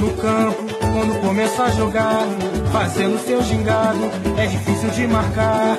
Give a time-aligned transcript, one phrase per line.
[0.00, 0.62] No campo,
[0.92, 2.24] quando começa a jogar,
[2.72, 4.04] fazendo seu gingado,
[4.38, 5.76] é difícil de marcar.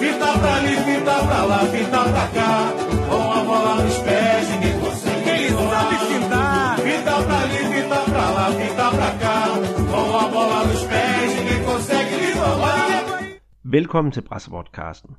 [0.00, 2.72] Fita pra ali, fita pra lá, fita pra cá,
[3.08, 5.28] com a bola nos pés, ninguém consegue.
[5.28, 6.78] Ele sabe fintar.
[6.78, 9.38] Fita pra ali, fita pra lá, fita pra cá,
[9.90, 13.02] com a bola nos pés, ninguém consegue lhe roubar.
[13.64, 15.10] Velkommen til Brasserpodcasten.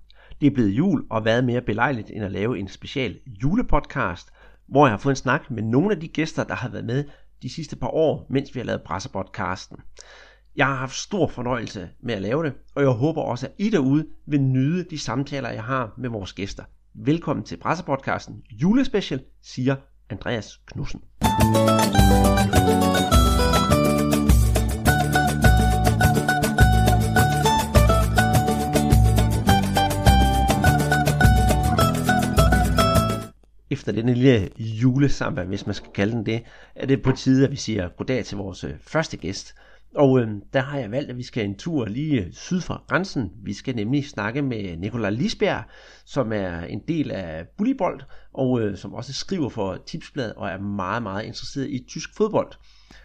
[0.42, 4.28] Det er blevet jul og været mere belejligt end at lave en special julepodcast,
[4.68, 7.04] hvor jeg har fået en snak med nogle af de gæster, der har været med
[7.44, 9.78] de sidste par år, mens vi har lavet Brasserpodcasten.
[10.56, 13.70] Jeg har haft stor fornøjelse med at lave det, og jeg håber også, at I
[13.70, 16.64] derude vil nyde de samtaler, jeg har med vores gæster.
[16.94, 19.76] Velkommen til Brasserpodcasten julespecial, siger
[20.10, 21.02] Andreas Knudsen.
[33.74, 36.44] Efter denne lille julesamba, hvis man skal kalde den det,
[36.76, 39.56] er det på tide, at vi siger goddag til vores øh, første gæst.
[39.96, 42.84] Og øh, der har jeg valgt, at vi skal en tur lige øh, syd for
[42.88, 43.32] grænsen.
[43.44, 45.64] Vi skal nemlig snakke med Nikolaj Lisbjerg,
[46.06, 48.02] som er en del af Bullibold,
[48.34, 52.52] og øh, som også skriver for Tipsbladet og er meget, meget interesseret i tysk fodbold.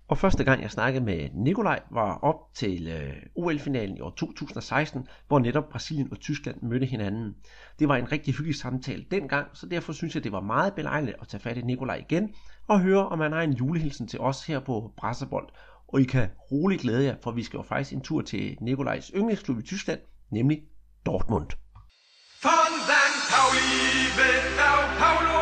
[0.09, 5.06] Og første gang jeg snakkede med Nikolaj var op til øh, OL-finalen i år 2016,
[5.28, 7.34] hvor netop Brasilien og Tyskland mødte hinanden.
[7.78, 11.17] Det var en rigtig hyggelig samtale dengang, så derfor synes jeg, det var meget belejligt
[11.20, 12.34] at tage fat i Nikolaj igen
[12.69, 15.48] og høre, om han har en julehilsen til os her på Brasserbold.
[15.89, 19.12] Og I kan roligt glæde jer, for vi skal jo faktisk en tur til Nikolajs
[19.14, 20.62] yndlingsklub i Tyskland, nemlig
[21.06, 21.47] Dortmund.
[22.42, 23.19] Von St.
[23.31, 23.70] Pauli
[24.19, 25.41] bis Sao Paulo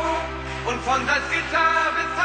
[0.68, 2.15] und von Salzgitter bis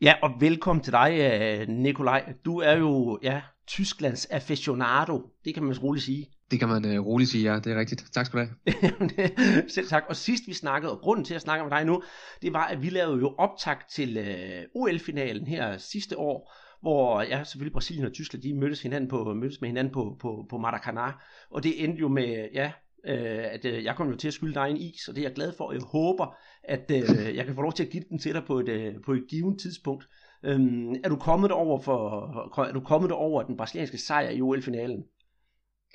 [0.00, 2.32] Ja, og velkommen til dig, øh, Nikolaj.
[2.44, 6.26] Du er jo ja, Tysklands aficionado, det kan man roligt sige.
[6.50, 7.58] Det kan man øh, roligt sige, ja.
[7.58, 8.04] Det er rigtigt.
[8.12, 9.68] Tak skal du have.
[9.68, 10.04] Selv tak.
[10.08, 12.02] Og sidst vi snakkede, og grunden til at snakke med dig nu,
[12.42, 17.44] det var, at vi lavede jo optakt til øh, OL-finalen her sidste år, hvor ja,
[17.44, 21.12] selvfølgelig Brasilien og Tyskland, de mødtes, hinanden på, mødtes med hinanden på, på, på Maracanã.
[21.50, 22.72] Og det endte jo med, ja,
[23.06, 25.28] øh, at øh, jeg kommer jo til at skylde dig en is, og det er
[25.28, 25.72] jeg glad for.
[25.72, 28.58] Jeg håber, at øh, jeg kan få lov til at give den til dig på
[28.58, 30.04] et, øh, på et givet tidspunkt.
[30.42, 35.04] Øhm, er du kommet over for, er du kommet over den brasilianske sejr i OL-finalen?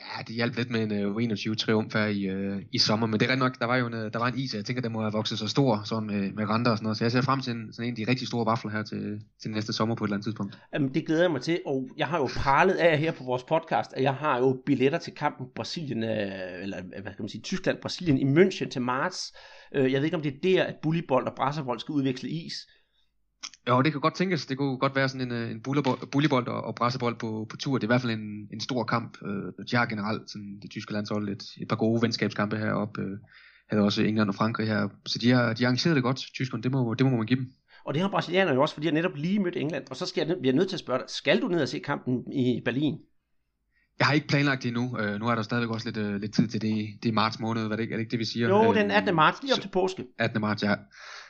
[0.02, 3.08] Ja, det hjalp lidt med en øh, uh, 21 triumf her i, uh, i sommer,
[3.08, 4.82] men det er nok, der var jo en, øh, der var en is, jeg tænker,
[4.82, 7.12] den må have vokset så stor, sådan med, med renter og sådan noget, så jeg
[7.12, 9.74] ser frem til en, sådan en af de rigtig store vafler her til, til næste
[9.74, 10.60] sommer på et eller andet tidspunkt.
[10.74, 13.44] Jamen, det glæder jeg mig til, og jeg har jo pralet af her på vores
[13.44, 18.18] podcast, at jeg har jo billetter til kampen Brasilien, eller hvad kan man sige, Tyskland-Brasilien
[18.18, 19.34] i München til marts.
[19.74, 22.54] Jeg ved ikke, om det er der, at bullybold og Brasserbold skal udveksle is.
[23.68, 25.62] Jo, det kan godt tænkes, det kunne godt være sådan en, øh, en
[26.12, 28.84] bullybold og, og brassebold på, på tur, det er i hvert fald en, en stor
[28.84, 33.02] kamp, øh, de har generelt sådan, det tyske landshold et, et par gode venskabskampe heroppe,
[33.02, 33.18] øh,
[33.70, 36.64] havde også England og Frankrig her, så de har, de har arrangeret det godt, tyskerne,
[36.64, 37.48] det må, det må man give dem.
[37.86, 39.84] Og det har brasilianerne jo også, fordi jeg netop lige mødt England.
[39.90, 41.68] Og så skal jeg, bliver jeg nødt til at spørge dig, skal du ned og
[41.68, 42.98] se kampen i Berlin?
[44.00, 44.98] Jeg har ikke planlagt det endnu.
[45.00, 46.88] Øh, nu er der stadigvæk også lidt, øh, lidt tid til det.
[47.04, 48.50] Det er marts måned, hvad det er det ikke det, vi siger?
[48.50, 49.16] Jo, Øh, den 18.
[49.16, 50.06] marts, lige op så- til påske.
[50.20, 50.42] 18.
[50.42, 50.76] marts, ja.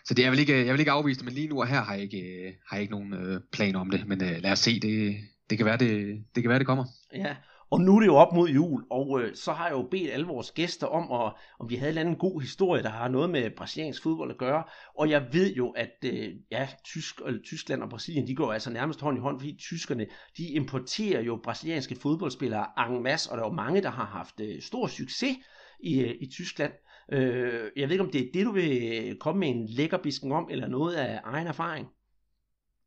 [0.06, 1.82] Så det er vel ikke, jeg vil ikke afvise det, men lige nu og her
[1.82, 4.08] har jeg ikke, øh, har jeg ikke nogen øh, plan om det.
[4.08, 5.16] Men øh, lad os se, det,
[5.50, 6.86] det, kan være, det, det kan være, det kommer.
[7.16, 7.36] Ja,
[7.72, 10.12] og nu er det jo op mod jul, og øh, så har jeg jo bedt
[10.12, 13.30] alle vores gæster om, at, om vi havde en anden god historie, der har noget
[13.30, 14.64] med brasiliansk fodbold at gøre.
[14.98, 18.70] Og jeg ved jo, at øh, ja, Tysk, eller Tyskland og Brasilien, de går altså
[18.70, 20.06] nærmest hånd i hånd, fordi tyskerne,
[20.38, 24.40] de importerer jo brasilianske fodboldspillere en masse, og der er jo mange, der har haft
[24.40, 25.38] øh, stor succes
[25.80, 26.72] i, øh, i Tyskland.
[27.12, 30.32] Øh, jeg ved ikke, om det er det, du vil komme med en lækker bisken
[30.32, 31.88] om, eller noget af egen erfaring.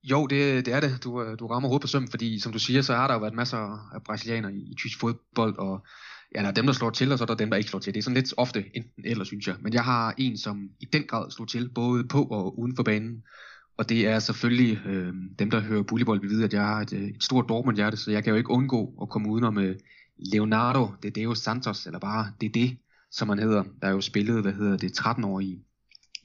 [0.03, 1.05] Jo, det, det er det.
[1.05, 3.21] Du, øh, du rammer hovedet på søm, fordi som du siger, så har der jo
[3.21, 5.87] været masser af brasilianere i, i tysk fodbold, og
[6.35, 7.81] ja, der er dem, der slår til, og så er der dem, der ikke slår
[7.81, 7.95] til.
[7.95, 9.57] Det er sådan lidt ofte enten eller, synes jeg.
[9.61, 12.83] Men jeg har en, som i den grad slår til, både på og uden for
[12.83, 13.23] banen.
[13.77, 16.93] Og det er selvfølgelig øh, dem, der hører bullybold, vil vide, at jeg har et,
[16.93, 19.77] øh, et stort Dortmund-hjerte, så jeg kan jo ikke undgå at komme udenom øh,
[20.17, 22.77] Leonardo de Deus Santos, eller bare DD,
[23.17, 25.59] som han hedder, der er jo spillet, hvad hedder det, 13 år i,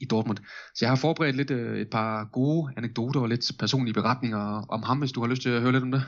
[0.00, 0.38] i Dortmund.
[0.74, 4.82] Så jeg har forberedt lidt øh, et par gode anekdoter og lidt personlige beretninger om
[4.82, 6.02] ham, hvis du har lyst til at høre lidt om det.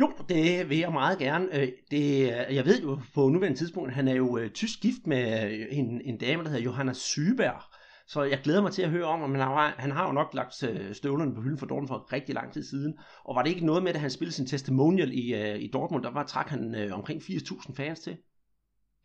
[0.00, 1.60] Jo, det vil jeg meget gerne.
[1.60, 5.52] Øh, det, jeg ved jo på nuværende tidspunkt, han er jo øh, tysk gift med
[5.52, 7.62] øh, en, en dame, der hedder Johanna Syberg.
[8.06, 10.34] Så jeg glæder mig til at høre om, om han har, han har jo nok
[10.34, 10.54] lagt
[10.96, 12.94] støvlerne på hylden for Dortmund for rigtig lang tid siden.
[13.24, 16.10] Og var det ikke noget med, at han spillede sin testimonial i, i Dortmund, der
[16.10, 18.16] var trak han omkring 80.000 fans til?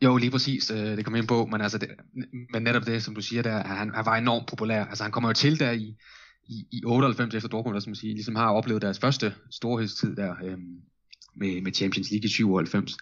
[0.01, 1.89] Jo, lige præcis, øh, det kommer ind på, men, altså det,
[2.53, 4.85] men netop det, som du siger, der, han, han var enormt populær.
[4.85, 5.95] Altså han kommer jo til der i,
[6.49, 10.35] i, i 98 efter Dortmund, som man siger, ligesom har oplevet deres første storhedstid der,
[10.45, 10.81] øhm,
[11.35, 12.97] med, med Champions League i 97.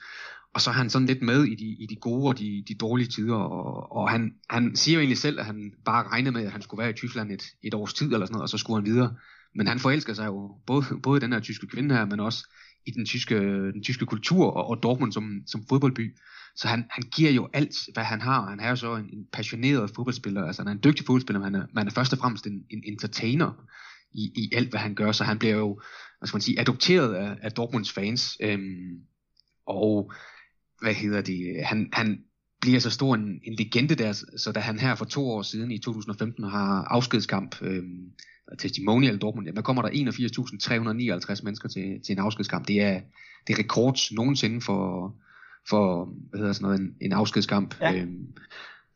[0.53, 2.75] og så er han sådan lidt med i de, i de gode og de, de
[2.75, 6.45] dårlige tider, og, og han, han siger jo egentlig selv, at han bare regnede med,
[6.45, 8.57] at han skulle være i Tyskland et, et års tid eller sådan noget, og så
[8.57, 9.15] skulle han videre.
[9.55, 12.47] Men han forelsker sig jo både, både den her tyske kvinde her, men også
[12.85, 13.35] i den tyske,
[13.71, 16.17] den tyske kultur og, og Dortmund som, som fodboldby.
[16.55, 18.49] Så han, han giver jo alt, hvad han har.
[18.49, 20.45] Han er jo så en, en passioneret fodboldspiller.
[20.45, 22.65] Altså han er en dygtig fodboldspiller, men han er, man er først og fremmest en,
[22.69, 23.65] en entertainer
[24.11, 25.11] i, i alt, hvad han gør.
[25.11, 25.81] Så han bliver jo,
[26.19, 28.37] hvad skal man sige, adopteret af, af Dortmunds fans.
[28.39, 28.99] Øhm,
[29.65, 30.11] og
[30.81, 32.19] hvad hedder det, han, han
[32.61, 35.71] bliver så stor en, en legende der, så da han her for to år siden
[35.71, 38.11] i 2015 har afskedskamp, øhm,
[38.59, 42.67] testimonial Dortmund, der kommer der 81.359 mennesker til, til en afskedskamp.
[42.67, 43.01] Det er,
[43.47, 45.15] det er rekord nogensinde for,
[45.69, 47.75] for hvad hedder sådan noget, en, en afskedskamp.
[47.81, 47.95] Ja.
[47.95, 48.27] Øhm,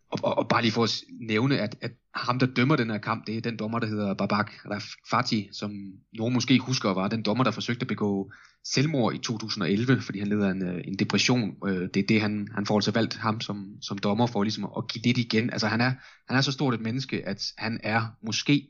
[0.10, 2.98] og, og, og bare lige for at nævne, at, at ham, der dømmer den her
[2.98, 5.72] kamp, det er den dommer, der hedder Babak Rafati, som
[6.14, 8.32] nogen måske husker var den dommer, der forsøgte at begå
[8.64, 11.56] selvmord i 2011, fordi han leder en, øh, en depression.
[11.68, 14.70] Øh, det er det, han, han får altså valgt ham som, som dommer for ligesom
[14.78, 15.50] at give lidt igen.
[15.50, 15.92] Altså han er,
[16.28, 18.68] han er så stort et menneske, at han er måske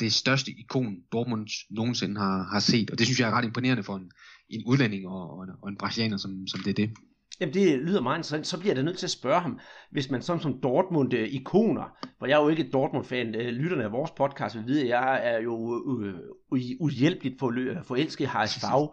[0.00, 2.90] det største ikon, Dortmund nogensinde har, har set.
[2.90, 4.10] Og det synes jeg er ret imponerende for en,
[4.50, 6.90] en udlænding og, og, en, og en brasilianer, som, som det er det.
[7.40, 8.46] Jamen det lyder meget interessant.
[8.46, 9.58] Så bliver jeg da nødt til at spørge ham,
[9.90, 14.10] hvis man som, som Dortmund-ikoner, for jeg er jo ikke Dortmund-fan, øh, lytterne af vores
[14.10, 16.14] podcast vil vide, at jeg er jo øh,
[16.80, 18.88] uhjælpeligt øh, forelsket i Harris Fag.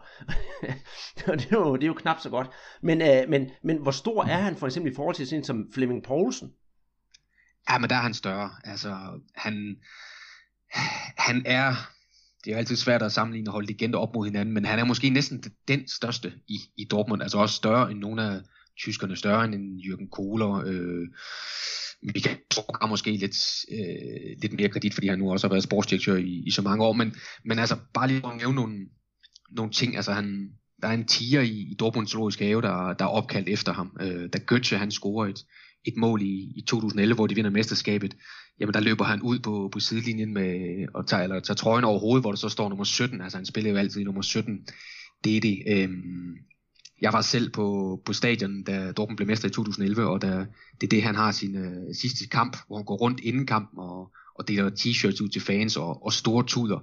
[1.16, 2.50] det, er jo, det er jo knap så godt.
[2.82, 5.66] Men, øh, men, men hvor stor er han for eksempel i forhold til sådan som
[5.74, 6.52] Flemming Poulsen?
[7.70, 8.50] Ja, men der er han større.
[8.64, 9.76] Altså, han,
[11.16, 11.93] han er
[12.44, 14.78] det er jo altid svært at sammenligne og holde legender op mod hinanden, men han
[14.78, 18.40] er måske næsten den største i, i Dortmund, altså også større end nogle af
[18.78, 20.62] tyskerne, større end Jürgen Kohler.
[20.66, 21.08] Øh,
[22.02, 23.36] Michael Zorc har måske lidt,
[23.72, 26.84] øh, lidt mere kredit, fordi han nu også har været sportsdirektør i, i så mange
[26.84, 27.14] år, men,
[27.44, 28.78] men altså bare lige at nævne nogle,
[29.50, 30.50] nogle ting, altså han,
[30.82, 33.96] der er en tiger i, i Dortmunds zoologiske have, der, der er opkaldt efter ham.
[34.00, 35.44] Øh, da Götze han scorer et,
[35.84, 38.16] et mål i, i 2011, hvor de vinder mesterskabet,
[38.60, 41.98] jamen der løber han ud på, på sidelinjen med, og tager, eller tager trøjen over
[41.98, 44.66] hovedet, hvor der så står nummer 17, altså han spiller jo altid i nummer 17,
[45.24, 45.62] det er det.
[45.68, 46.36] Øhm,
[47.00, 50.46] jeg var selv på, på stadion, da Dortmund blev mester i 2011, og da,
[50.80, 53.78] det er det, han har sin øh, sidste kamp, hvor han går rundt inden kampen
[53.78, 56.78] og, og deler t-shirts ud til fans og, og store tuder.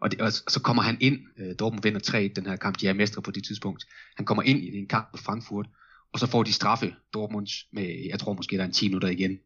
[0.00, 2.88] Og, det, og så kommer han ind, øh, Dortmund vinder 3 den her kamp, de
[2.88, 3.84] er mestre på det tidspunkt.
[4.16, 5.66] Han kommer ind i en kamp på Frankfurt,
[6.12, 9.08] og så får de straffe Dortmunds med, jeg tror måske der er en 10 minutter
[9.08, 9.38] igen.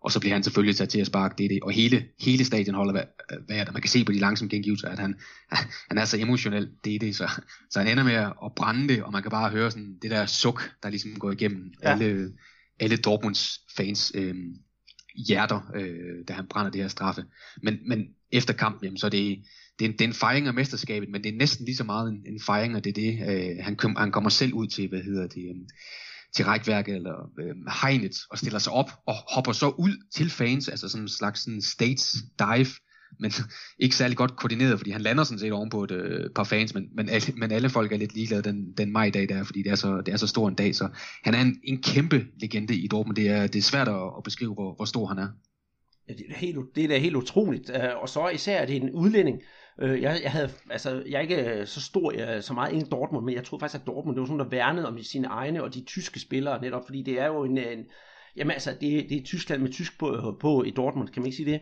[0.00, 1.62] Og så bliver han selvfølgelig sat til at sparke det, det.
[1.62, 3.04] Og hele, hele stadion holder
[3.48, 3.72] vejret.
[3.72, 5.14] Man kan se på de langsomme gengivelser, at han,
[5.88, 7.16] han er så emotionel, det det.
[7.16, 7.30] Så,
[7.70, 10.26] så han ender med at brænde det, og man kan bare høre sådan det der
[10.26, 11.90] suk, der ligesom går igennem ja.
[11.90, 12.32] alle,
[12.80, 14.34] alle Dortmunds fans øh,
[15.26, 17.24] hjerter, øh, da han brænder det her straffe.
[17.62, 19.38] Men, men efter kampen, jamen, så er det,
[19.78, 22.08] det, er det er en fejring af mesterskabet, men det er næsten lige så meget
[22.08, 25.02] en, en fejring af det, det øh, han, kom, han kommer selv ud til, hvad
[25.02, 25.56] hedder det, øh,
[26.34, 30.68] til rækværket eller øh, hegnet og stiller sig op og hopper så ud til fans,
[30.68, 32.66] altså sådan en slags sådan states dive,
[33.20, 33.32] men
[33.84, 36.88] ikke særlig godt koordineret, fordi han lander sådan set ovenpå et øh, par fans, men,
[36.96, 39.76] men, alle, men alle folk er lidt ligeglade den, den maj-dag der, fordi det er,
[39.76, 40.88] så, det er så stor en dag, så
[41.24, 43.16] han er en, en kæmpe legende i Dortmund.
[43.16, 45.28] Det er, det er svært at, at beskrive, hvor, hvor stor han er.
[46.08, 48.76] Ja, det, er helt, det er da helt utroligt, øh, og så især er det
[48.76, 49.42] en udlænding,
[49.82, 52.86] Øh, jeg, jeg, havde, altså, jeg er ikke øh, så stor jeg, så meget ind
[52.86, 55.28] i Dortmund, men jeg troede faktisk, at Dortmund det var sådan, der værnede om sine
[55.28, 57.84] egne og de tyske spillere netop, fordi det er jo en, øh, en
[58.36, 61.26] jamen altså, det, det er Tyskland med tysk på, øh, på i Dortmund, kan man
[61.26, 61.60] ikke sige det?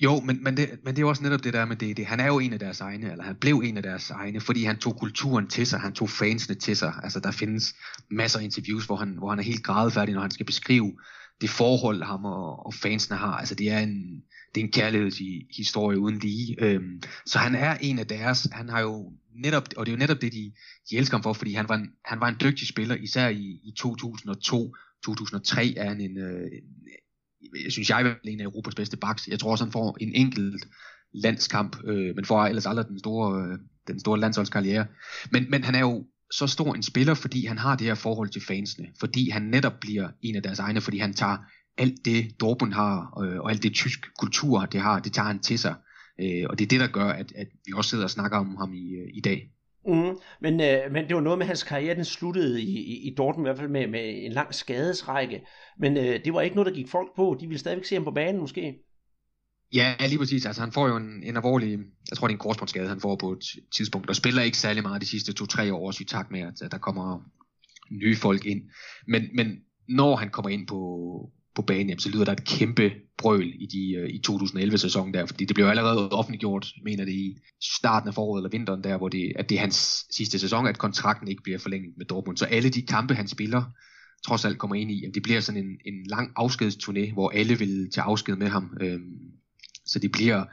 [0.00, 2.06] Jo, men, men, det, men det er også netop det der med det, det.
[2.06, 4.64] Han er jo en af deres egne, eller han blev en af deres egne, fordi
[4.64, 6.94] han tog kulturen til sig, han tog fansene til sig.
[7.02, 7.74] Altså der findes
[8.10, 10.92] masser af interviews, hvor han, hvor han er helt grædefærdig, når han skal beskrive
[11.40, 13.36] det forhold, ham og, og fansene har.
[13.36, 14.22] Altså det er en,
[14.54, 16.56] det er en kærlighedshistorie uden lige.
[16.64, 19.98] Øhm, så han er en af deres, han har jo netop, og det er jo
[19.98, 20.52] netop det, de,
[20.90, 23.60] de elsker ham for, fordi han var en, han var en dygtig spiller, især i,
[23.64, 24.74] i 2002,
[25.04, 26.50] 2003 er han en, øh,
[27.64, 29.28] jeg synes jeg er en af Europas bedste backs.
[29.28, 30.68] Jeg tror også, han får en enkelt
[31.12, 34.86] landskamp, øh, men får ellers aldrig den store, øh, den store landsholdskarriere.
[35.32, 36.06] Men, men han er jo
[36.38, 39.80] så stor en spiller, fordi han har det her forhold til fansene, fordi han netop
[39.80, 41.36] bliver en af deres egne, fordi han tager
[41.78, 45.38] alt det Dortmund har, øh, og alt det tysk kultur det har, det tager han
[45.38, 45.74] til sig.
[46.20, 48.56] Øh, og det er det, der gør, at, at vi også sidder og snakker om
[48.56, 49.50] ham i, øh, i dag.
[49.86, 53.14] Mm, men, øh, men det var noget med hans karriere, den sluttede i, i, i
[53.14, 55.46] Dortmund i hvert fald med, med en lang skadesrække.
[55.78, 57.36] Men øh, det var ikke noget, der gik folk på.
[57.40, 58.74] De ville stadigvæk se ham på banen måske.
[59.74, 60.46] Ja, lige præcis.
[60.46, 61.78] Altså, han får jo en, en alvorlig,
[62.10, 63.44] jeg tror det er en korsbåndsskade, han får på et
[63.76, 66.62] tidspunkt, og spiller ikke særlig meget de sidste to-tre år, også i takt med, at,
[66.62, 67.20] at der kommer
[67.90, 68.62] nye folk ind.
[69.08, 70.80] Men, men når han kommer ind på,
[71.54, 75.26] på banen, jamen, så lyder der et kæmpe brøl i, de, øh, i 2011-sæsonen der,
[75.26, 79.08] fordi det blev allerede offentliggjort, mener det i starten af foråret eller vinteren der, hvor
[79.08, 82.36] det, at det er hans sidste sæson, at kontrakten ikke bliver forlænget med Dortmund.
[82.36, 83.62] Så alle de kampe, han spiller,
[84.26, 87.58] trods alt kommer ind i, jamen, det bliver sådan en, en lang afskedsturné, hvor alle
[87.58, 88.76] vil til afsked med ham.
[88.80, 89.34] Øhm,
[89.86, 90.44] så det bliver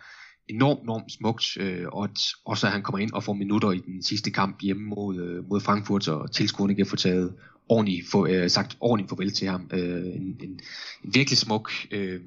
[0.47, 3.79] enormt, enormt smukt, øh, og at også at han kommer ind og får minutter i
[3.79, 7.33] den sidste kamp hjemme mod, øh, mod Frankfurt, og tilskuerne kan få taget
[7.69, 9.69] ordentligt, for, øh, sagt ordentligt farvel til ham.
[9.73, 10.59] Øh, en, en,
[11.03, 12.21] en virkelig smuk øh,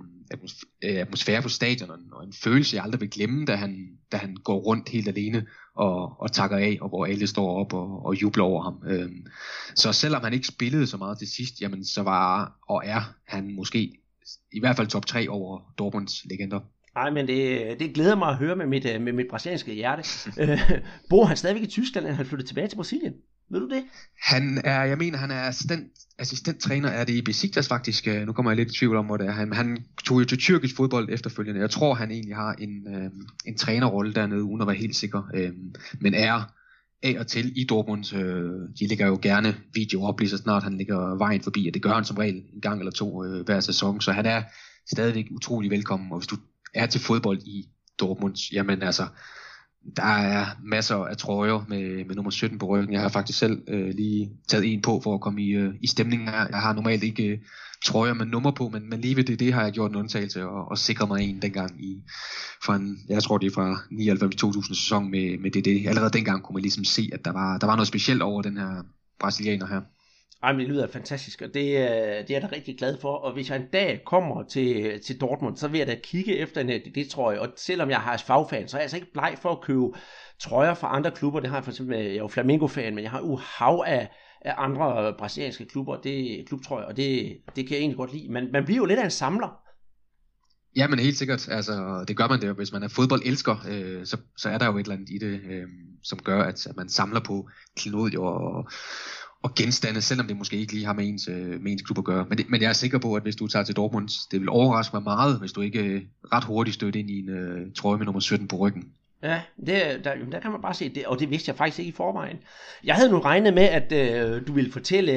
[0.84, 4.36] øh, atmosfære på stadion, og en følelse, jeg aldrig vil glemme, da han, da han
[4.36, 5.46] går rundt helt alene
[5.76, 8.82] og, og takker af, og hvor alle står op og, og jubler over ham.
[8.86, 9.10] Øh,
[9.74, 13.54] så selvom han ikke spillede så meget til sidst, jamen så var og er han
[13.54, 13.98] måske
[14.52, 16.60] i hvert fald top 3 over Dortmunds legender.
[16.94, 20.02] Nej, men det, det glæder mig at høre med mit, øh, med mit brasilianske hjerte.
[20.40, 20.60] Øh,
[21.10, 23.12] bor han stadigvæk i Tyskland, eller han flyttet tilbage til Brasilien?
[23.50, 23.84] Ved du det?
[24.22, 25.86] Han er, jeg mener, han er assistent,
[26.18, 28.08] assistenttræner, er det i Besiktas faktisk.
[28.08, 29.32] Øh, nu kommer jeg lidt i tvivl om, hvor det er.
[29.32, 31.60] Han, han tog jo til tyrkisk fodbold efterfølgende.
[31.60, 33.10] Jeg tror, han egentlig har en, øh,
[33.46, 35.30] en trænerrolle dernede, uden at være helt sikker.
[35.34, 35.52] Øh,
[36.00, 36.52] men er
[37.02, 38.14] af og til i Dortmund.
[38.14, 41.74] Øh, de lægger jo gerne video op lige så snart han ligger vejen forbi, og
[41.74, 44.00] det gør han som regel en gang eller to øh, hver sæson.
[44.00, 44.42] Så han er
[44.90, 46.36] stadigvæk utrolig velkommen, og hvis du
[46.74, 49.06] er til fodbold i Dortmund, jamen altså,
[49.96, 52.92] der er masser af trøjer med, med nummer 17 på ryggen.
[52.92, 55.86] Jeg har faktisk selv øh, lige taget en på for at komme i, øh, i
[55.86, 56.46] stemningen her.
[56.50, 57.38] Jeg har normalt ikke øh,
[57.84, 60.46] trøjer med nummer på, men, men lige ved det, det har jeg gjort en undtagelse
[60.46, 62.02] og, og sikret mig en dengang i,
[62.64, 63.74] fra en, jeg tror det er fra
[64.60, 65.86] 99-2000 sæson med, med det, det.
[65.86, 68.56] Allerede dengang kunne man ligesom se, at der var, der var noget specielt over den
[68.56, 68.82] her
[69.20, 69.80] brasilianer her.
[70.46, 73.12] Jamen, det lyder fantastisk, og det, det er jeg da rigtig glad for.
[73.12, 76.60] Og hvis jeg en dag kommer til, til Dortmund, så vil jeg da kigge efter
[76.60, 77.40] en det tror jeg.
[77.40, 79.86] Og selvom jeg har fagfan, så er jeg altså ikke bleg for at købe
[80.40, 81.40] trøjer fra andre klubber.
[81.40, 84.10] Det har jeg for eksempel, jeg er jo Flamingo-fan, men jeg har jo hav af,
[84.40, 88.32] af andre brasilianske klubber, det klubtrøjer, og det, det kan jeg egentlig godt lide.
[88.32, 89.60] Man, man bliver jo lidt af en samler.
[90.76, 91.48] Ja, men helt sikkert.
[91.48, 94.76] Altså, det gør man det Hvis man er fodboldelsker, øh, så, så er der jo
[94.76, 95.62] et eller andet i det, øh,
[96.02, 98.68] som gør, at, at man samler på klinodier og,
[99.44, 102.04] og genstande, selvom det måske ikke lige har med ens, øh, med ens klub at
[102.04, 102.26] gøre.
[102.28, 104.48] Men, det, men jeg er sikker på, at hvis du tager til Dortmund, det vil
[104.48, 107.98] overraske mig meget, hvis du ikke øh, ret hurtigt støtter ind i en øh, trøje
[107.98, 108.84] med nummer 17 på ryggen.
[109.22, 111.88] Ja, det, der, der kan man bare se det, og det vidste jeg faktisk ikke
[111.88, 112.36] i forvejen.
[112.84, 115.12] Jeg havde nu regnet med, at øh, du ville fortælle,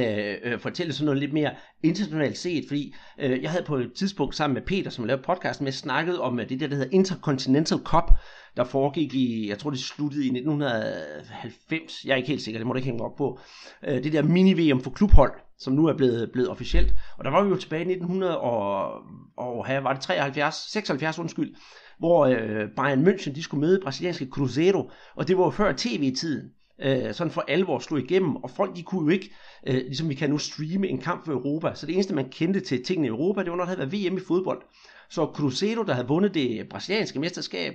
[0.45, 1.51] øh, fortælle sådan noget lidt mere
[1.83, 5.63] internationalt set, fordi øh, jeg havde på et tidspunkt sammen med Peter, som lavede podcasten
[5.63, 8.11] med, snakket om øh, det der, der hedder Intercontinental Cup,
[8.57, 12.67] der foregik i, jeg tror det sluttede i 1990, jeg er ikke helt sikker, det
[12.67, 13.39] må du ikke hænge op på,
[13.87, 16.93] øh, det der mini-VM for klubhold, som nu er blevet, blevet officielt.
[17.17, 18.91] Og der var vi jo tilbage i 1900 og,
[19.37, 21.55] og her var det 73, 76 undskyld,
[21.99, 26.51] hvor øh, Bayern München de skulle møde brasilianske Cruzeiro, og det var jo før tv-tiden,
[26.81, 29.31] øh, sådan for alvor slog igennem, og folk de kunne jo ikke,
[29.67, 32.59] øh, ligesom vi kan nu streame en kamp for Europa, så det eneste man kendte
[32.59, 34.61] til tingene i Europa, det var når der havde været VM i fodbold.
[35.09, 37.73] Så Cruzeiro, der havde vundet det brasilianske mesterskab,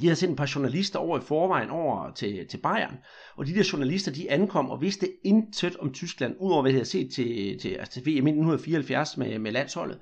[0.00, 2.98] de havde sendt et par journalister over i forvejen over til, til Bayern,
[3.36, 6.88] og de der journalister, de ankom og vidste intet om Tyskland, udover hvad de havde
[6.88, 9.98] set til, til, altså til VM 1974 med, med landsholdet.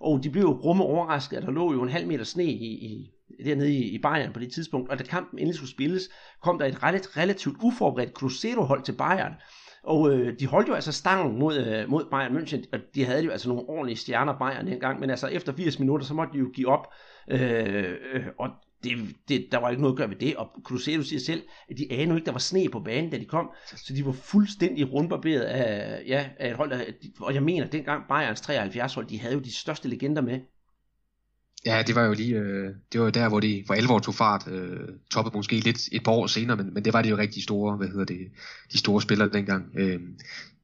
[0.00, 2.66] Og de blev jo rumme overrasket, at der lå jo en halv meter sne i,
[2.66, 3.10] i,
[3.44, 6.08] dernede i, i Bayern på det tidspunkt, og da kampen endelig skulle spilles,
[6.42, 9.32] kom der et relativt, relativt uforberedt Cruzeiro-hold til Bayern,
[9.84, 13.24] og øh, de holdt jo altså stangen mod, øh, mod Bayern München, og de havde
[13.24, 16.38] jo altså nogle ordentlige stjerner Bayern dengang, men altså efter 80 minutter, så måtte de
[16.38, 16.86] jo give op,
[17.30, 18.48] øh, øh, og
[18.86, 21.78] det, det, der var ikke noget at gøre ved det, og Cruzeiro siger selv, at
[21.78, 24.92] de anede ikke, der var sne på banen, da de kom, så de var fuldstændig
[24.92, 26.84] rundbarberet af, ja, af et hold, der,
[27.20, 30.40] og jeg mener, dengang Bayerns 73 hold, de havde jo de største legender med.
[31.66, 34.48] Ja, det var jo lige, øh, det var der, hvor de for alvor tog fart,
[34.48, 37.42] øh, toppede måske lidt et par år senere, men, men det var det jo rigtig
[37.42, 38.18] store, hvad hedder det,
[38.72, 39.64] de store spillere dengang.
[39.78, 40.00] Øh,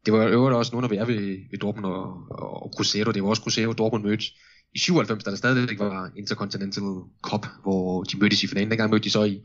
[0.06, 3.12] det var jo også nogle, af vi er ved, ved Dortmund og, og, og Cruzeiro,
[3.12, 4.24] det var også Cruzeiro, Dortmund mødte
[4.74, 6.82] i 97, da der stadigvæk var Intercontinental
[7.22, 8.70] Cup, hvor de mødtes i finalen.
[8.70, 9.40] Dengang mødte de så i,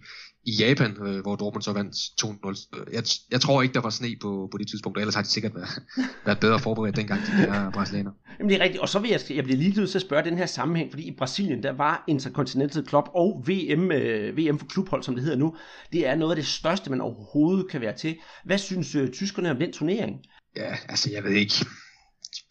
[0.45, 2.91] i Japan, øh, hvor Dortmund så vandt 2-0.
[2.93, 5.27] Jeg, jeg tror ikke, der var sne på, på det tidspunkt, og ellers har de
[5.27, 5.83] sikkert været,
[6.25, 8.11] været bedre forberedt dengang, de her brasilianer.
[8.39, 10.23] Jamen det er rigtigt, og så vil jeg, jeg bliver lige nødt til at spørge
[10.23, 14.65] den her sammenhæng, fordi i Brasilien, der var Intercontinental Club og VM, øh, VM for
[14.65, 15.55] klubhold, som det hedder nu,
[15.93, 18.17] det er noget af det største, man overhovedet kan være til.
[18.45, 20.15] Hvad synes øh, tyskerne om den turnering?
[20.55, 21.65] Ja, altså jeg ved ikke.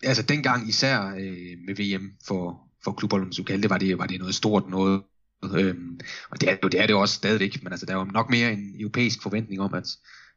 [0.03, 4.19] Altså dengang især øh, med VM for, for klubholdet, som det, var det, var det
[4.19, 5.03] noget stort noget.
[5.45, 6.01] Øhm,
[6.31, 8.53] og det er, det er det også stadigvæk, men altså, der er jo nok mere
[8.53, 9.89] en europæisk forventning om, at,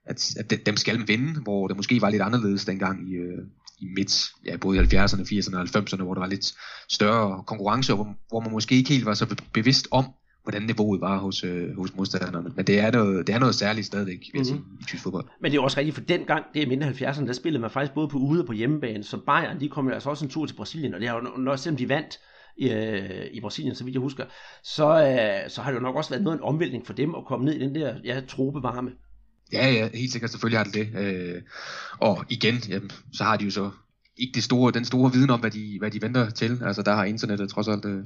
[0.05, 3.43] at, at dem skal vinde, hvor det måske var lidt anderledes dengang i, øh,
[3.79, 6.53] i midt, ja, både i 70'erne, 80'erne og 90'erne, hvor der var lidt
[6.89, 10.05] større konkurrence, hvor, hvor man måske ikke helt var så bevidst om,
[10.43, 12.51] hvordan niveauet var hos, øh, hos modstanderne.
[12.55, 15.25] Men det er noget, det er noget særligt stadigvæk, vil jeg sige, i tysk fodbold.
[15.41, 17.71] Men det er også rigtigt, for den gang, det er mindre 70'erne, der spillede man
[17.71, 20.31] faktisk både på ude og på hjemmebane, så Bayern, de kom jo altså også en
[20.31, 22.19] tur til Brasilien, og det har jo nok, selvom de vandt
[22.57, 24.25] i, øh, i Brasilien, så vidt jeg husker,
[24.63, 27.15] så, øh, så har det jo nok også været noget af en omvæltning for dem
[27.15, 28.91] at komme ned i den der ja, tropevarme.
[29.53, 30.99] Ja, ja, helt sikkert, selvfølgelig har det det.
[30.99, 31.41] Øh,
[31.99, 33.71] og igen, jamen, så har de jo så
[34.17, 36.61] ikke det store, den store viden om, hvad de, hvad de venter til.
[36.65, 38.03] Altså, der har internettet trods alt øh,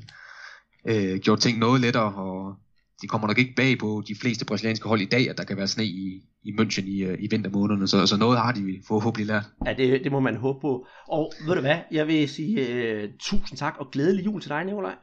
[0.85, 2.55] øh, gjort ting noget lettere, og
[3.03, 5.57] det kommer nok ikke bag på de fleste brasilianske hold i dag, at der kan
[5.57, 9.27] være sne i, i München i, øh, i vintermånederne, så, så noget har de forhåbentlig
[9.27, 9.43] lært.
[9.65, 10.87] Ja, det, det må man håbe på.
[11.07, 12.55] Og ved du hvad, jeg vil sige
[13.03, 14.95] uh, tusind tak og glædelig jul til dig, Nikolaj.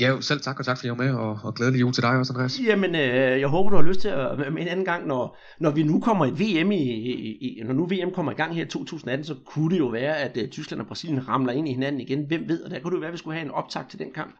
[0.00, 2.10] Ja, selv tak, og tak fordi jeg var med, og, og glædelig jul til dig
[2.10, 2.60] også, Andreas.
[2.66, 5.38] Jamen, øh, jeg håber, du har lyst til at være med en anden gang, når,
[5.60, 8.54] når vi nu kommer i VM i, i, i, når nu VM kommer i gang
[8.54, 11.68] her i 2018, så kunne det jo være, at uh, Tyskland og Brasilien ramler ind
[11.68, 12.26] i hinanden igen.
[12.26, 13.98] Hvem ved, og der kunne det jo være, at vi skulle have en optag til
[13.98, 14.34] den kamp.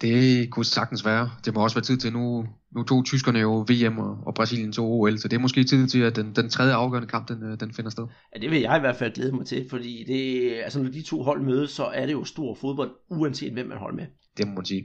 [0.00, 1.30] Det kunne sagtens være.
[1.44, 4.72] Det må også være tid til, nu, nu tog tyskerne jo VM og, og Brasilien
[4.72, 7.42] tog OL, så det er måske tid til, at den, den tredje afgørende kamp, den,
[7.42, 8.06] øh, den finder sted.
[8.34, 11.02] Ja, det vil jeg i hvert fald glæde mig til, fordi det, altså, når de
[11.02, 14.06] to hold mødes, så er det jo stor fodbold, uanset hvem man holder med.
[14.36, 14.84] Det må man sige.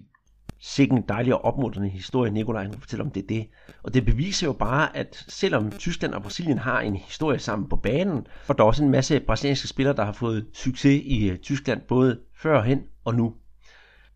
[0.62, 3.48] Sikke en dejlig og opmuntrende historie, Nikolaj fortæller om det, det.
[3.84, 7.76] Og det beviser jo bare, at selvom Tyskland og Brasilien har en historie sammen på
[7.76, 11.38] banen, og der er også en masse brasilianske spillere, der har fået succes i øh,
[11.38, 13.34] Tyskland, både førhen og nu.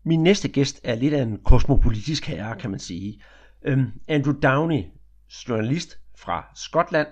[0.08, 3.22] Min næste gæst er lidt af en kosmopolitisk herre, kan man sige.
[3.64, 4.82] Øhm, Andrew Downey,
[5.48, 7.06] journalist fra Skotland,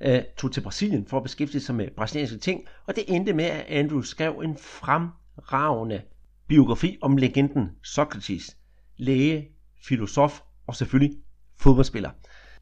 [0.00, 3.44] øh, tog til Brasilien for at beskæftige sig med brasilianske ting, og det endte med,
[3.44, 6.02] at Andrew skrev en fremragende
[6.48, 8.56] biografi om legenden Socrates,
[8.96, 9.48] læge,
[9.88, 11.16] filosof og selvfølgelig
[11.58, 12.10] fodboldspiller.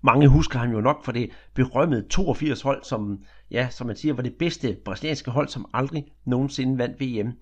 [0.03, 3.19] Mange husker ham jo nok for det berømmede 82 hold, som,
[3.51, 7.33] ja, som man siger, var det bedste brasilianske hold, som aldrig nogensinde vandt VM.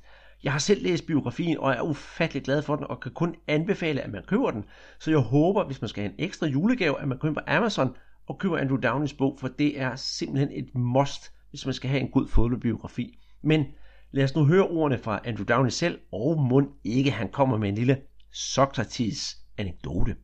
[0.47, 4.01] Jeg har selv læst biografien, og er ufattelig glad for den, og kan kun anbefale,
[4.01, 4.65] at man køber den.
[4.99, 7.97] Så jeg håber, hvis man skal have en ekstra julegave, at man køber på Amazon
[8.29, 12.01] og køber Andrew Downeys bog, for det er simpelthen et must, hvis man skal have
[12.01, 13.19] en god fodboldbiografi.
[13.43, 13.65] Men
[14.13, 17.69] lad os nu høre ordene fra Andrew Downey selv, og mund ikke, han kommer med
[17.69, 17.97] en lille
[18.33, 20.17] Socrates anekdote.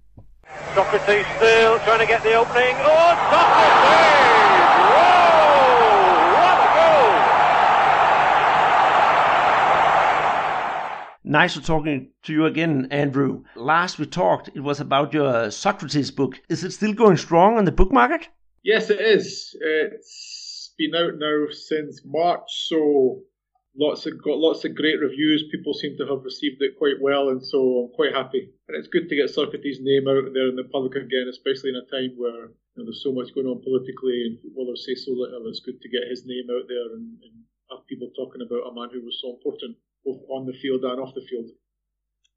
[0.75, 2.75] Socrates still trying to get the opening.
[2.93, 5.12] Oh, Socrates!
[11.33, 13.45] Nice talking to you again, Andrew.
[13.56, 16.39] Last we talked, it was about your Socrates book.
[16.50, 18.28] Is it still going strong on the book market?
[18.63, 19.56] Yes, it is.
[19.59, 23.23] It's been out now since March, so
[23.75, 25.49] lots of got lots of great reviews.
[25.50, 28.52] People seem to have received it quite well, and so I'm quite happy.
[28.69, 31.80] And it's good to get Socrates' name out there in the public again, especially in
[31.80, 35.17] a time where you know, there's so much going on politically and footballers say so
[35.17, 35.49] little.
[35.49, 37.35] It's good to get his name out there and, and
[37.73, 41.00] have people talking about a man who was so important both on the field and
[41.00, 41.50] off the field.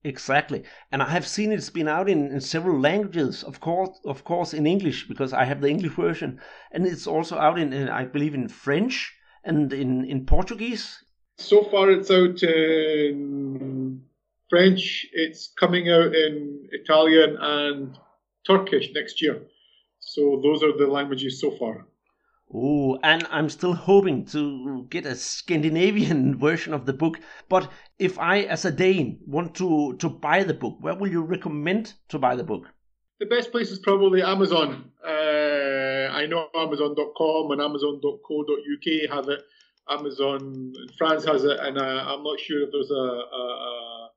[0.03, 3.43] Exactly, and I have seen it's been out in, in several languages.
[3.43, 6.39] Of course, of course, in English because I have the English version,
[6.71, 11.03] and it's also out in, in I believe, in French and in in Portuguese.
[11.37, 14.01] So far, it's out in
[14.49, 15.07] French.
[15.11, 17.97] It's coming out in Italian and
[18.45, 19.41] Turkish next year.
[19.99, 21.87] So those are the languages so far.
[22.53, 27.19] Oh, and I'm still hoping to get a Scandinavian version of the book.
[27.49, 31.21] But if I, as a Dane, want to, to buy the book, where will you
[31.21, 32.67] recommend to buy the book?
[33.19, 34.91] The best place is probably Amazon.
[35.05, 35.09] Uh,
[36.11, 39.41] I know Amazon.com and Amazon.co.uk have it.
[39.89, 44.09] Amazon in France has it, and uh, I'm not sure if there's a, a,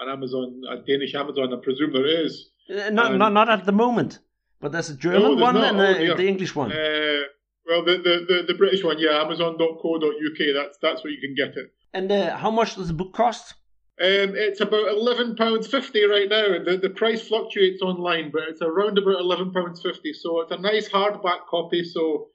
[0.00, 1.52] an Amazon, a Danish Amazon.
[1.52, 2.48] I presume there is.
[2.68, 4.18] Uh, not, Um, not, not at the moment,
[4.60, 5.64] but there's a German there's one not.
[5.74, 6.72] and Oh, a, the English one.
[6.72, 7.20] Uh,
[7.66, 10.38] well, the, the, the, the British one, yeah, Amazon.co.uk.
[10.54, 11.72] That's that's where you can get it.
[11.94, 13.54] and uh, how much does the book cost?
[14.00, 16.58] Um, it's about eleven pounds fifty right now.
[16.64, 20.12] The the price fluctuates online, but it's around about eleven pounds fifty.
[20.12, 21.84] So it's a nice hardback copy.
[21.84, 22.28] So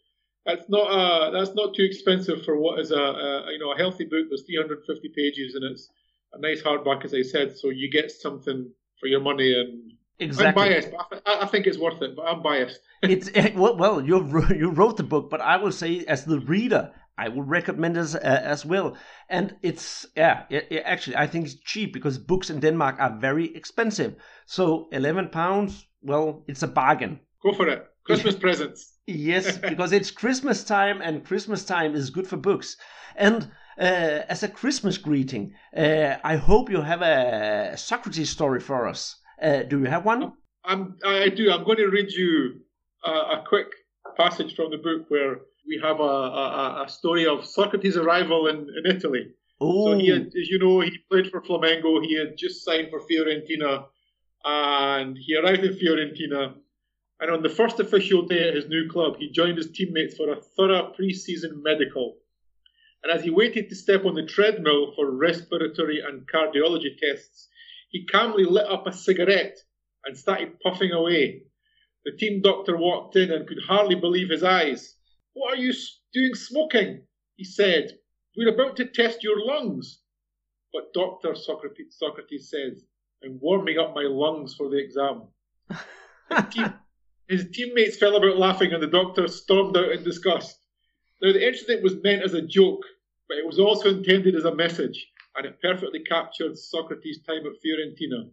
[0.46, 3.78] that's not uh that's not too expensive for what is a, a you know a
[3.78, 4.28] healthy book.
[4.30, 5.90] There's three hundred fifty pages, and it's
[6.32, 7.58] a nice hardback, as I said.
[7.58, 9.52] So you get something for your money.
[9.60, 12.16] And I'm biased, but I, th- I I think it's worth it.
[12.16, 12.80] But I'm biased.
[13.04, 14.18] it's eh, well, well you
[14.56, 18.02] you wrote the book, but I will say as the reader, I will recommend it
[18.02, 18.20] as, uh,
[18.56, 18.98] as well.
[19.30, 23.18] And it's yeah, it, it- actually I think it's cheap because books in Denmark are
[23.20, 24.16] very expensive.
[24.46, 27.20] So eleven pounds, well, it's a bargain.
[27.44, 27.86] Go for it.
[28.04, 28.94] Christmas presents.
[29.06, 32.78] Yes, because it's Christmas time, and Christmas time is good for books.
[33.16, 38.88] And uh, as a Christmas greeting, uh, I hope you have a Socrates story for
[38.88, 39.16] us.
[39.42, 40.34] Uh, do you have one?
[40.66, 41.52] I'm, I do.
[41.52, 42.62] I'm going to read you
[43.06, 43.68] a, a quick
[44.16, 48.68] passage from the book where we have a, a, a story of Socrates' arrival in,
[48.84, 49.28] in Italy.
[49.60, 52.04] Oh, So he had, as you know, he played for Flamengo.
[52.04, 53.86] He had just signed for Fiorentina.
[54.46, 56.54] and he arrived in Fiorentina.
[57.20, 60.32] And on the first official day at his new club, he joined his teammates for
[60.32, 62.18] a thorough pre-season medical.
[63.04, 67.50] And as he waited to step on the treadmill for respiratory and cardiology tests,
[67.90, 69.58] he calmly lit up a cigarette
[70.06, 71.44] and started puffing away.
[72.06, 74.96] The team doctor walked in and could hardly believe his eyes.
[75.34, 75.74] What are you
[76.14, 77.06] doing smoking?
[77.36, 77.98] He said.
[78.36, 80.00] We're about to test your lungs.
[80.72, 81.34] But Dr.
[81.36, 82.84] Socrates, Socrates says,
[83.24, 85.24] I'm warming up my lungs for the exam.
[85.70, 86.74] his, team,
[87.28, 90.60] his teammates fell about laughing and the doctor stormed out in disgust.
[91.22, 92.84] Now, the incident was meant as a joke,
[93.28, 97.62] but it was also intended as a message, and it perfectly captured Socrates' time at
[97.64, 98.30] Fiorentina.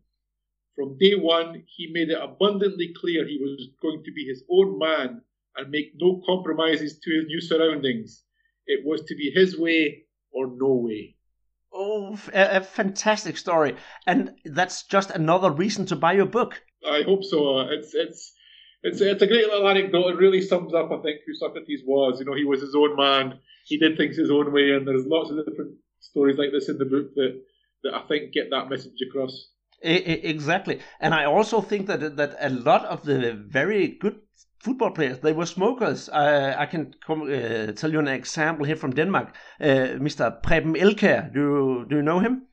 [0.75, 4.79] From day one, he made it abundantly clear he was going to be his own
[4.79, 5.21] man
[5.57, 8.25] and make no compromises to his new surroundings.
[8.67, 11.17] It was to be his way or no way.
[11.73, 13.77] Oh, a, a fantastic story.
[14.07, 16.61] And that's just another reason to buy your book.
[16.87, 17.61] I hope so.
[17.61, 18.33] It's it's
[18.83, 20.09] it's it's a great little anecdote.
[20.09, 22.19] It really sums up, I think, who Socrates was.
[22.19, 23.39] You know, he was his own man.
[23.65, 25.75] He did things his own way, and there's lots of different
[26.11, 27.33] stories like this in the book that
[27.83, 29.35] that I think get that message across.
[29.83, 34.17] Exactly, and I also think that that a lot of the very good
[34.65, 36.09] football players they were smokers.
[36.09, 39.35] Uh, I can come, uh, tell you an example here from Denmark.
[39.61, 40.31] Uh, Mr.
[40.43, 42.47] Preben Elkjær, do you, do you know him?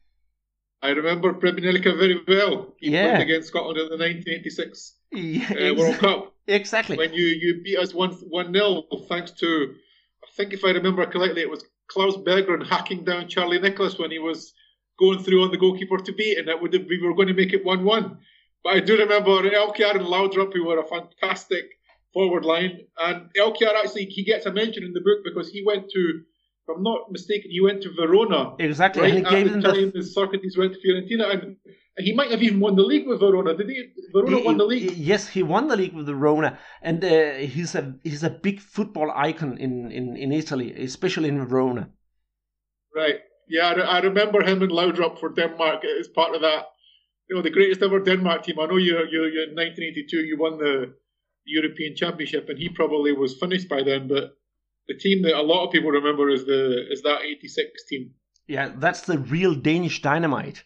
[0.84, 2.74] I remember Preben Elkjær very well.
[2.80, 3.16] He Yeah.
[3.16, 6.98] played against Scotland in the 1986 Yeah, uh, World Cup exactly.
[6.98, 9.48] when you, you beat us one one 0 thanks to
[10.24, 14.12] I think if I remember correctly it was Klaus Berggren hacking down Charlie Nicholas when
[14.12, 14.54] he was
[14.98, 17.34] going through on the goalkeeper to beat and that would have, we were going to
[17.34, 18.18] make it one one.
[18.64, 21.66] But I do remember Elkjær and Laudrup who were a fantastic
[22.14, 25.90] forward line and Elkjær actually he gets a mention in the book because he went
[25.90, 26.22] to
[26.62, 29.92] if I'm not mistaken he went to Verona Exactly, right and he at the time
[29.94, 30.04] the.
[30.04, 31.58] Socrates went to Fiorentina and
[31.98, 33.56] he might have even won the league with Verona.
[33.56, 33.92] Did he?
[34.14, 34.92] Verona won the league.
[34.96, 38.60] Yes, he won the league with the Rona, and uh, he's a he's a big
[38.60, 41.90] football icon in, in, in Italy, especially in Verona.
[42.96, 43.16] Right.
[43.50, 46.68] Yeah, I, I remember him in Laudrup for Denmark as part of that.
[47.30, 48.60] You know, the greatest ever Denmark team.
[48.60, 50.94] I know you you you in 1982 you won the
[51.46, 54.08] European Championship, and he probably was finished by then.
[54.08, 54.38] But
[54.88, 58.12] the team that a lot of people remember is the is that '86 team.
[58.48, 60.64] Yeah, that's the real Danish dynamite.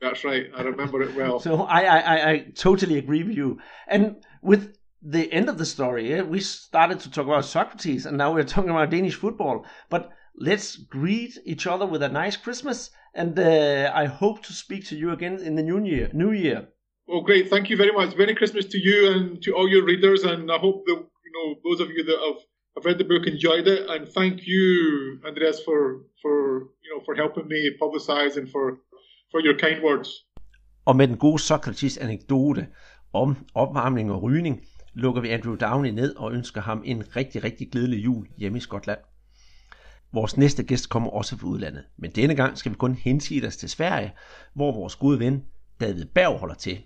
[0.00, 0.46] That's right.
[0.56, 1.40] I remember it well.
[1.40, 3.58] So I, I, I, I totally agree with you.
[3.86, 8.32] And with the end of the story, we started to talk about Socrates, and now
[8.32, 9.64] we're talking about Danish football.
[9.90, 14.86] But let's greet each other with a nice Christmas, and uh, I hope to speak
[14.86, 16.10] to you again in the new year.
[16.12, 16.68] New year.
[17.06, 17.50] Well, great.
[17.50, 18.16] Thank you very much.
[18.16, 21.54] Merry Christmas to you and to all your readers, and I hope that you know
[21.64, 22.42] those of you that have,
[22.76, 23.88] have read the book enjoyed it.
[23.88, 28.78] And thank you, Andreas, for for you know for helping me publicize and for
[29.34, 30.08] for your kind words.
[30.84, 32.66] Og med den gode Socrates anekdote
[33.12, 34.62] om opvarmning og rygning,
[34.94, 38.60] lukker vi Andrew Downey ned og ønsker ham en rigtig, rigtig glædelig jul hjemme i
[38.60, 38.98] Skotland.
[40.12, 43.56] Vores næste gæst kommer også fra udlandet, men denne gang skal vi kun hensige os
[43.56, 44.12] til Sverige,
[44.54, 45.44] hvor vores gode ven
[45.80, 46.78] David Berg holder til.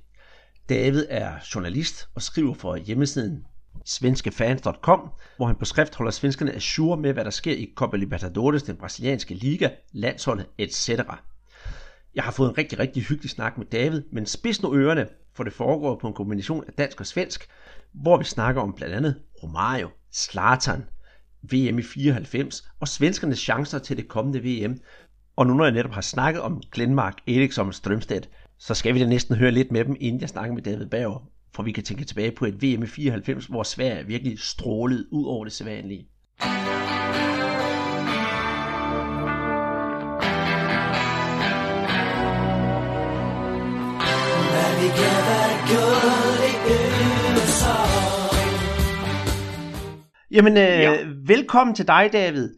[0.69, 3.45] David er journalist og skriver for hjemmesiden
[3.85, 8.63] svenskefans.com, hvor han på skrift holder svenskerne assure med, hvad der sker i Copa Libertadores,
[8.63, 10.91] den brasilianske liga, landsholdet etc.
[12.15, 15.45] Jeg har fået en rigtig, rigtig hyggelig snak med David, men spids nu ørerne, for
[15.45, 17.49] det foregår på en kombination af dansk og svensk,
[17.93, 20.85] hvor vi snakker om blandt andet Romario, Slatan,
[21.43, 24.81] VM i 94 og svenskernes chancer til det kommende VM.
[25.37, 28.99] Og nu når jeg netop har snakket om Glenmark, Eriksson og Strømstedt, så skal vi
[29.01, 31.85] da næsten høre lidt med dem, inden jeg snakker med David Bauer, for vi kan
[31.85, 36.09] tænke tilbage på et VM i 94, hvor Sverige virkelig strålede ud over det sædvanlige.
[50.31, 50.97] Jamen, øh, ja.
[51.27, 52.57] velkommen til dig, David.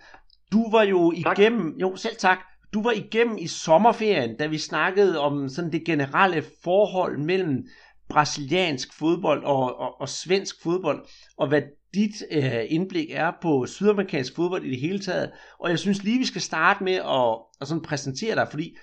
[0.52, 1.38] Du var jo Tak.
[1.38, 2.38] igennem, jo selv tak,
[2.74, 7.64] du var igennem i sommerferien, da vi snakkede om sådan det generelle forhold mellem
[8.08, 11.06] brasiliansk fodbold og, og, og svensk fodbold,
[11.38, 11.62] og hvad
[11.94, 15.30] dit øh, indblik er på sydamerikansk fodbold i det hele taget.
[15.60, 18.76] Og jeg synes lige, vi skal starte med at, at sådan præsentere dig, fordi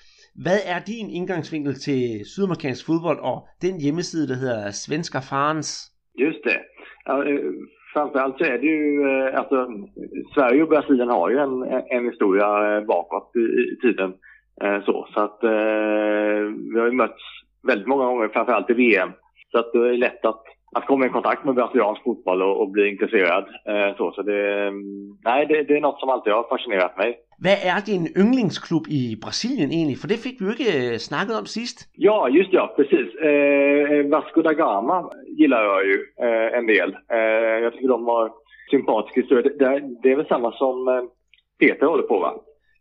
[0.43, 5.69] hvad er din indgangsvinkel til sydamerikansk fodbold og den hjemmeside, der hedder Svenska Fans?
[6.23, 6.59] Just det.
[7.07, 7.53] Ja, øh,
[7.93, 9.57] framförallt så är det ju, eh, alltså
[10.35, 11.55] Sverige och Brasilien har ju en,
[11.95, 14.09] en historia eh, bakåt i, i tiden.
[14.63, 16.39] Eh, Så, så att eh,
[16.71, 17.23] vi har ju mötts
[17.67, 19.11] väldigt många gånger, framförallt i VM.
[19.51, 20.43] Så att det är lätt att,
[20.75, 23.45] att komma i kontakt med brasiliansk fotboll och, och bli intresserad.
[23.71, 27.11] Eh, Så, så det, mm, nej, det, det är något som alltid har fascinerat mig.
[27.43, 29.97] Hvad er din yndlingsklub i Brasilien egentlig?
[30.01, 31.77] For det fik vi jo ikke øh, snakket om sidst.
[32.07, 33.07] Ja, just ja, precis.
[33.27, 34.97] Eh, Vasco da Gama
[35.39, 36.89] gillar jag ju eh, en del.
[37.15, 38.25] Eh, jag tycker de har
[38.73, 39.43] sympatiska historier.
[39.47, 39.67] Det, det,
[40.03, 41.03] det är väl samma som eh,
[41.59, 42.31] Peter håller på va?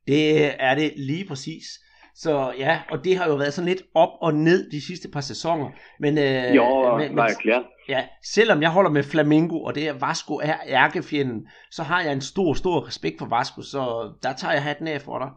[0.07, 0.23] Det
[0.69, 1.66] er det lige præcis.
[2.24, 5.20] Så ja, og det har jo været sådan lidt op og ned de sidste par
[5.20, 5.68] sæsoner.
[6.00, 7.62] Men, øh, Ja, men, men, verkligen.
[7.88, 8.00] ja,
[8.37, 12.20] selvom jeg holder med Flamingo, og det er Vasco er ærkefjenden, så har jeg en
[12.33, 13.83] stor, stor respekt for Vasco, så
[14.22, 15.31] der tager jeg hatten af for dig.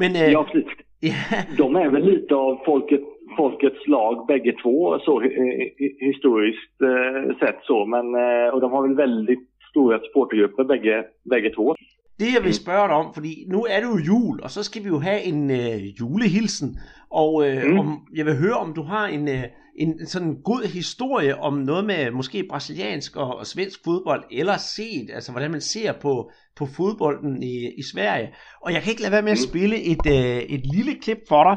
[0.00, 0.68] Men øh, Ja, precis.
[1.10, 1.16] ja,
[1.58, 3.02] De är väl lite av folket,
[3.40, 7.78] folkets lag bägge två så eh, eh, historiskt eh, sett så.
[7.94, 10.96] Men, eh, och de har väl väldigt stora supportergrupper bägge,
[11.30, 11.74] bägge två.
[12.22, 14.82] Det jeg vil spørge dig om, fordi nu er det jo jul, og så skal
[14.84, 16.78] vi jo have en øh, julehilsen,
[17.10, 17.78] og øh, Mm.
[17.78, 19.44] om, jeg vil høre, om du har en, øh,
[19.78, 25.10] en sådan god historie om noget med måske brasiliansk og, og svensk fodbold, eller set,
[25.14, 28.28] altså hvordan man ser på, på fodbolden i, i Sverige.
[28.62, 31.44] Og jeg kan ikke lade være med at spille et, øh, et lille klip for
[31.44, 31.56] dig,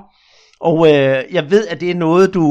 [0.66, 2.46] og øh, jeg ved, at det er noget, du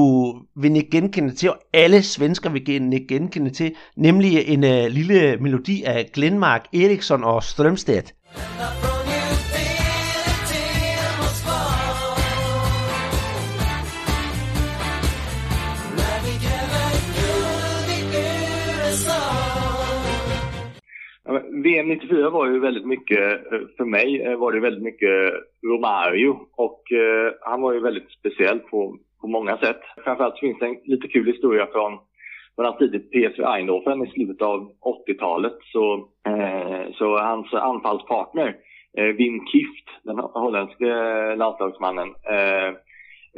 [0.57, 5.37] vil ikke genkende til, og alle svensker vil ikke genkende til, nemlig en øh, lille
[5.37, 8.15] melodi af Glenmark, Eriksson og Strømstedt.
[21.65, 25.69] VM 94 var ju väldigt mycket, eh, för mig eh, var det väldigt mycket eh,
[25.69, 26.83] Romario och
[27.41, 29.81] han var ju väldigt speciell på, på många sätt.
[30.05, 31.99] Framförallt finns det en lite kul historia från,
[32.57, 34.71] från han tidigt PSV Eindhoven i slutet av
[35.09, 35.59] 80-talet.
[35.73, 35.95] Så,
[36.27, 38.57] eh, så hans anfallspartner
[38.99, 40.87] eh, Wim Kift, den holländske
[41.37, 42.75] landslagsmannen, eh,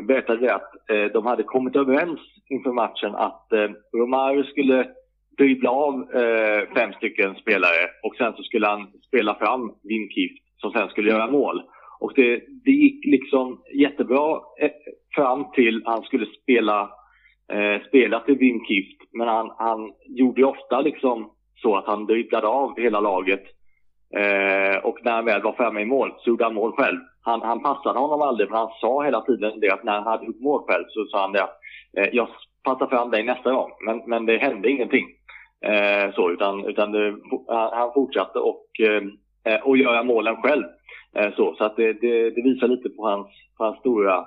[0.05, 4.89] berättade att eh, de hade kommit överens inför matchen att eh, Romario skulle
[5.39, 10.71] dribbla av eh, fem stycken spelare och sen så skulle han spela fram Wimkift som
[10.73, 11.63] sen skulle göra mål.
[12.01, 14.71] Och det, det gick liksom jättebra eh,
[15.15, 16.91] fram till han skulle spela,
[17.53, 19.01] eh, spela till Wimkift.
[19.13, 21.31] Men han, han gjorde ofta liksom
[21.63, 23.43] så att han dribblade av hela laget.
[24.17, 26.99] Eh, och när han väl var framme i mål så gjorde han mål själv.
[27.23, 30.27] Han, han passade honom aldrig för han sa hela tiden det att när han hade
[30.27, 31.59] gjort mål själv så sa han det att
[31.97, 32.29] eh, jag
[32.65, 33.71] passar fram dig nästa gång.
[33.87, 35.07] Men, men det hände ingenting.
[35.65, 37.15] Eh, så, utan, utan det,
[37.49, 39.03] han, fortsatte och, eh,
[39.55, 40.65] eh, och göra målen själv.
[41.17, 43.27] Eh, så så att det, det, det visar lite på hans,
[43.59, 44.27] på hans stora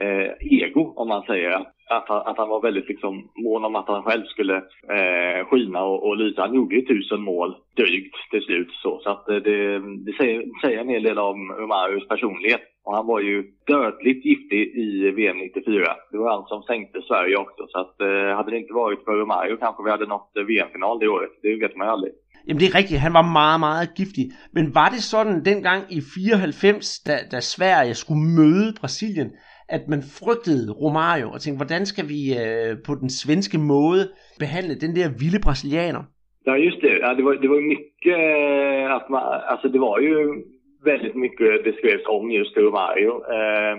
[0.00, 1.75] eh, ego, om man säger.
[1.88, 4.56] Att han, att han var väldigt liksom, mån om att han själv skulle
[4.96, 6.42] eh, skina och, och lysa.
[6.42, 8.70] Han gjorde ju tusen mål drygt till slut.
[8.82, 12.62] Så, så att eh, det, det säger, säger en hel del om Umarus personlighet.
[12.84, 15.96] Och han var ju dödligt giftig i VM 94.
[16.10, 17.66] Det var han som sänkte Sverige också.
[17.68, 20.98] Så att, eh, hade det inte varit för Romario kanske vi hade nått eh, VM-final
[20.98, 21.30] det året.
[21.42, 22.12] Det vet man ju aldrig.
[22.46, 24.24] Jamen det er rigtigt, han var meget, meget giftig.
[24.52, 29.30] Men var det sådan dengang i 94, da, da Sverige skulle møde Brasilien,
[29.68, 34.02] at man frygtede Romario og tænkte, hvordan skal vi øh, på den svenske måde
[34.38, 36.02] behandle den der vilde brasilianer?
[36.46, 36.98] Ja, just det.
[37.04, 40.44] Ja, det, var, det var ju mycket, eh, att man, alltså det var ju
[40.84, 43.12] väldigt mycket det skrevs om just Romario.
[43.34, 43.76] Eh,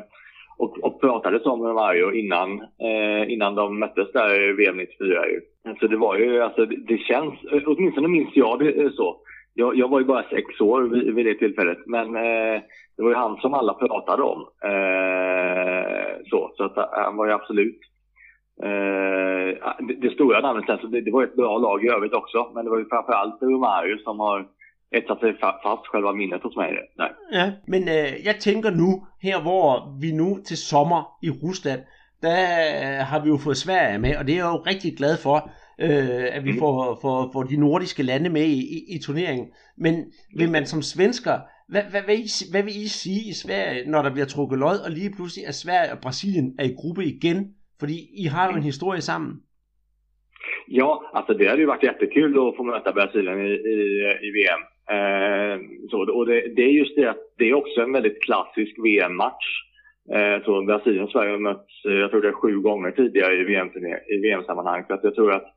[0.60, 5.42] och, och pratades om Romario innan, eh, innan de möttes där i VM 94 ju.
[5.80, 7.34] Så det var ju, alltså det, det känns,
[7.66, 9.18] åtminstone minns jag det eh, så.
[9.54, 12.62] Jag, jag var ju bara sex år vid, vid det tillfället, men eh,
[12.98, 14.42] det var ju han som alla pratade om.
[14.64, 15.77] Eh,
[16.26, 17.80] så, så att han var ju absolut
[18.64, 19.50] Eh,
[19.88, 22.40] det, det stora namnet sen, så det, det var ett bra lag i övrigt också.
[22.54, 24.38] Men det var ju framförallt Romario som har
[24.98, 26.70] etsat sig fa- fast själva minnet hos mig.
[26.98, 27.12] Nej.
[27.32, 28.90] Ja, men øh, jeg tænker nu,
[29.22, 31.82] her hvor vi nu til sommer i Rusland,
[32.22, 32.40] der
[32.82, 35.38] øh, har vi jo fået Sverige med, og det er jeg jo rigtig glad for,
[35.82, 36.60] øh, at vi Mhm.
[36.60, 39.48] får, får, får de nordiske lande med i, i, i turneringen.
[39.78, 39.94] Men
[40.38, 41.36] vil man som svensker,
[41.72, 44.78] hvad, hvad, hvad, I, hvad vil I sige i Sverige, når der bliver trukket lod,
[44.86, 47.40] og lige pludselig er Sverige og Brasilien er i gruppe igen?
[47.80, 49.34] Fordi I har jo en historie sammen.
[50.80, 53.78] Ja, alltså det hade ju varit jättekul att få möta Brasilien i, i,
[54.28, 54.62] i VM.
[54.96, 55.56] Eh,
[55.90, 59.48] så, och det, det är just det att det är också en väldigt klassisk VM-match.
[60.16, 63.34] Eh, så Brasilien och Sverige har mötts, eh, jag tror det är sju gånger tidigare
[63.34, 63.70] i VM
[64.14, 64.84] i VM-sammanhang.
[64.88, 65.48] Så att jag tror att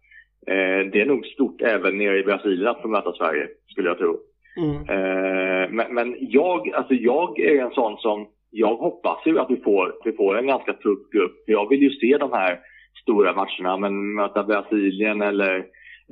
[0.47, 3.99] eh, det är nog stort även nere i Brasilien att få möta Sverige, skulle jag
[3.99, 4.19] tro.
[4.61, 4.77] Mm.
[4.77, 9.57] Eh, men, men jag, alltså jag är en sån som, jag hoppas ju att vi
[9.57, 11.43] får, vi får en ganska tuff grupp.
[11.47, 12.59] Jag vill ju se de här
[13.03, 15.57] stora matcherna, men möta Brasilien eller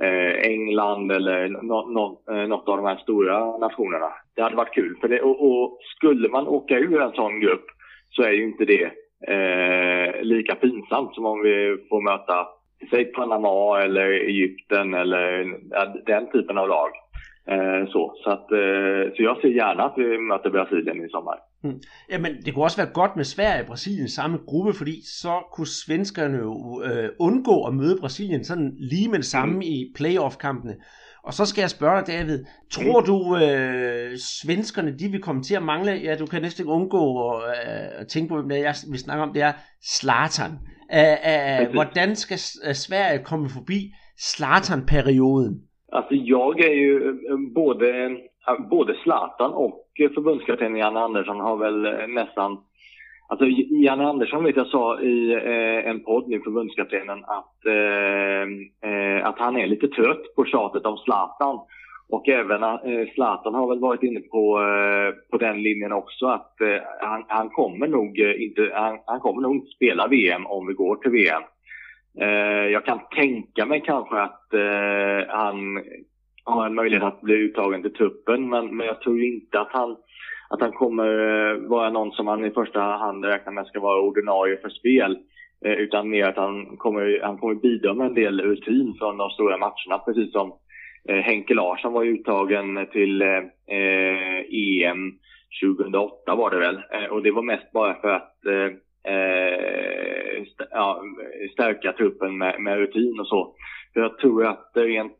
[0.01, 4.11] eh, England eller no, no, eh, något av de här stora nationerna.
[4.35, 4.97] Det hade varit kul.
[5.01, 7.65] För det, och, och skulle man åka ur en sån grupp
[8.09, 8.91] så är ju inte det
[9.27, 12.47] eh, lika pinsamt som om vi får möta
[12.89, 16.89] säg Panama eller Egypten eller ja, den typen av lag.
[17.47, 21.37] Eh, så så, att, eh, så jag ser gärna att vi möter Brasilien i sommar.
[21.63, 21.79] Mm.
[22.09, 25.33] Jamen, det kunne også være godt med Sverige og Brasilien i samme gruppe, fordi så
[25.53, 29.61] kunne svenskerne jo øh, undgå at møde Brasilien sådan lige med det samme mm.
[29.61, 30.75] i playoff-kampene.
[31.23, 35.55] Og så skal jeg spørge dig, David, tror du, øh, svenskerne de vil komme til
[35.55, 38.75] at mangle, ja, du kan næsten ikke undgå at, øh, at tænke på, hvad jeg
[38.89, 39.53] vil snakke om, det er
[39.85, 40.51] Zlatan.
[40.93, 42.37] Æh, æh, hvordan skal
[42.75, 45.68] Sverige komme forbi Zlatan-perioden?
[45.91, 51.85] Alltså jag är ju eh, både, eh, både Zlatan och förbundskapten Janne Andersson har väl
[51.85, 52.57] eh, nästan
[53.31, 53.45] Alltså
[53.83, 57.65] Janne Andersson vet jag sa i eh, en podd nu, förbundskaptenen, att,
[58.85, 61.59] eh, att han är lite trött på tjatet om Zlatan.
[62.09, 66.55] Och även eh, Zlatan har väl varit inne på, eh, på den linjen också att
[67.01, 70.95] han, han, kommer nog inte, han, han, kommer nog inte spela VM om vi går
[70.95, 71.43] till VM.
[72.17, 75.83] Eh, jag kan tänka mig kanske att eh, han
[76.43, 79.97] har en möjlighet att bli uttagen till truppen men, men jag tror inte att han
[80.49, 84.01] att han kommer eh, vara någon som man i första hand räknar med ska vara
[84.01, 85.17] ordinarie för spel.
[85.65, 89.29] Eh, utan mer att han kommer, han kommer bidra med en del rutin från de
[89.29, 90.03] stora matcherna.
[90.05, 90.53] Precis som
[91.09, 95.11] eh, Henke Larsson var uttagen till eh, eh EM
[95.63, 96.81] 2008 var det väl.
[96.91, 98.35] Eh, och det var mest bara för att
[99.07, 101.01] eh, st ja,
[101.53, 103.55] stärka truppen med, med, rutin och så.
[103.93, 105.17] För jag tror att rent,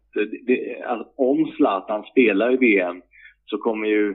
[0.47, 3.01] det, alltså, om Zlatan spelar i VM
[3.45, 4.09] så kommer ju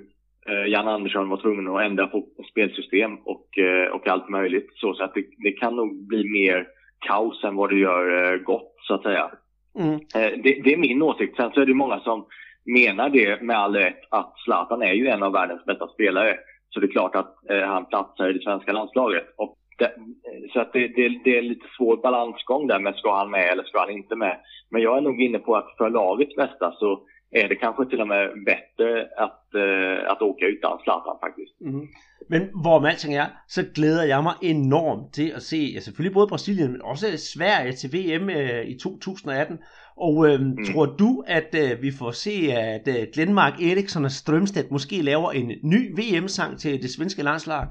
[0.49, 4.71] eh, Jan Andersson var tvungen att ändra på spelsystem och, eh, och allt möjligt.
[4.75, 6.67] Så, så att det, det, kan nog bli mer
[6.99, 9.31] kaos än vad det gör eh, gott, så att säga.
[9.79, 9.95] Mm.
[9.95, 11.37] Eh, det, det, är min åsikt.
[11.37, 12.27] Sen så är det många som
[12.65, 16.37] menar det med all rätt att Zlatan är ju en av världens bästa spelare.
[16.75, 19.25] Så det är klart att eh, han platsar i det svenska landslaget.
[19.37, 23.17] Och det, eh, så att det, det, det, är lite svår balansgång där med ska
[23.17, 24.37] han med eller ska han inte med.
[24.71, 28.01] Men jag är nog inne på att för lagets bästa så är det kanske till
[28.01, 31.61] och med bättre att, eh, att åka utan Zlatan faktiskt.
[31.61, 31.87] Mm.
[32.29, 36.29] Men hvor alting er, så glæder jeg mig enormt til at se ja, selvfølgelig både
[36.29, 39.59] Brasilien, men også Sverige til VM øh, eh, i 2018.
[39.97, 40.65] Og øh, mm.
[40.65, 45.31] tror du, at øh, vi får se, at øh, Glenmark Eriksson og Strømstedt måske laver
[45.31, 47.67] en ny VM-sang til det svenske landslag?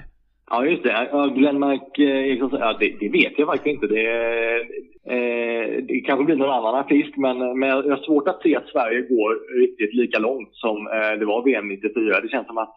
[0.52, 0.92] Ja, just det.
[1.38, 3.88] Glenmark Eriksson, ja, det, det vet jag faktiskt inte.
[3.88, 4.04] Det,
[5.06, 8.68] Eh, det kanske blir någon annan artist, men, men jag har svårt att se att
[8.68, 12.22] Sverige går riktigt lika långt som eh, det var VM 94.
[12.22, 12.76] Det känns som att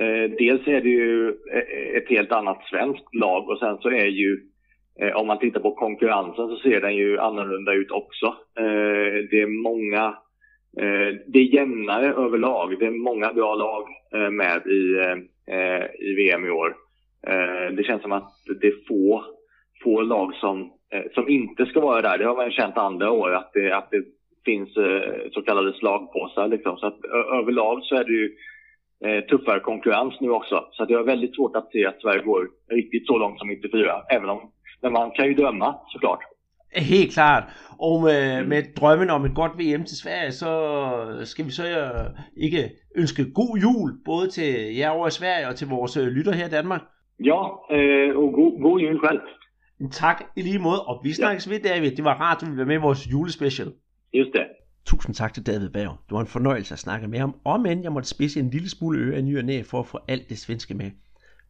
[0.00, 4.06] eh, dels är det ju eh, ett helt annat svenskt lag och sen så är
[4.06, 4.40] ju
[5.00, 8.26] Eh, om man tittar på konkurrensen så ser den ju annorlunda ut också.
[8.58, 10.04] Eh, det är många,
[10.80, 12.78] eh, det är jämnare överlag.
[12.78, 14.98] Det är många bra lag eh, med i,
[15.98, 16.76] i VM i år.
[17.76, 19.24] det känns som att det är få,
[19.84, 20.72] få lag som
[21.14, 22.18] som inte ska vara där.
[22.18, 24.04] Det har man känt andra år att det, att det
[24.44, 24.68] finns
[25.32, 26.48] så kallade slagpåsar.
[26.48, 26.76] Liksom.
[26.76, 28.36] Så att, överlag så är det ju
[29.04, 30.68] eh, tuffare konkurrens nu också.
[30.72, 33.48] Så att jag har väldigt svårt att se att Sverige går riktigt så långt som
[33.48, 34.02] 94.
[34.10, 36.22] Även om, men man kan ju drömma såklart.
[36.76, 37.44] Helt klart.
[37.78, 41.64] Og med, med drømmen om et godt VM til Sverige, så skal vi så
[42.36, 46.46] ikke ønske god jul, både til jer over i Sverige og til vores lytter her
[46.46, 46.80] i Danmark.
[47.24, 47.42] Ja,
[48.16, 49.20] og god, god jul selv.
[49.90, 51.52] Tak i lige måde, og vi snakkes ja.
[51.52, 51.96] ved, David.
[51.96, 53.72] Det var rart, at du ville være med i vores julespecial.
[54.14, 54.46] Just det.
[54.86, 55.96] Tusind tak til David Berg.
[56.06, 58.70] Det var en fornøjelse at snakke med ham, om end jeg måtte spidse en lille
[58.70, 60.90] smule øre af ny og næ for at få alt det svenske med.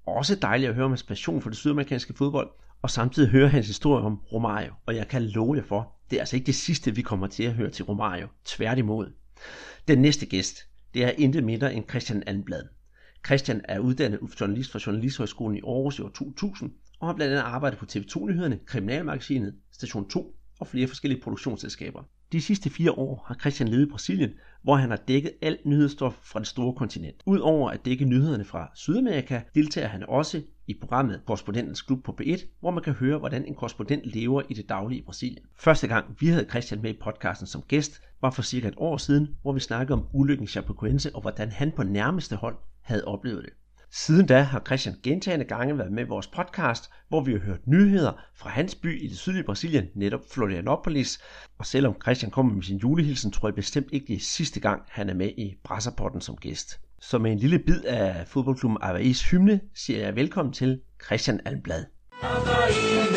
[0.07, 2.49] Også dejligt at høre om hans passion for det sydamerikanske fodbold,
[2.83, 4.73] og samtidig høre hans historie om Romario.
[4.87, 7.43] Og jeg kan love jer for, det er altså ikke det sidste, vi kommer til
[7.43, 8.29] at høre til Romario.
[8.45, 9.13] Tværtimod.
[9.89, 10.59] Den næste gæst,
[10.95, 12.63] det er intet mindre end Christian Anblad.
[13.27, 17.45] Christian er uddannet journalist fra Journalisthøjskolen i Aarhus i år 2000, og har blandt andet
[17.45, 22.03] arbejdet på TV2-nyhederne, Kriminalmagasinet, Station 2 og flere forskellige produktionsselskaber.
[22.33, 24.31] De sidste fire år har Christian levet i Brasilien,
[24.63, 27.23] hvor han har dækket alt nyhedsstof fra det store kontinent.
[27.27, 32.47] Udover at dække nyhederne fra Sydamerika, deltager han også i programmet Korrespondentens Klub på P1,
[32.61, 35.45] hvor man kan høre, hvordan en korrespondent lever i det daglige i Brasilien.
[35.57, 38.97] Første gang vi havde Christian med i podcasten som gæst, var for cirka et år
[38.97, 43.05] siden, hvor vi snakkede om ulykken i Chapecoense og hvordan han på nærmeste hold havde
[43.05, 43.53] oplevet det.
[43.91, 47.67] Siden da har Christian gentagende gange været med i vores podcast, hvor vi har hørt
[47.67, 51.19] nyheder fra hans by i det sydlige Brasilien, netop Florianopolis.
[51.59, 54.83] Og selvom Christian kommer med sin julehilsen, tror jeg bestemt ikke det er sidste gang,
[54.89, 56.81] han er med i Brasserpotten som gæst.
[57.01, 61.85] Så med en lille bid af fodboldklubben Avaís hymne, siger jeg velkommen til Christian Almblad.
[62.23, 63.08] Da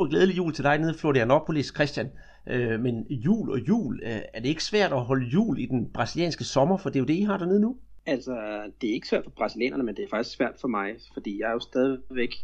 [0.00, 2.10] super glædelig jul til dig nede i Florianopolis, Christian.
[2.46, 5.90] Øh, men jul og jul, øh, er det ikke svært at holde jul i den
[5.92, 7.76] brasilianske sommer, for det er jo det, I har dernede nu?
[8.06, 8.32] Altså,
[8.80, 11.48] det er ikke svært for brasilianerne, men det er faktisk svært for mig, fordi jeg
[11.48, 12.34] er jo stadigvæk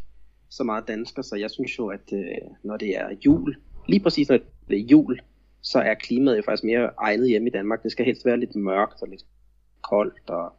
[0.51, 2.21] så meget dansker, så jeg synes jo, at øh,
[2.65, 3.57] når det er jul,
[3.89, 4.39] lige præcis når
[4.69, 5.21] det er jul,
[5.63, 7.83] så er klimaet jo faktisk mere egnet hjemme i Danmark.
[7.83, 9.25] Det skal helst være lidt mørkt og lidt
[9.83, 10.53] koldt og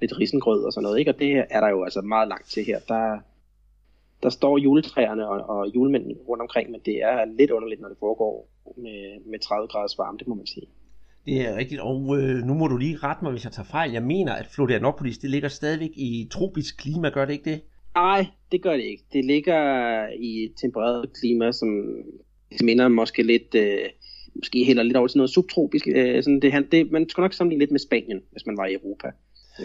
[0.00, 1.10] lidt risengrød og sådan noget, ikke?
[1.10, 2.78] Og det er der jo altså meget langt til her.
[2.88, 3.18] Der,
[4.22, 7.98] der står juletræerne og, og julemændene rundt omkring, men det er lidt underligt, når det
[8.00, 10.66] foregår med, med 30 graders varme, det må man sige.
[11.26, 13.92] Det er rigtigt, og øh, nu må du lige rette mig, hvis jeg tager fejl.
[13.92, 17.60] Jeg mener, at Florianopolis, det ligger stadigvæk i tropisk klima, gør det ikke det?
[17.94, 19.04] Nej, det gør det ikke.
[19.12, 19.62] Det ligger
[20.08, 21.68] i et tempereret klima, som
[22.62, 23.78] minder måske lidt, øh,
[24.34, 25.88] måske heller lidt over til noget subtropisk.
[25.88, 28.74] Øh, sådan det, det, man skulle nok sammenligne lidt med Spanien, hvis man var i
[28.74, 29.08] Europa.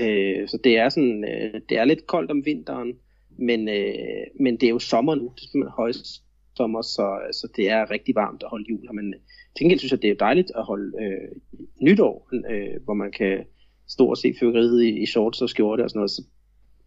[0.02, 2.94] Øh, så det er sådan, øh, det er lidt koldt om vinteren,
[3.38, 6.24] men, øh, men det er jo sommer nu, det er højst
[6.58, 8.94] sommer, så, så det er rigtig varmt at holde jul.
[8.94, 9.14] Men
[9.56, 13.46] til gengæld synes jeg, det er dejligt at holde øh, nytår, øh, hvor man kan
[13.88, 16.12] stå og se fyrkeriet i, i shorts og skjorte og sådan noget.
[16.12, 16.24] Så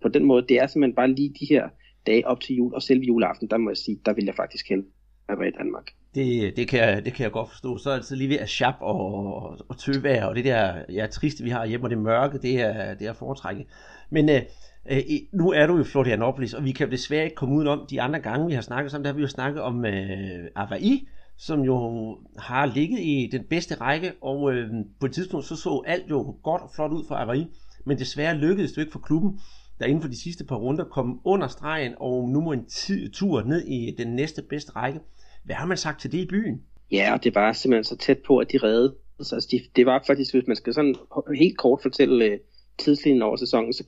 [0.03, 1.69] på den måde, det er simpelthen bare lige de her
[2.07, 4.69] dage op til jul, og selv juleaften, der må jeg sige, der vil jeg faktisk
[4.69, 4.89] hellere
[5.29, 5.91] være i Danmark.
[6.15, 7.79] Det, det, kan jeg, det kan jeg godt forstå.
[7.79, 10.83] Så er det altså lige ved at chap og, og, og tøvær, og det der
[10.93, 13.67] ja, triste, vi har hjemme, og det mørke, det er, det er foretrække.
[14.11, 14.43] Men øh,
[14.91, 18.21] øh, nu er du i Florianopolis, og vi kan desværre ikke komme udenom de andre
[18.21, 19.05] gange, vi har snakket sammen.
[19.05, 23.75] Der har vi jo snakket om øh, Avaí, som jo har ligget i den bedste
[23.75, 24.71] række, og øh,
[25.01, 27.45] på et tidspunkt så så alt jo godt og flot ud for Avaí,
[27.85, 29.41] men desværre lykkedes det ikke for klubben,
[29.79, 32.67] der inden for de sidste par runder kom under stregen, og nu må en
[33.13, 35.01] tur ned i den næste bedste række.
[35.45, 36.63] Hvad har man sagt til det i byen?
[36.93, 38.95] Ja, og det var simpelthen så tæt på, at de reddede.
[39.19, 40.95] Altså, de, det var faktisk, hvis man skal sådan
[41.37, 42.39] helt kort fortælle øh,
[42.79, 43.85] tidslinjen over sæsonen, så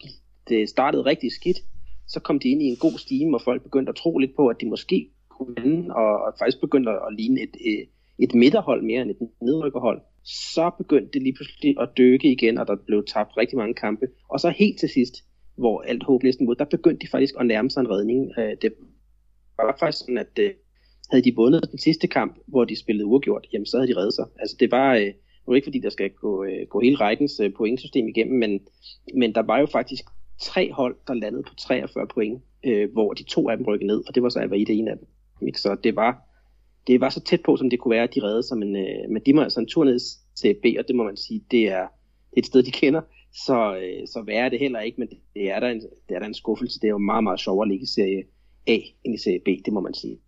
[0.50, 1.58] det startede rigtig skidt.
[2.08, 4.48] Så kom de ind i en god stime, og folk begyndte at tro lidt på,
[4.48, 7.88] at de måske kunne vinde, og, og faktisk begyndte at ligne et, et,
[8.18, 10.00] et midterhold mere end et nedrykkerhold.
[10.24, 14.06] Så begyndte det lige pludselig at dykke igen, og der blev tabt rigtig mange kampe.
[14.28, 15.14] Og så helt til sidst,
[15.56, 18.30] hvor alt håb næsten mod, der begyndte de faktisk at nærme sig en redning.
[18.38, 18.72] Øh, det
[19.56, 20.50] var faktisk sådan, at øh,
[21.10, 24.14] havde de vundet den sidste kamp, hvor de spillede uafgjort, jamen så havde de reddet
[24.14, 24.26] sig.
[24.38, 25.12] Altså det var, øh,
[25.46, 28.60] nu ikke fordi, der skal gå, øh, gå hele rækkens pointsystem igennem, men,
[29.14, 30.04] men der var jo faktisk
[30.40, 34.02] tre hold, der landede på 43 point, øh, hvor de to af dem rykkede ned,
[34.08, 35.06] og det var så i det ene af dem.
[35.46, 35.60] Ikke?
[35.60, 36.22] Så det var,
[36.86, 39.10] det var så tæt på, som det kunne være, at de reddede sig, men, øh,
[39.10, 39.98] men de må altså en tur ned
[40.34, 41.86] til B, og det må man sige, det er,
[42.30, 43.00] det er et sted, de kender.
[43.46, 46.18] Så, øh, så værre er det heller ikke, men det er, der en, det er
[46.18, 46.80] der en skuffelse.
[46.80, 48.22] Det er jo meget, meget sjovere at ligge i serie
[48.66, 50.18] A end i serie B, det må man sige.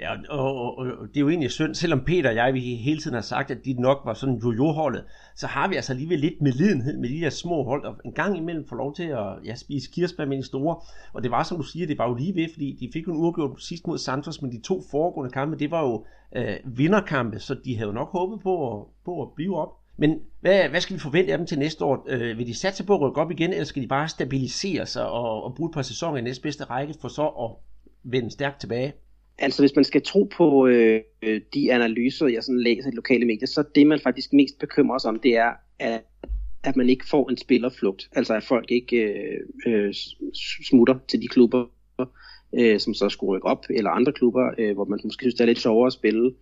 [0.00, 3.00] Ja, og, og, og det er jo egentlig synd, selvom Peter og jeg vi hele
[3.00, 5.04] tiden har sagt, at de nok var sådan jojo-holdet,
[5.36, 8.36] så har vi altså alligevel lidt medlidenhed med de der små hold, og en gang
[8.36, 10.76] imellem får lov til at ja, spise kirsebær med de store,
[11.12, 13.12] og det var som du siger, det var jo lige ved, fordi de fik jo
[13.12, 16.04] en uafgjort sidst mod Santos, men de to foregående kampe, det var jo
[16.36, 19.68] øh, vinderkampe, så de havde jo nok håbet på at, på at blive op.
[19.98, 22.06] Men hvad, hvad skal vi forvente af dem til næste år?
[22.08, 25.08] Øh, vil de satse på at rykke op igen, eller skal de bare stabilisere sig
[25.08, 27.50] og, og bruge et par sæsoner i næstbedste række, for så at
[28.02, 28.92] vende stærkt tilbage?
[29.38, 31.00] Altså hvis man skal tro på øh,
[31.54, 35.08] de analyser, jeg sådan læser i lokale medier, så det man faktisk mest bekymrer sig
[35.08, 36.02] om, det er, at,
[36.64, 38.08] at man ikke får en spillerflugt.
[38.12, 39.94] Altså at folk ikke øh, øh,
[40.68, 41.66] smutter til de klubber,
[42.58, 45.40] øh, som så skulle rykke op, eller andre klubber, øh, hvor man måske synes, det
[45.40, 46.34] er lidt sjovere at spille.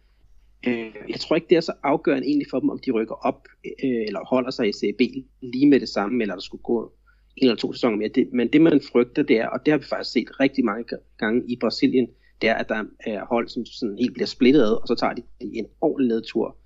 [0.66, 3.48] Øh, jeg tror ikke, det er så afgørende egentlig for dem, om de rykker op
[3.64, 5.00] øh, eller holder sig i CB
[5.42, 6.92] lige med det samme, eller der skulle gå
[7.36, 8.08] en eller to sæsoner mere.
[8.08, 10.84] Det, men det man frygter, det er, og det har vi faktisk set rigtig mange
[11.18, 12.08] gange i Brasilien,
[12.40, 15.14] det er, at der er hold, som sådan helt bliver splittet ad, og så tager
[15.14, 16.56] de en ordentlig nedtur.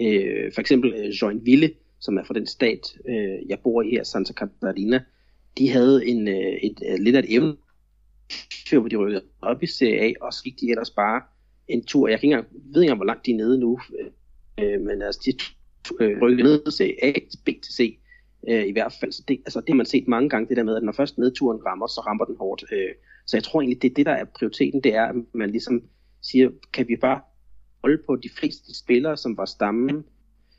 [0.00, 1.70] Øh, for eksempel øh, Joinville,
[2.00, 5.02] som er fra den stat, øh, jeg bor i her, Santa Catarina,
[5.58, 9.66] de havde en, øh, et, øh, lidt af et eventyr, hvor de rykkede op i
[9.66, 11.22] Serie A, og så gik de ellers bare
[11.68, 12.08] en tur.
[12.08, 13.80] Jeg kan ikke engang, ved ikke engang, hvor langt de er nede nu,
[14.60, 15.32] øh, men altså, de
[16.04, 17.98] øh, rykkede ned til A til B til C,
[18.48, 19.12] øh, i hvert fald.
[19.12, 21.18] Så det, altså, det har man set mange gange, det der med, at når først
[21.18, 22.64] nedturen rammer, så rammer den hårdt.
[22.72, 22.94] Øh,
[23.28, 25.82] så jeg tror egentlig, det er det, der er prioriteten, det er, at man ligesom
[26.22, 27.20] siger, kan vi bare
[27.82, 30.04] holde på de fleste spillere, som var stammen,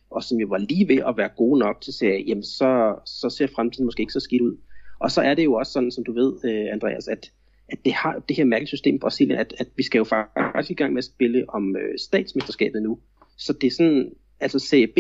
[0.10, 3.30] og som jo var lige ved at være gode nok til at jamen så, så
[3.30, 4.58] ser fremtiden måske ikke så skidt ud.
[5.00, 7.32] Og så er det jo også sådan, som du ved, øh, Andreas, at
[7.72, 10.74] at det har det her mærkesystem i Brasilien, at, at vi skal jo faktisk i
[10.74, 13.00] gang med at spille om øh, statsmesterskabet nu.
[13.38, 14.98] Så det er sådan, altså CB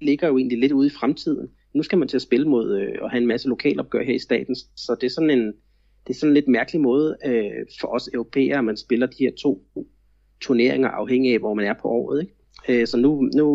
[0.00, 1.48] ligger jo egentlig lidt ude i fremtiden.
[1.74, 4.18] Nu skal man til at spille mod øh, og have en masse lokalopgør her i
[4.18, 5.52] staten, så det er sådan en,
[6.06, 9.16] det er sådan en lidt mærkelig måde øh, for os europæere, at man spiller de
[9.18, 9.64] her to
[10.40, 12.20] turneringer afhængig af, hvor man er på året.
[12.20, 12.80] Ikke?
[12.80, 13.46] Øh, så nu, nu,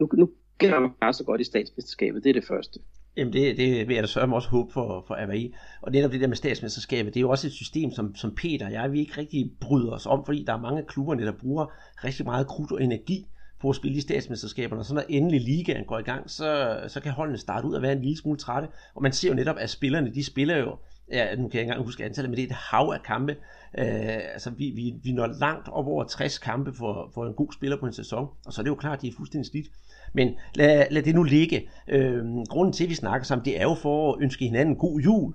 [0.00, 2.80] nu, nu gælder man bare så godt i statsmesterskabet, det er det første.
[3.16, 5.54] Jamen det, det vil jeg da sørge også håbe for, for AVI.
[5.82, 8.66] Og netop det der med statsmesterskabet, det er jo også et system, som, som Peter
[8.66, 11.32] og jeg, vi ikke rigtig bryder os om, fordi der er mange af klubberne, der
[11.32, 11.66] bruger
[12.04, 13.26] rigtig meget krudt og energi
[13.60, 17.00] på at spille i statsmesterskaberne, og så når endelig ligaen går i gang, så, så
[17.00, 18.68] kan holdene starte ud og være en lille smule trætte.
[18.94, 20.76] Og man ser jo netop, at spillerne, de spiller jo,
[21.12, 23.36] ja, nu kan jeg ikke engang huske antallet, men det er et hav af kampe.
[23.78, 23.86] Øh,
[24.32, 27.76] altså, vi, vi, vi når langt op over 60 kampe for, for en god spiller
[27.80, 29.66] på en sæson, og så er det jo klart, at de er fuldstændig slidt.
[30.14, 31.68] Men lad, lad det nu ligge.
[31.88, 35.00] Øh, grunden til, at vi snakker sammen, det er jo for at ønske hinanden god
[35.00, 35.34] jul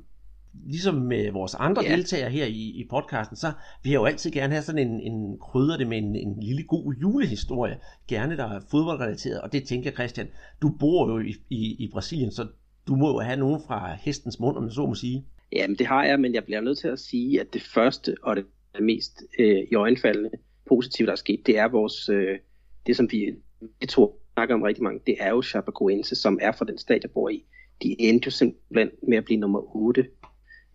[0.65, 1.95] ligesom med vores andre ja.
[1.95, 3.51] deltagere her i, i podcasten, så
[3.83, 6.63] vil jeg jo altid gerne have sådan en, en krydder det med en, en lille
[6.63, 10.27] god julehistorie, gerne der er fodboldrelateret, og det tænker jeg, Christian,
[10.61, 12.47] du bor jo i, i, i Brasilien, så
[12.87, 15.25] du må jo have nogen fra hestens mund, om man så må sige.
[15.51, 18.35] Jamen det har jeg, men jeg bliver nødt til at sige, at det første og
[18.35, 18.45] det
[18.79, 20.29] mest øh, i øjenfaldende
[20.65, 22.39] positive, der er sket, det er vores, øh,
[22.87, 23.35] det som vi
[23.81, 27.03] det to snakker om rigtig mange, det er jo Chapecoense, som er fra den stat,
[27.03, 27.45] jeg bor i.
[27.83, 30.07] De endte jo simpelthen med at blive nummer 8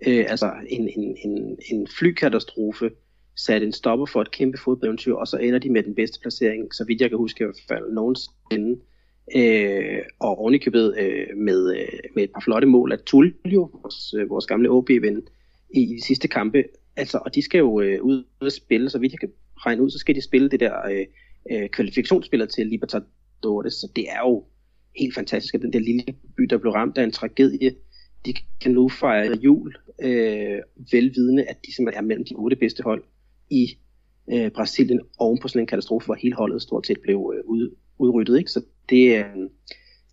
[0.06, 2.90] øh, altså en, en, en, en flykatastrofe
[3.36, 6.74] satte en stopper for et kæmpe fodboldeventyr, og så ender de med den bedste placering,
[6.74, 8.80] så vidt jeg kan huske i hvert fald nogensinde.
[9.36, 14.30] Øh, og ovenikøbet øh, med, øh, med et par flotte mål af Tullio, vores, øh,
[14.30, 15.22] vores gamle OB-ven,
[15.74, 16.64] i, i de sidste kampe.
[16.96, 19.90] Altså, og de skal jo øh, ud og spille, så vidt jeg kan regne ud,
[19.90, 21.06] så skal de spille det der øh,
[21.50, 24.44] øh, kvalifikationsspiller til Libertadores, så det er jo
[24.96, 26.04] helt fantastisk, at den der lille
[26.36, 27.74] by, der blev ramt af en tragedie,
[28.26, 30.58] de kan nu fejre jul, øh,
[30.92, 33.02] velvidende, at de simpelthen er mellem de otte bedste hold
[33.50, 33.78] i
[34.33, 37.76] øh, Brasilien, oven på sådan en katastrofe, hvor hele holdet stort set blev øh, ud,
[37.99, 38.39] udryddet.
[38.39, 38.51] Ikke?
[38.51, 39.24] Så det, øh,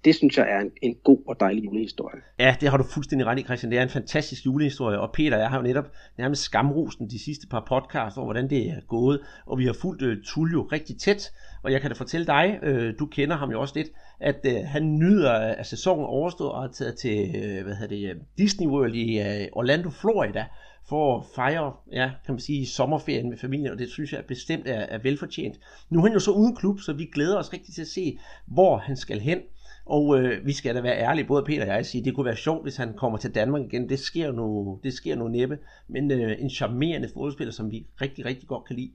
[0.06, 2.22] det synes jeg er en, en god og dejlig julehistorie.
[2.40, 3.72] Ja, det har du fuldstændig ret i, Christian.
[3.72, 7.48] Det er en fantastisk julehistorie, og Peter jeg har jo netop nærmest skamrosen de sidste
[7.48, 11.32] par podcasts over, hvordan det er gået, og vi har fulgt øh, Tullio rigtig tæt,
[11.64, 13.88] og jeg kan da fortælle dig, øh, du kender ham jo også lidt,
[14.20, 18.10] at øh, han nyder at sæsonen overstået og har taget til øh, hvad hedder det,
[18.10, 20.46] øh, Disney World i øh, Orlando, Florida,
[20.90, 24.68] for at fejre, ja, kan man sige, sommerferien med familien, og det synes jeg bestemt
[24.68, 25.60] er, er velfortjent.
[25.90, 28.20] Nu er han jo så uden klub, så vi glæder os rigtig til at se,
[28.46, 29.40] hvor han skal hen.
[29.86, 32.26] Og øh, vi skal da være ærlige, både Peter og jeg, at sige, det kunne
[32.26, 33.90] være sjovt, hvis han kommer til Danmark igen.
[33.90, 35.58] Det sker nu, det sker nu næppe.
[35.88, 38.92] Men øh, en charmerende fodboldspiller, som vi rigtig, rigtig godt kan lide.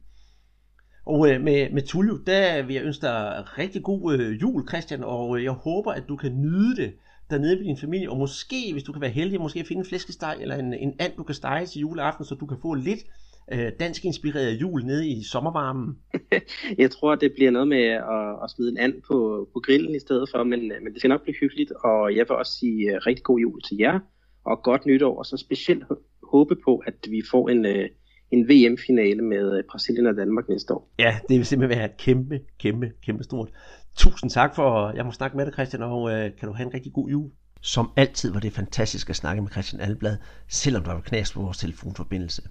[1.06, 5.04] Og øh, med, med Tullio, der vil jeg ønske dig rigtig god øh, jul, Christian,
[5.04, 6.92] og øh, jeg håber, at du kan nyde det
[7.32, 10.36] dernede med din familie, og måske, hvis du kan være heldig, måske finde en flæskesteg
[10.40, 13.04] eller en, en and, du kan stege til juleaften, så du kan få lidt
[13.52, 15.98] øh, dansk inspireret jul nede i sommervarmen?
[16.82, 20.00] jeg tror, det bliver noget med at, at smide en and på, på grillen i
[20.00, 23.06] stedet for, men, men det skal nok blive hyggeligt, og jeg vil også sige uh,
[23.06, 23.98] rigtig god jul til jer,
[24.44, 25.84] og godt nytår, og så specielt
[26.32, 27.86] håbe på, at vi får en, uh,
[28.30, 30.90] en VM-finale med Brasilien og Danmark næste år.
[30.98, 33.50] Ja, det vil simpelthen være kæmpe, kæmpe, kæmpe stort.
[33.96, 36.66] Tusind tak for, at jeg må snakke med dig, Christian, og øh, kan du have
[36.66, 37.30] en rigtig god jul.
[37.60, 40.16] Som altid var det fantastisk at snakke med Christian Alblad,
[40.48, 42.42] selvom der var knas på vores telefonforbindelse.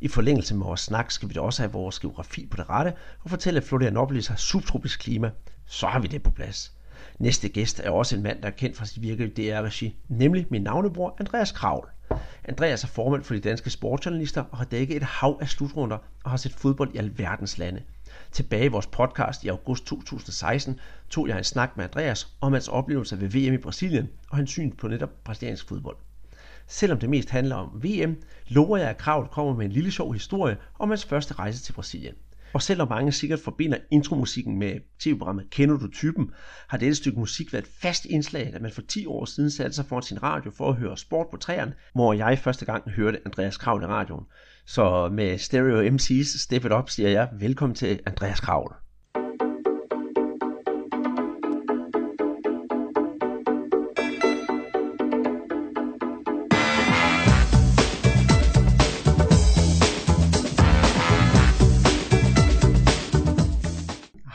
[0.00, 2.92] I forlængelse med vores snak skal vi da også have vores geografi på det rette
[3.20, 5.30] og fortælle, at Florianopolis har subtropisk klima.
[5.66, 6.72] Så har vi det på plads.
[7.18, 10.46] Næste gæst er også en mand, der er kendt fra sit virke i DR-regi, nemlig
[10.50, 11.88] min navnebror Andreas Kravl.
[12.44, 16.30] Andreas er formand for de danske sportsjournalister og har dækket et hav af slutrunder og
[16.30, 17.82] har set fodbold i alverdens lande.
[18.32, 22.68] Tilbage i vores podcast i august 2016 tog jeg en snak med Andreas om hans
[22.68, 25.96] oplevelser ved VM i Brasilien og hans syn på netop brasiliansk fodbold.
[26.66, 30.12] Selvom det mest handler om VM, lover jeg, at Kravl kommer med en lille sjov
[30.12, 32.14] historie om hans første rejse til Brasilien.
[32.52, 36.30] Og selvom mange sikkert forbinder intromusikken med tv-programmet Kender du typen,
[36.68, 39.72] har dette stykke musik været et fast indslag, da man for 10 år siden satte
[39.72, 43.20] sig foran sin radio for at høre sport på træerne, hvor jeg første gang hørte
[43.24, 44.24] Andreas Kravl i radioen.
[44.68, 48.74] Så med Stereo MC's Step It Up siger jeg velkommen til Andreas Kravl.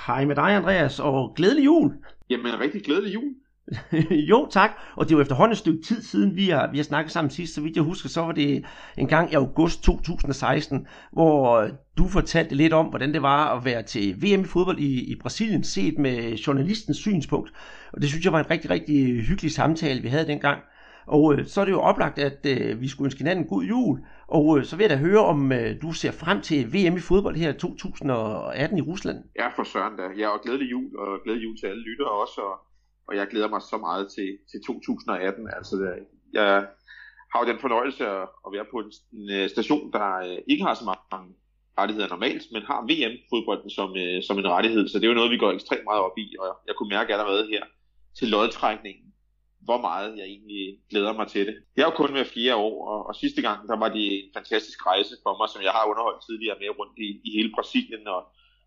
[0.07, 1.91] Hej med dig, Andreas, og glædelig jul.
[2.29, 3.40] Jamen, rigtig glædelig jul.
[4.29, 4.71] jo, tak.
[4.95, 7.31] Og det er jo efterhånden et stykke tid siden, vi har, vi har snakket sammen
[7.31, 7.55] sidst.
[7.55, 8.65] Så vidt jeg husker, så var det
[8.97, 13.65] en gang i august 2016, hvor øh, du fortalte lidt om, hvordan det var at
[13.65, 17.53] være til VM i fodbold i, i Brasilien, set med journalistens synspunkt.
[17.93, 20.59] Og det synes jeg var en rigtig, rigtig hyggelig samtale, vi havde dengang.
[21.07, 23.63] Og øh, så er det jo oplagt, at øh, vi skulle ønske hinanden en god
[23.63, 23.99] jul.
[24.27, 26.99] Og øh, så vil jeg da høre, om øh, du ser frem til VM i
[26.99, 29.17] fodbold her 2018 i Rusland.
[29.39, 30.03] Ja, for søren da.
[30.17, 32.41] Ja, og glædelig jul, og glædelig jul til alle lyttere også.
[32.41, 32.70] Og,
[33.11, 35.49] og jeg glæder mig så meget til, til 2018.
[35.57, 36.01] Altså, øh,
[36.33, 36.67] jeg
[37.31, 40.63] har jo den fornøjelse at, at være på en, en øh, station, der øh, ikke
[40.63, 41.33] har så mange
[41.79, 43.89] rettigheder normalt, men har VM-fodbolden som,
[44.27, 44.87] som en rettighed.
[44.87, 47.13] Så det er jo noget, vi går ekstremt meget op i, og jeg kunne mærke
[47.13, 47.63] allerede her
[48.17, 49.07] til lodtrækningen,
[49.67, 51.55] hvor meget jeg egentlig glæder mig til det.
[51.75, 54.29] Jeg er jo kun med fire år, og, og sidste gang, der var det en
[54.37, 58.07] fantastisk rejse for mig, som jeg har underholdt tidligere med rundt i, i hele Brasilien,
[58.07, 58.21] og,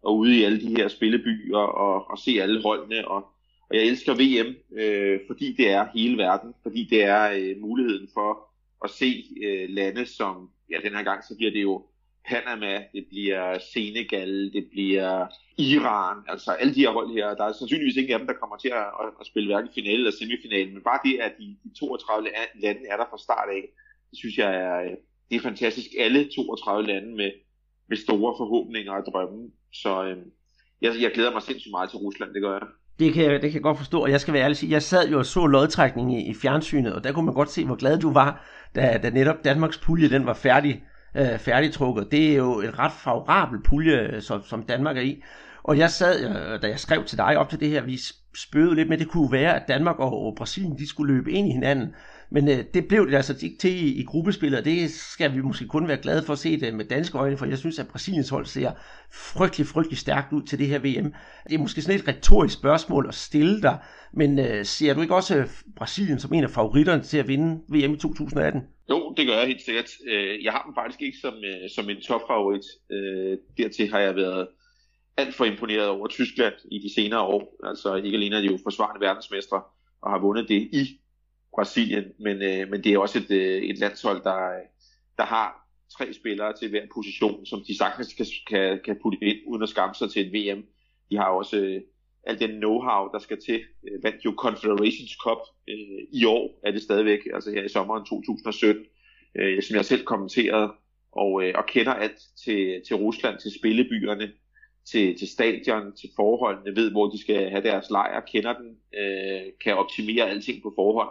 [0.07, 3.09] og ude i alle de her spillebyer og, og se alle holdene.
[3.09, 3.34] Og,
[3.71, 8.09] og jeg elsker VM, øh, fordi det er hele verden, fordi det er øh, muligheden
[8.15, 8.49] for
[8.85, 11.87] at se øh, lande som, ja den her gang så bliver det jo
[12.29, 15.27] Panama, det bliver Senegal, det bliver
[15.59, 17.35] Iran, altså alle de her hold her.
[17.35, 18.87] Der er sandsynligvis ingen af dem, der kommer til at,
[19.21, 22.97] at spille hverken finale eller semifinale, men bare det, at de, de 32 lande er
[22.97, 23.63] der fra start af,
[24.11, 24.97] det synes jeg er, øh,
[25.31, 25.91] det er fantastisk.
[25.99, 27.31] Alle 32 lande med,
[27.89, 29.51] med store forhåbninger og drømme.
[29.73, 30.19] Så øh,
[30.83, 32.69] jeg, jeg glæder mig sindssygt meget til Rusland, det gør jeg.
[32.99, 35.09] Det kan, det kan jeg godt forstå, og jeg skal være ærlig sige, jeg sad
[35.09, 37.99] jo og så lodtrækning i, i fjernsynet, og der kunne man godt se, hvor glad
[37.99, 40.83] du var, da, da netop Danmarks pulje den var færdig
[41.17, 42.09] øh, færdigtrukket.
[42.11, 45.23] Det er jo et ret favorabel pulje, øh, som, som Danmark er i.
[45.63, 47.99] Og jeg sad, øh, da jeg skrev til dig op til det her, vi
[48.37, 51.49] spøgede lidt med, det kunne være, at Danmark og, og Brasilien, de skulle løbe ind
[51.49, 51.95] i hinanden.
[52.31, 55.41] Men øh, det blev det altså ikke til i, i gruppespillet, og det skal vi
[55.41, 57.89] måske kun være glade for at se det med danske øjne, for jeg synes, at
[57.89, 58.73] Brasiliens hold ser
[59.13, 61.13] frygtelig, frygtelig stærkt ud til det her VM.
[61.49, 63.79] Det er måske sådan et retorisk spørgsmål at stille dig,
[64.13, 65.47] men øh, ser du ikke også øh,
[65.77, 68.63] Brasilien som en af favoritterne til at vinde VM i 2018?
[68.91, 69.91] Jo, det gør jeg helt sikkert.
[70.09, 71.35] Øh, jeg har dem faktisk ikke som,
[71.75, 72.65] som en topfavorit.
[73.59, 74.49] Dertil har jeg været
[75.17, 77.57] alt for imponeret over Tyskland i de senere år.
[77.65, 79.63] Altså ikke alene er de jo forsvarende verdensmestre
[80.03, 81.01] og har vundet det i
[81.55, 84.51] Brasilien, men, øh, men det er også et, øh, et landshold, der,
[85.19, 85.65] der har
[85.99, 89.69] tre spillere til hver position, som de sagtens kan, kan, kan putte ind uden at
[89.69, 90.63] skamme sig til et VM.
[91.11, 91.81] De har også øh,
[92.27, 93.61] al den know-how, der skal til.
[93.89, 95.39] Øh, vandt jo Confederations Cup
[95.69, 98.85] øh, i år, er det stadigvæk, altså her i sommeren 2017,
[99.39, 100.73] øh, som jeg selv kommenterede,
[101.13, 104.33] og, øh, og kender alt til, til Rusland, til spillebyerne,
[104.91, 109.43] til, til stadion, til forholdene, ved hvor de skal have deres lejr, kender den, øh,
[109.65, 111.11] kan optimere alting på forhånd.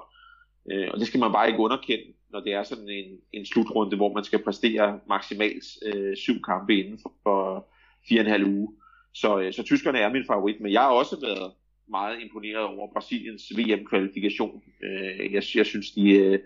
[0.72, 3.96] Øh, og det skal man bare ikke underkende, når det er sådan en, en slutrunde,
[3.96, 7.68] hvor man skal præstere maksimalt øh, syv kampe inden for, for
[8.10, 8.74] fire og en halv uge.
[9.14, 11.52] Så, øh, så tyskerne er min favorit, men jeg har også været
[11.90, 14.64] meget imponeret over Brasiliens VM-kvalifikation.
[14.84, 16.40] Øh, jeg, jeg synes, de, øh,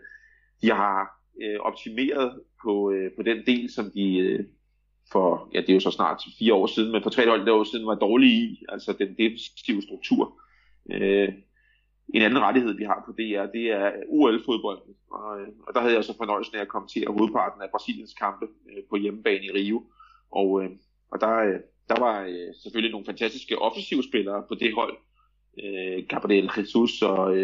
[0.62, 4.46] de har øh, optimeret på, øh, på den del, som de øh,
[5.12, 7.88] for, ja det er jo så snart fire år siden, men for tre år siden
[7.88, 10.42] var dårlige i, altså den defensive struktur.
[10.92, 11.30] Øh,
[12.14, 15.96] en anden rettighed, vi har på DR, det er UL-fodbolden, og, øh, og der havde
[15.96, 19.84] jeg så fornøjelsen af at kommentere hovedparten af Brasiliens kampe øh, på hjemmebane i Rio,
[20.32, 20.70] og, øh,
[21.12, 22.16] og der, der var
[22.64, 24.98] selvfølgelig nogle fantastiske offensive spillere på det hold.
[26.10, 27.38] Gabriel Jesus og,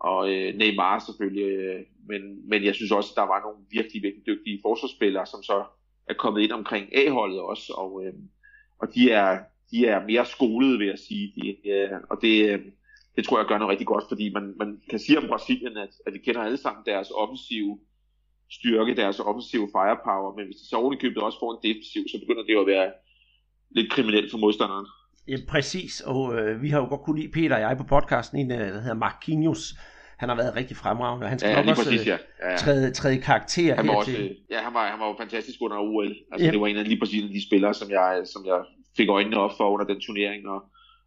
[0.00, 1.84] og Neymar selvfølgelig.
[2.08, 5.64] Men, men jeg synes også, at der var nogle virkelig, virkelig dygtige forsvarsspillere, som så
[6.08, 7.72] er kommet ind omkring A-holdet også.
[7.72, 8.04] Og,
[8.78, 11.32] og de, er, de er mere skolede, vil jeg sige.
[11.36, 11.56] De,
[12.10, 12.60] og det,
[13.16, 15.92] det tror jeg gør noget rigtig godt, fordi man, man kan sige om Brasilien, at,
[16.06, 17.78] at vi kender alle sammen deres offensive
[18.50, 22.42] styrke, deres offensive firepower, men hvis de så ovenikøbet også får en defensiv, så begynder
[22.42, 22.88] det jo at være
[23.70, 24.86] lidt kriminelt for modstanderen.
[25.28, 28.38] Ja, præcis, og øh, vi har jo godt kunne lide Peter og jeg på podcasten,
[28.38, 29.74] en øh, der hedder Marquinhos.
[30.18, 32.18] Han har været rigtig fremragende, og han skal ja, nok også præcis, ja.
[32.42, 32.56] Ja, ja.
[32.56, 34.36] Træde, træde karakter han var også, til.
[34.50, 36.14] Ja, han var, han var jo fantastisk under OL.
[36.32, 36.52] Altså, ja.
[36.52, 38.60] Det var en af lige præcis de spillere, som jeg, som jeg
[38.96, 40.60] fik øjnene op for under den turnering, og,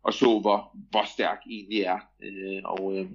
[0.06, 2.00] og så, hvor, hvor stærk egentlig er.
[2.24, 3.06] Øh, og, øh,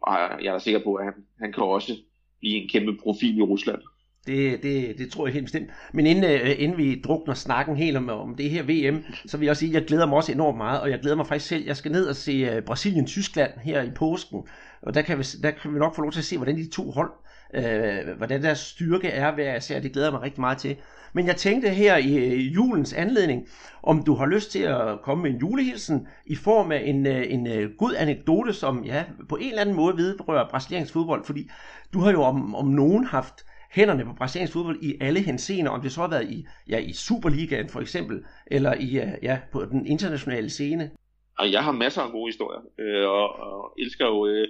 [0.00, 1.96] og jeg er da sikker på, at han, han kan også
[2.40, 3.78] blive en kæmpe profil i Rusland.
[4.26, 5.70] Det, det, det tror jeg helt bestemt.
[5.92, 9.44] Men inden, øh, inden vi drukner snakken helt om, om det her VM, så vil
[9.44, 11.48] jeg også sige, at jeg glæder mig også enormt meget, og jeg glæder mig faktisk
[11.48, 11.64] selv.
[11.66, 14.42] Jeg skal ned og se øh, Brasilien-Tyskland her i påsken,
[14.82, 16.70] og der kan, vi, der kan vi nok få lov til at se, hvordan de
[16.70, 17.10] to hold,
[17.58, 19.80] uh, hvordan deres styrke er hver især.
[19.80, 20.76] det glæder mig rigtig meget til.
[21.12, 23.48] Men jeg tænkte her øh, i julens anledning,
[23.82, 27.24] om du har lyst til at komme med en julehilsen i form af en, øh,
[27.28, 31.50] en, god anekdote, som ja, på en eller anden måde vedrører brasiliansk fodbold, fordi
[31.92, 35.80] du har jo om, om nogen haft hænderne på brasiliansk fodbold i alle henseender, om
[35.80, 39.86] det så har været i, ja, i Superligaen for eksempel, eller i, ja, på den
[39.86, 40.90] internationale scene.
[41.38, 44.48] Og jeg har masser af gode historier, øh, og, og elsker jo øh,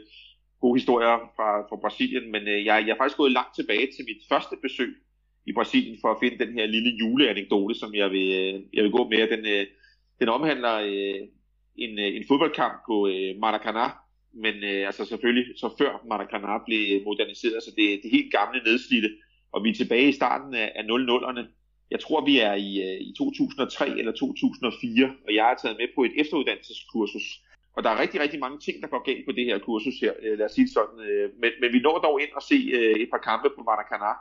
[0.65, 4.05] gode historier fra, fra Brasilien, men øh, jeg, jeg er faktisk gået langt tilbage til
[4.11, 4.93] mit første besøg
[5.51, 8.97] i Brasilien for at finde den her lille juleanekdote, som jeg vil, øh, jeg vil
[8.99, 9.23] gå med.
[9.35, 9.67] Den, øh,
[10.21, 11.21] den omhandler øh,
[11.85, 13.87] en, øh, en fodboldkamp på øh, Maracanã,
[14.45, 18.61] men øh, altså selvfølgelig så før Maracanã blev moderniseret, så det er det helt gamle
[18.69, 19.11] nedslidte,
[19.53, 21.43] og vi er tilbage i starten af, af 00'erne.
[21.91, 25.89] Jeg tror, vi er i, øh, i 2003 eller 2004, og jeg er taget med
[25.95, 27.27] på et efteruddannelseskursus.
[27.77, 30.12] Og der er rigtig, rigtig mange ting, der går galt på det her kursus her,
[30.22, 31.01] øh, lad os sige sådan.
[31.09, 34.12] Øh, men, men vi når dog ind og se øh, et par kampe på Maracanã,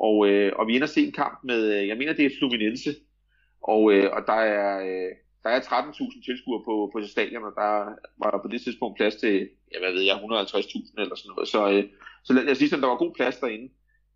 [0.00, 2.90] og, øh, og vi ender se en kamp med, øh, jeg mener det er Fluminense,
[3.62, 4.68] og, øh, og der er...
[4.88, 5.12] Øh,
[5.46, 7.72] der er 13.000 tilskuere på, på stadion, og der
[8.22, 9.34] var på det tidspunkt plads til,
[9.72, 11.48] ja, hvad ved jeg, 150.000 eller sådan noget.
[11.48, 11.84] Så, øh,
[12.24, 13.68] så lad os sige, sådan, der var god plads derinde.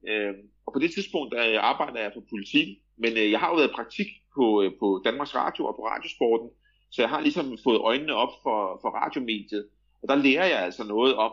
[0.08, 0.34] Øh,
[0.66, 2.68] og på det tidspunkt der arbejder jeg på politik
[3.02, 5.82] Men øh, jeg har jo været i praktik på, øh, på Danmarks Radio og på
[5.92, 6.48] Radiosporten,
[6.90, 9.68] så jeg har ligesom fået øjnene op for, for radiomediet.
[10.02, 11.32] Og der lærer jeg altså noget om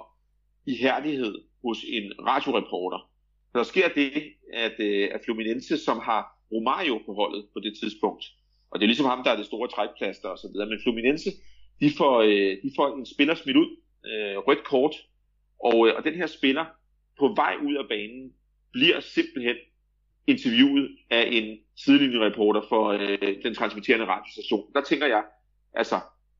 [0.66, 1.36] ihærdighed
[1.66, 3.10] hos en radioreporter.
[3.54, 4.12] Der sker det,
[4.54, 8.26] at, øh, at Fluminense, som har Romario på holdet på det tidspunkt,
[8.72, 11.30] og det er ligesom ham, der er det store trækplaster og så videre, men Fluminense,
[11.82, 13.70] de får, øh, de får en spiller smidt ud,
[14.06, 14.96] øh, rødt kort,
[15.64, 16.66] og, og den her spiller
[17.20, 18.34] på vej ud af banen
[18.72, 19.56] bliver simpelthen
[20.28, 24.74] interviewet af en sidelinjereporter for øh, den transmitterende radiostation.
[24.74, 25.24] Der tænker jeg,
[25.82, 25.98] altså,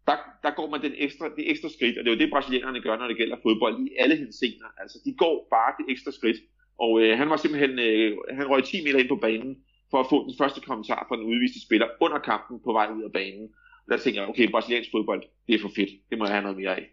[0.08, 2.82] der, der går man den ekstra, det ekstra skridt, og det er jo det, brasilianerne
[2.82, 4.70] gør, når det gælder fodbold, i alle henseender.
[4.82, 6.40] Altså, de går bare det ekstra skridt.
[6.86, 9.52] Og øh, han var simpelthen, øh, han røg 10 meter ind på banen,
[9.92, 13.04] for at få den første kommentar fra den udviste spiller under kampen på vej ud
[13.04, 13.46] af banen.
[13.84, 15.92] Og der tænker jeg, okay, brasiliansk fodbold, det er for fedt.
[16.10, 16.86] Det må jeg have noget mere af.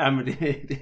[0.00, 0.78] Jamen, det, det,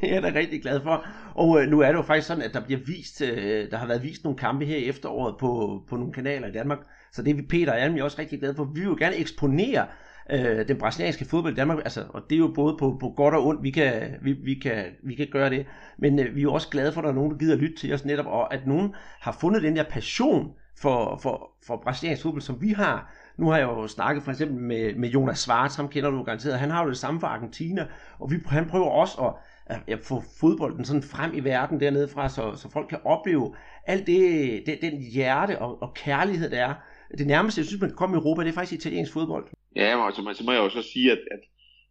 [0.00, 1.06] det er jeg da rigtig glad for.
[1.34, 3.86] Og øh, nu er det jo faktisk sådan, at der bliver vist, øh, der har
[3.86, 6.78] været vist nogle kampe her i efteråret på, på nogle kanaler i Danmark.
[7.12, 8.64] Så det er vi Peter og Almi også rigtig glade for.
[8.64, 9.86] Vi vil jo gerne eksponere
[10.30, 13.34] øh, den brasilianske fodbold i Danmark, altså, og det er jo både på, på godt
[13.34, 15.66] og ondt, vi kan, vi, vi kan, vi kan gøre det,
[15.98, 17.76] men øh, vi er jo også glade for, at der er nogen, der gider lytte
[17.76, 22.22] til os netop, og at nogen har fundet den der passion for, for, for brasiliansk
[22.22, 23.14] fodbold, som vi har.
[23.38, 26.58] Nu har jeg jo snakket for eksempel med, med Jonas Schwartz, ham kender du garanteret,
[26.58, 27.86] han har jo det samme for Argentina,
[28.18, 29.34] og vi, han prøver også at,
[29.66, 33.54] at, at få fodbolden sådan frem i verden dernede fra, så, så folk kan opleve
[33.86, 36.74] alt det, det den hjerte og, og kærlighed, der er.
[37.18, 39.44] Det nærmeste, jeg synes, man kan komme i Europa, det er faktisk italiensk fodbold.
[39.76, 41.40] Ja, men altså, så må jeg jo så sige, at, at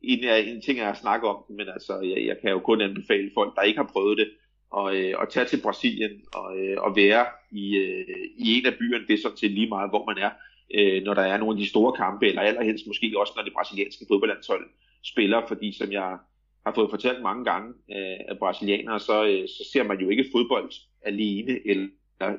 [0.02, 3.32] en, en ting er at snakke om men altså, jeg, jeg kan jo kun anbefale
[3.34, 4.30] folk, der ikke har prøvet det,
[4.70, 8.06] og, øh, og tage til Brasilien og, øh, og være i, øh,
[8.38, 10.32] i en af byerne, det er sådan set lige meget, hvor man er,
[10.78, 13.54] øh, når der er nogle af de store kampe, eller allerhelst måske også, når det
[13.54, 14.66] brasilianske fodboldlandshold
[15.04, 16.18] spiller, fordi som jeg
[16.66, 20.26] har fået fortalt mange gange øh, af brasilianere, så, øh, så ser man jo ikke
[20.32, 20.72] fodbold
[21.02, 21.88] alene eller,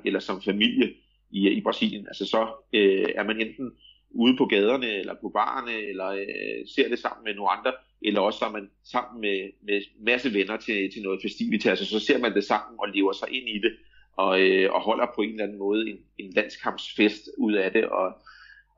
[0.05, 0.92] eller som familie
[1.30, 2.07] i, i Brasilien.
[2.07, 3.72] Altså så øh, er man enten
[4.14, 8.20] ude på gaderne eller på barerne, eller øh, ser det sammen med nogle andre, eller
[8.20, 12.18] også er man sammen med, med masse venner til, til noget festivitas, og så ser
[12.18, 13.72] man det sammen og lever sig ind i det,
[14.16, 17.84] og, øh, og holder på en eller anden måde en, en landskampsfest ud af det,
[17.84, 18.12] og,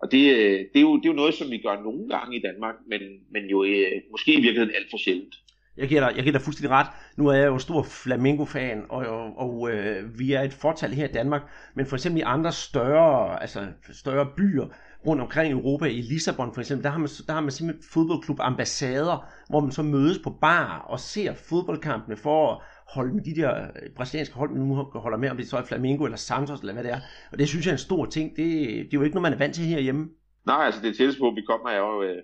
[0.02, 2.36] og det, øh, det, er jo, det er jo noget, som vi gør nogle gange
[2.36, 5.34] i Danmark, men, men jo øh, måske i virkeligheden alt for sjældent.
[5.76, 6.86] Jeg giver, dig, jeg giver dig fuldstændig ret.
[7.16, 11.08] Nu er jeg jo stor Flamingo-fan, og, og, og øh, vi er et fortal her
[11.08, 11.42] i Danmark,
[11.74, 14.66] men for eksempel i andre større, altså større byer,
[15.06, 17.88] rundt omkring i Europa, i Lissabon for eksempel, der har man, der har man simpelthen
[17.92, 22.62] fodboldklub ambassader, hvor man så mødes på bar og ser fodboldkampene for at
[22.94, 25.64] holde med de der øh, brasilianske hold, man nu holder med, om det så er
[25.64, 27.00] Flamengo eller Santos eller hvad det er.
[27.32, 28.30] Og det synes jeg er en stor ting.
[28.30, 28.46] Det,
[28.86, 30.08] det er jo ikke noget, man er vant til herhjemme.
[30.46, 32.22] Nej, altså det tætteste på, vi kommer er jo, øh,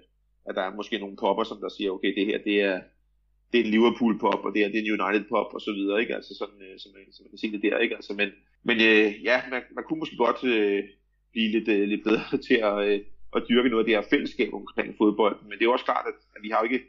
[0.49, 2.81] at der er måske nogle popper, som der siger, okay, det her, det er,
[3.53, 5.73] det er en Liverpool pop, og det er, det er en United pop, og så
[5.73, 6.15] videre, ikke?
[6.15, 7.95] Altså sådan, øh, så, man, så man kan se det der, ikke?
[7.99, 8.29] Altså, men,
[8.69, 10.83] men øh, ja, man, man kunne måske godt øh,
[11.33, 13.01] blive lidt, øh, lidt bedre til at, øh,
[13.37, 15.37] at dyrke noget af det her fællesskab omkring fodbold.
[15.43, 16.85] Men det er også klart, at, at vi har jo ikke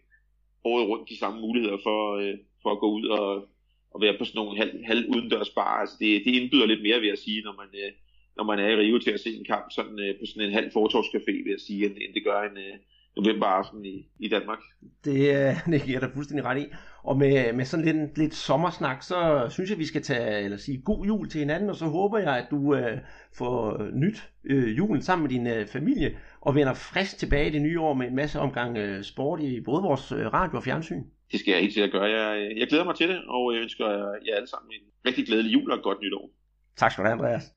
[0.64, 3.48] året rundt de samme muligheder for, øh, for at gå ud og,
[3.94, 5.80] og være på sådan nogle halv, halv udendørs bar.
[5.82, 7.92] Altså det, det indbyder lidt mere, vil jeg sige, når man, øh,
[8.38, 10.54] når man er i Rio til at se en kamp sådan, øh, på sådan en
[10.54, 12.76] halv fortorvscafé, vil jeg sige, end, end det gør en, øh,
[13.16, 14.60] november aften i, i Danmark.
[15.06, 15.16] Det,
[15.72, 16.66] det giver dig fuldstændig ret i.
[17.04, 20.82] Og med, med sådan lidt, lidt sommersnak, så synes jeg, vi skal tage, eller sige
[20.82, 22.98] god jul til hinanden, og så håber jeg, at du øh,
[23.38, 27.62] får nyt øh, julen sammen med din øh, familie, og vender frisk tilbage i det
[27.62, 31.04] nye år med en masse omgang øh, sport i både vores øh, radio og fjernsyn.
[31.32, 32.04] Det skal jeg helt sikkert gøre.
[32.04, 33.90] Jeg, jeg glæder mig til det, og jeg ønsker
[34.26, 36.30] jer alle sammen en rigtig glædelig jul og et godt nytår.
[36.78, 37.54] Tak skal du have, Andreas.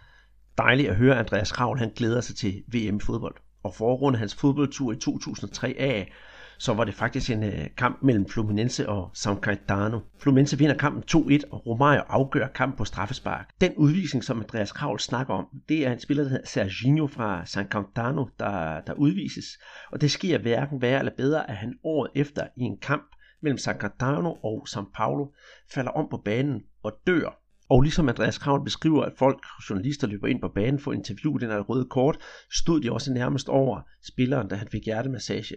[0.58, 4.34] Dejligt at høre, Andreas Kravl, han glæder sig til VM i fodbold og forrunde hans
[4.34, 6.12] fodboldtur i 2003 af,
[6.58, 10.00] så var det faktisk en øh, kamp mellem Fluminense og San Caetano.
[10.18, 13.50] Fluminense vinder kampen 2-1, og Romario afgør kampen på straffespark.
[13.60, 17.46] Den udvisning, som Andreas Kravl snakker om, det er en spiller, der hedder Serginho fra
[17.46, 19.46] San Caetano, der, der udvises.
[19.92, 23.06] Og det sker hverken værre eller bedre, at han året efter i en kamp
[23.42, 25.26] mellem San Caetano og São Paulo
[25.70, 30.26] falder om på banen og dør og ligesom Andreas Kravl beskriver, at folk, journalister løber
[30.26, 32.18] ind på banen for at interviewe den her røde kort,
[32.52, 35.56] stod de også nærmest over spilleren, da han fik hjertemassage.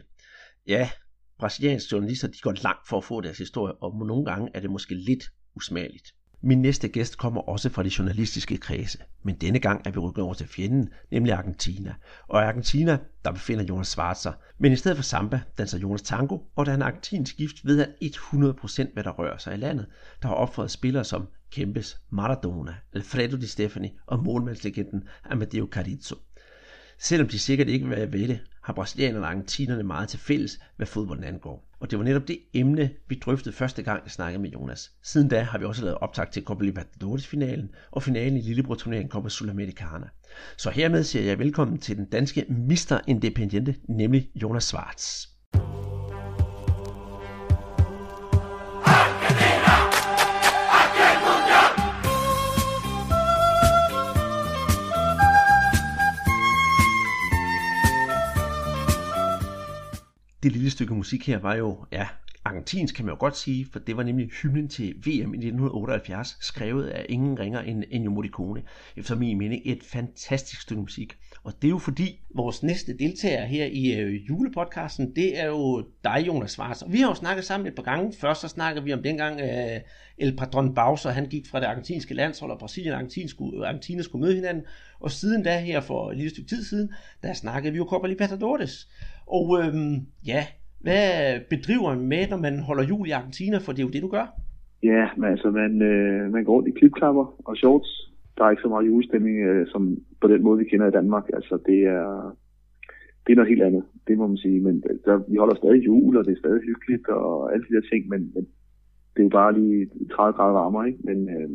[0.68, 0.90] Ja,
[1.40, 4.70] brasilianske journalister de går langt for at få deres historie, og nogle gange er det
[4.70, 5.24] måske lidt
[5.56, 6.16] usmageligt.
[6.42, 10.24] Min næste gæst kommer også fra de journalistiske kredse, men denne gang er vi rykket
[10.24, 11.96] over til fjenden, nemlig Argentina.
[12.28, 14.32] Og i Argentina, der befinder Jonas Schwarzer.
[14.58, 17.78] Men i stedet for samba danser Jonas tango, og da han er argentinsk gift, ved
[17.78, 19.86] han 100% hvad der rører sig i landet.
[20.22, 26.16] Der har opfordret spillere som Kempes, Maradona, Alfredo Di Stefani og målmandslegenden Amadeo Carizzo.
[27.00, 28.40] Selvom de sikkert ikke vil være ved det,
[28.70, 31.70] har brasilianerne og argentinerne meget til fælles, hvad fodbolden angår.
[31.80, 34.92] Og det var netop det emne, vi drøftede første gang, jeg snakkede med Jonas.
[35.04, 39.30] Siden da har vi også lavet optag til Copa Libertadores-finalen og finalen i Lillebror-turneringen Copa
[39.30, 40.08] Sudamericana.
[40.58, 43.00] Så hermed siger jeg velkommen til den danske Mr.
[43.08, 45.28] Independiente, nemlig Jonas Schwartz.
[60.44, 62.08] Det lille stykke musik her var jo, ja,
[62.46, 66.38] argentinsk kan man jo godt sige, for det var nemlig hymnen til VM i 1978,
[66.42, 68.64] skrevet af ingen ringer end Ennio Morricone.
[68.98, 71.18] Efter min mening et fantastisk stykke musik.
[71.44, 75.88] Og det er jo fordi, vores næste deltager her i øh, julepodcasten, det er jo
[76.04, 76.82] dig, Jonas Svars.
[76.82, 78.14] Og vi har jo snakket sammen et par gange.
[78.20, 79.82] Først så snakkede vi om dengang øh,
[80.18, 83.68] El Padron Bowser, han gik fra det argentinske landshold, og Brasilien og Argentina skulle, øh,
[83.68, 84.64] Argentina skulle møde hinanden.
[85.00, 88.08] Og siden da her for et lille stykke tid siden, der snakkede vi jo Copa
[88.08, 88.88] Libertadores.
[89.38, 89.96] Og øhm,
[90.32, 90.42] ja,
[90.86, 91.04] hvad
[91.50, 93.58] bedriver man med, når man holder jul i Argentina?
[93.58, 94.26] For det er jo det, du gør.
[94.84, 98.12] Ja, men altså, man, øh, man går rundt i klipklapper og shorts.
[98.38, 101.26] Der er ikke så meget julestemning, øh, som på den måde, vi kender i Danmark.
[101.34, 102.38] Altså, det er,
[103.24, 104.60] det er noget helt andet, det må man sige.
[104.60, 107.90] Men der, vi holder stadig jul, og det er stadig hyggeligt og alle de der
[107.92, 108.44] ting, men, men
[109.14, 111.00] det er jo bare lige 30 grader varmere, ikke?
[111.04, 111.50] Men, øh,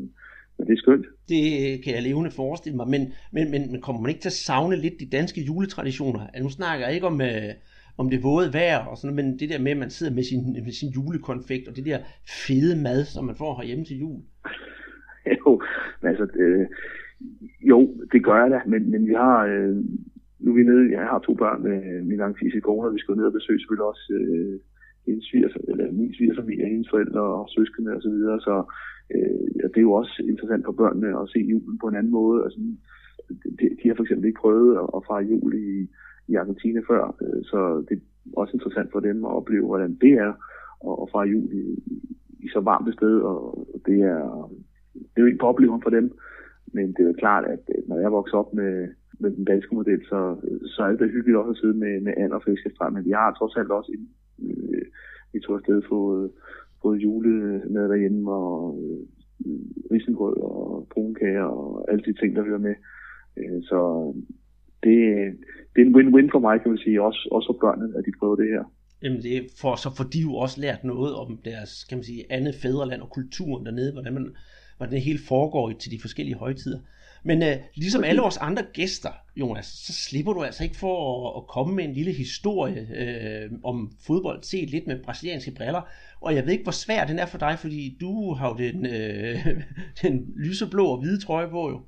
[0.58, 1.06] men det er skønt.
[1.28, 1.42] Det
[1.84, 3.02] kan jeg levende forestille mig, men,
[3.32, 6.20] men, men, men kommer man ikke til at savne lidt de danske juletraditioner?
[6.26, 7.52] Altså, nu snakker jeg ikke om, øh,
[7.98, 10.52] om det våde vejr og sådan men det der med, at man sidder med sin,
[10.66, 11.98] med sin julekonfekt og det der
[12.46, 14.20] fede mad, som man får herhjemme til jul.
[15.40, 15.62] jo,
[16.00, 16.66] men altså, øh,
[17.70, 17.78] jo,
[18.12, 19.76] det gør jeg da, men, men vi har, øh,
[20.42, 23.16] nu er vi nede, jeg har to børn med min langtidse kone, og vi skal
[23.16, 24.60] ned og besøge selvfølgelig også øh,
[25.06, 28.54] hendes svigers, eller min svigerfamilie, hendes forældre og søskende og så videre, så
[29.14, 32.12] øh, og det er jo også interessant for børnene at se julen på en anden
[32.12, 32.44] måde.
[32.44, 32.60] Altså,
[33.58, 35.88] de, de har for eksempel ikke prøvet at, at fare jul i,
[36.28, 38.02] i Argentina før, øh, så det er
[38.36, 40.32] også interessant for dem at opleve, hvordan det er
[40.88, 41.64] at, at fare jul i,
[42.44, 44.52] i så varmt et sted, og det er,
[44.94, 46.06] det er jo ikke på oplevelsen for dem,
[46.72, 48.88] men det er jo klart, at øh, når jeg vokser op med,
[49.20, 52.32] med den danske model, så, så er det hyggeligt også at sidde med, med and
[52.32, 54.08] og fiskestræk, men vi har trods alt også en,
[54.48, 54.86] øh,
[55.32, 56.30] vi tog afsted fået,
[56.84, 58.78] både julemad derhjemme, og
[59.46, 59.60] øh,
[59.92, 62.76] risengrød og brunkager og alle de ting, der hører med.
[63.38, 63.78] Øh, så
[64.84, 64.96] det,
[65.72, 68.18] det er en win-win for mig, kan man sige, også, også for børnene, at de
[68.18, 68.64] prøver det her.
[69.02, 72.04] Jamen det er for, så får de jo også lært noget om deres, kan man
[72.04, 74.26] sige, andet fædreland og kulturen dernede, hvordan, man,
[74.76, 76.80] hvordan det hele foregår til de forskellige højtider.
[77.24, 80.96] Men uh, ligesom alle vores andre gæster, Jonas, så slipper du altså ikke for
[81.28, 85.82] at, at komme med en lille historie uh, om fodbold set lidt med brasilianske briller.
[86.20, 88.78] Og jeg ved ikke, hvor svær den er for dig, fordi du har jo den,
[88.94, 89.62] uh,
[90.02, 91.80] den lyseblå og hvide trøje på jo.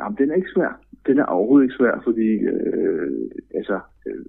[0.00, 0.80] Jamen, den er ikke svær.
[1.06, 4.24] Den er overhovedet ikke svær, fordi øh, altså, øh,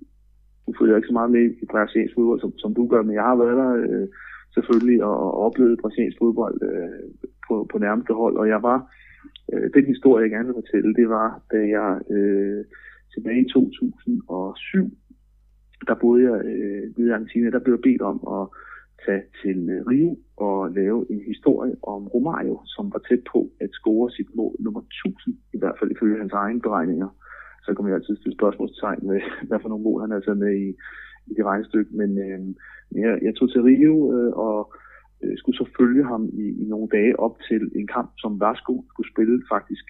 [0.67, 3.23] nu følger ikke så meget med i brasiliansk fodbold, som, som du gør, men jeg
[3.23, 4.07] har været der øh,
[4.53, 8.79] selvfølgelig og, og oplevet brasiliansk fodbold øh, på, på nærmeste hold, og jeg var,
[9.53, 12.65] øh, den historie, jeg gerne vil fortælle, det var, da jeg øh,
[13.13, 14.91] tilbage i 2007,
[15.87, 18.43] der boede jeg øh, i Argentina, der blev jeg bedt om at
[19.05, 23.69] tage til øh, Rio og lave en historie om Romario, som var tæt på at
[23.71, 27.09] score sit mål nummer 1000, i hvert fald ifølge hans egne beregninger.
[27.63, 30.53] Så kommer jeg altid til spørgsmålstegn med, hvad for nogle mål han har taget med
[30.65, 30.69] i,
[31.29, 31.91] i det regnestykke.
[32.01, 32.39] Men øh,
[33.01, 34.73] jeg, jeg tog til Rio øh, og
[35.23, 38.85] øh, skulle så følge ham i, i nogle dage op til en kamp, som Vasco
[38.89, 39.85] skulle spille faktisk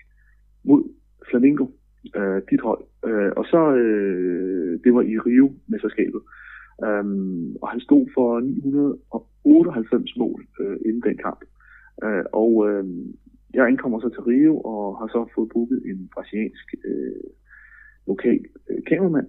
[0.63, 0.83] mod
[1.29, 1.65] Flamingo,
[2.15, 2.83] øh, dit hold.
[3.05, 6.21] Øh, og så, øh, det var i Rio-mesterskabet.
[6.77, 11.41] Um, øhm, og han stod for 998 mål øh, inden den kamp.
[12.05, 12.85] Uh, og øh,
[13.53, 17.23] jeg ankommer så til Rio og har så fået booket en brasiliansk øh,
[18.07, 19.27] lokal øh, kameramand,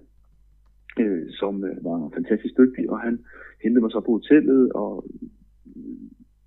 [0.99, 3.19] øh, som øh, var fantastisk dygtig, og han
[3.63, 5.05] hentede mig så på hotellet, og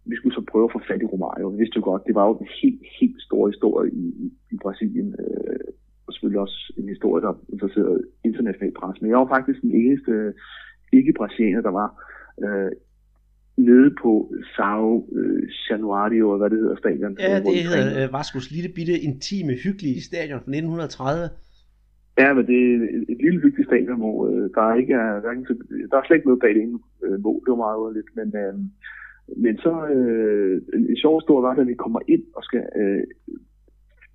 [0.04, 1.48] vi skulle så prøve at få fat i Romario.
[1.48, 4.56] Vi vidste jo godt, det var jo en helt, helt stor historie i, i, i
[4.62, 5.66] Brasilien, øh,
[6.06, 9.00] og selvfølgelig også en historie, der interesserede international pres.
[9.00, 10.12] Men jeg var faktisk den eneste
[10.92, 11.88] ikke brasilianer, der var
[12.44, 12.70] øh,
[13.56, 17.16] nede på Sao øh, Januario, hvad det hedder, stadion.
[17.20, 21.28] Ja, det hedder øh, Vascos lille bitte intime, hyggelige stadion fra 1930.
[22.18, 25.12] Ja, men det er et, et lille hyggeligt stadion, hvor øh, der er ikke er,
[25.24, 25.34] der er,
[25.90, 28.28] der er slet ikke noget bag det ene øh, mål, det var meget lidt, men,
[28.42, 28.54] øh,
[29.36, 33.04] men så øh, en sjov stor var, at vi kommer ind og skal øh,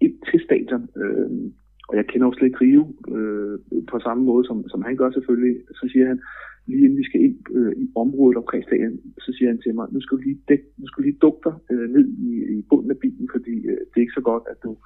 [0.01, 1.29] ind til stadion, øh,
[1.89, 2.83] og jeg kender jo slet ikke Rio
[3.17, 3.59] øh,
[3.91, 6.19] på samme måde, som, som han gør selvfølgelig, så siger han,
[6.67, 9.87] lige inden vi skal ind øh, i området omkring stadion, så siger han til mig,
[9.91, 12.61] nu skal du lige, dæk, nu skal du lige dukke dig øh, ned i, i
[12.69, 14.77] bunden af bilen, fordi øh, det er ikke så godt, at du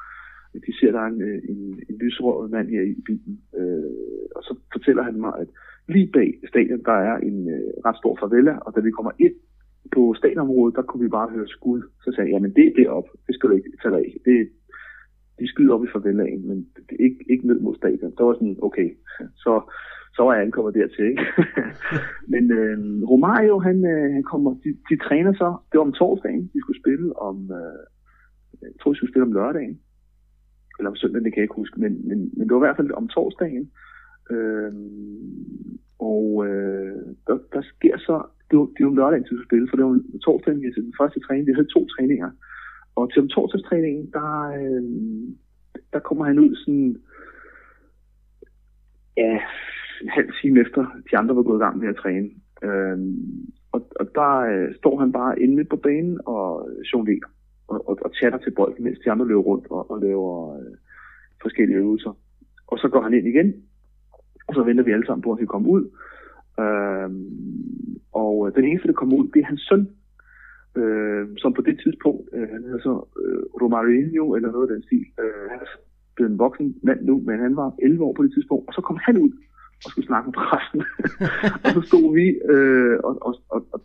[0.65, 3.41] de ser, der er en, øh, en, en lysrøget mand her i bilen.
[3.57, 3.91] Øh,
[4.35, 5.47] og så fortæller han mig, at
[5.87, 9.33] lige bag stadion, der er en øh, ret stor favela, og da vi kommer ind
[9.95, 11.81] på stadionområdet, der kunne vi bare høre skud.
[12.03, 14.17] Så sagde jeg, jamen det er deroppe, det skal du ikke tage dig af.
[14.25, 14.49] Det,
[15.39, 16.57] de skyder op i farvelagen, men
[16.89, 18.13] det er ikke, ikke ned mod stadion.
[18.17, 18.89] Der var sådan, okay,
[19.35, 19.51] så,
[20.15, 21.05] så var jeg ankommet dertil.
[21.05, 21.25] Ikke?
[22.33, 22.77] men øh,
[23.11, 26.81] Romario, han, øh, han kommer, de, de træner så, det var om torsdagen, de skulle
[26.83, 27.81] spille om, øh,
[28.61, 29.79] jeg tror, de skulle spille om lørdagen,
[30.77, 32.79] eller om søndagen, det kan jeg ikke huske, men, men, men det var i hvert
[32.79, 33.71] fald om torsdagen.
[34.31, 34.73] Øh,
[35.99, 39.75] og øh, der, der sker så, det var, det var lørdagen til at spille, for
[39.77, 42.31] det var torsdagen, vi havde den første træning, vi havde to træninger.
[42.95, 44.83] Og til torsdagstræningen, der, øh,
[45.93, 46.97] der kommer han ud sådan,
[49.17, 49.39] ja,
[50.01, 50.81] en halv time efter
[51.11, 52.29] de andre var gået i gang med at træne.
[52.63, 52.97] Øh,
[53.71, 57.29] og, og der øh, står han bare inde midt på banen og jonglerer
[57.67, 60.75] og, og, og chatter til bolden, mens de andre løber rundt og, og laver øh,
[61.41, 62.13] forskellige øvelser.
[62.67, 63.49] Og så går han ind igen,
[64.47, 65.89] og så venter vi alle sammen på, at han kommer ud.
[66.61, 67.09] Øh,
[68.11, 69.83] og den eneste, der kommer ud, det er hans søn,
[70.79, 74.83] øh, som på det tidspunkt, øh, han hedder så øh, Romarinho, eller noget af den
[74.83, 75.05] stil.
[75.21, 75.69] Øh, han er
[76.15, 78.81] blevet en voksen mand nu, men han var 11 år på det tidspunkt, og så
[78.81, 79.31] kom han ud
[79.85, 80.81] og skulle snakke med præsten.
[81.63, 83.79] og så stod vi, øh, og, og, og, og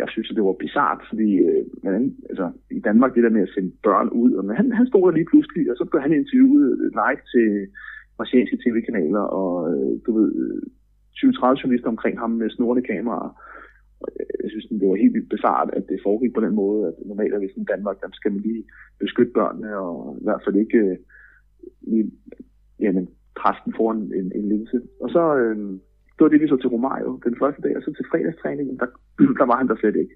[0.00, 3.42] jeg synes, at det var bizart, fordi øh, man, altså, i Danmark, det der med
[3.42, 6.00] at sende børn ud, og, men han, han stod der lige pludselig, og så blev
[6.02, 6.70] han interviewet
[7.00, 7.48] live til
[8.18, 10.30] marsianske tv-kanaler, og øh, du ved,
[11.18, 13.32] 20-30 journalister omkring ham med snorende kameraer.
[14.06, 16.94] Øh, jeg synes, det var helt vildt bizart, at det foregik på den måde, at
[17.06, 18.64] normalt er vi sådan Danmark, der skal man lige
[19.00, 20.96] beskytte børnene, og i hvert fald ikke øh,
[21.80, 22.10] lige,
[22.80, 23.08] jamen,
[23.40, 24.80] præsten foran en, en linse.
[25.02, 25.56] Og så, øh,
[26.14, 28.86] det var det, vi så til Romario den første dag, og så til fredagstræningen, der,
[29.40, 30.14] der var han der slet ikke.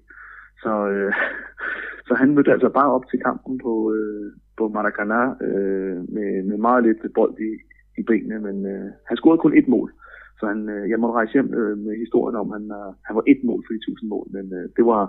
[0.63, 1.13] Så, øh,
[2.07, 6.57] så han mødte altså bare op til kampen på, øh, på Maracanã øh, med, med
[6.57, 7.51] meget lidt bold i,
[7.99, 9.93] i benene, men øh, han scorede kun et mål.
[10.39, 13.15] Så han, øh, jeg måtte rejse hjem øh, med historien om, at han, øh, han
[13.15, 15.03] var et mål for de tusind mål, men øh, det var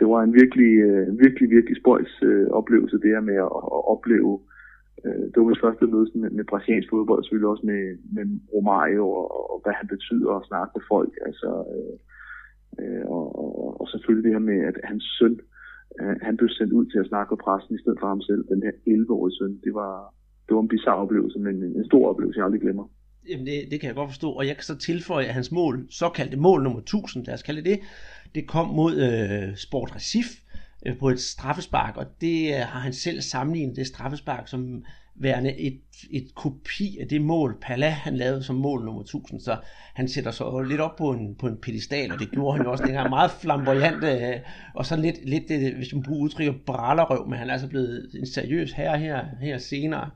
[0.00, 3.82] det var en virkelig, øh, virkelig, virkelig spøjs øh, oplevelse, det her med at, at
[3.94, 4.32] opleve,
[5.04, 7.82] øh, det var mit første møde med, med brasiliansk fodbold, selvfølgelig også med,
[8.16, 11.96] med Romario, og, og hvad han betyder at snakke med folk, altså, øh,
[12.80, 15.36] øh, og, og, og selvfølgelig det her med, at hans søn,
[16.00, 18.42] øh, han blev sendt ud til at snakke med pressen i stedet for ham selv,
[18.52, 19.94] den her 11-årige søn, det var,
[20.46, 22.86] det var en bizarre oplevelse, men en, en stor oplevelse, jeg aldrig glemmer.
[23.30, 25.86] Jamen det, det kan jeg godt forstå, og jeg kan så tilføje, at hans mål,
[25.90, 27.80] såkaldte mål nummer 1000, lad os kalde det,
[28.34, 30.49] det kom mod øh, Sport Recif øh,
[30.86, 35.58] Øh, på et straffespark, og det øh, har han selv sammenlignet det straffespark som værende
[35.58, 39.56] et, et kopi af det mål, Pala han lavede som mål nummer 1000, så
[39.94, 42.72] han sætter sig lidt op på en, på en pedestal, og det gjorde han jo
[42.72, 44.40] også dengang meget flamboyant, øh,
[44.74, 48.26] og så lidt, lidt hvis man bruger udtrykket, brallerøv, men han er altså blevet en
[48.26, 50.10] seriøs herre her, her senere.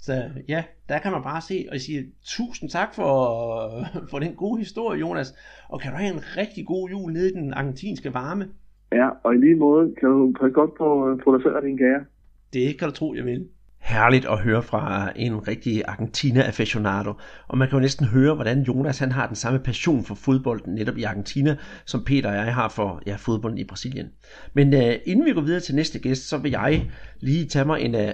[0.00, 4.34] Så ja, der kan man bare se, og jeg siger tusind tak for, for den
[4.34, 5.34] gode historie, Jonas,
[5.68, 8.48] og kan du have en rigtig god jul nede i den argentinske varme?
[8.92, 12.00] Ja, og i lige måde kan du passe godt på øh, producere din kære.
[12.52, 13.48] Det kan du tro, jeg vil
[13.82, 17.12] herligt at høre fra en rigtig Argentina-aficionado.
[17.48, 20.74] Og man kan jo næsten høre, hvordan Jonas han har den samme passion for fodbolden
[20.74, 24.06] netop i Argentina, som Peter og jeg har for ja, fodbolden i Brasilien.
[24.54, 26.90] Men uh, inden vi går videre til næste gæst, så vil jeg
[27.20, 27.94] lige tage mig en...
[27.94, 28.10] Uh,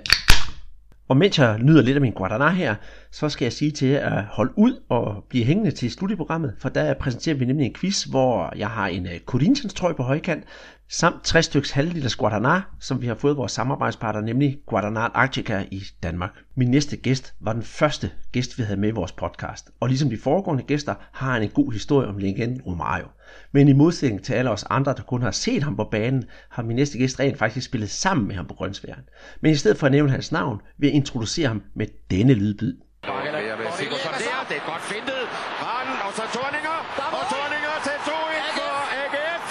[1.09, 2.75] og mens jeg nyder lidt af min Guadana her,
[3.11, 6.17] så skal jeg sige til jer at holde ud og blive hængende til slut i
[6.17, 9.95] programmet, for der præsenterer vi nemlig en quiz, hvor jeg har en øh, Corinthians trøje
[9.95, 10.45] på højkant,
[10.89, 15.83] samt 60 styks halvliters Guaraná, som vi har fået vores samarbejdspartner, nemlig Guaraná Arctica i
[16.03, 16.31] Danmark.
[16.57, 20.11] Min næste gæst var den første gæst, vi havde med i vores podcast, og ligesom
[20.11, 23.07] de foregående gæster har han en god historie om legenden Romario.
[23.53, 26.63] Men i modsætning til alle os andre, der kun har set ham på banen, har
[26.63, 29.05] min næste gæst rent faktisk spillet sammen med ham på Grønsværen.
[29.41, 32.77] Men i stedet for at nævne hans navn, vil jeg introducere ham med denne lydbid.
[32.77, 35.23] Det er godt fintet.
[35.65, 36.79] Rand, og så Torninger.
[37.19, 39.45] Og Torninger til 2-1 for AGF.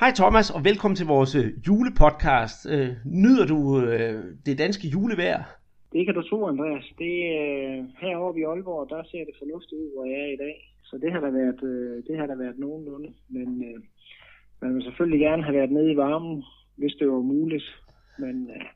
[0.00, 2.66] Hej Thomas, og velkommen til vores øh, julepodcast.
[2.70, 5.42] Øh, nyder du øh, det danske julevejr?
[5.92, 6.86] Det kan du tro, Andreas.
[6.98, 10.75] Det, øh, herovre i Aalborg, der ser det fornuftigt ud, hvor jeg er i dag.
[10.88, 13.10] Så det har der været, øh, det har der været nogenlunde.
[13.28, 13.80] Men øh,
[14.62, 16.44] man vil selvfølgelig gerne have været nede i varmen,
[16.76, 17.64] hvis det var muligt.
[18.18, 18.66] Men øh,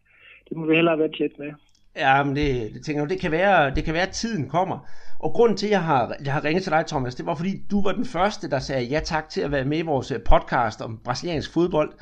[0.48, 1.52] det må vi hellere vente lidt med.
[1.96, 4.78] Ja, men det, det tænker jeg, det kan være, det kan være, at tiden kommer.
[5.18, 7.52] Og grunden til, at jeg har, jeg har ringet til dig, Thomas, det var fordi,
[7.70, 10.18] du var den første, der sagde ja tak til at være med i vores øh,
[10.30, 11.92] podcast om brasiliansk fodbold.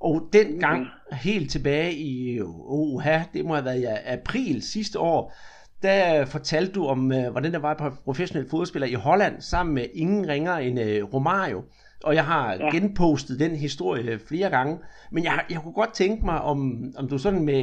[0.00, 5.34] Og dengang, helt tilbage i, oha, det må have været i april sidste år,
[5.82, 9.84] der fortalte du om, øh, hvordan det var på professionel fodboldspiller i Holland, sammen med
[9.94, 11.62] ingen ringer end uh, Romario.
[12.04, 12.64] og jeg har Ja.
[12.64, 12.70] ja.
[12.76, 14.78] genpostet den historie flere gange.
[15.12, 16.58] Men jeg, jeg kunne godt tænke mig, om,
[16.98, 17.62] om du sådan med,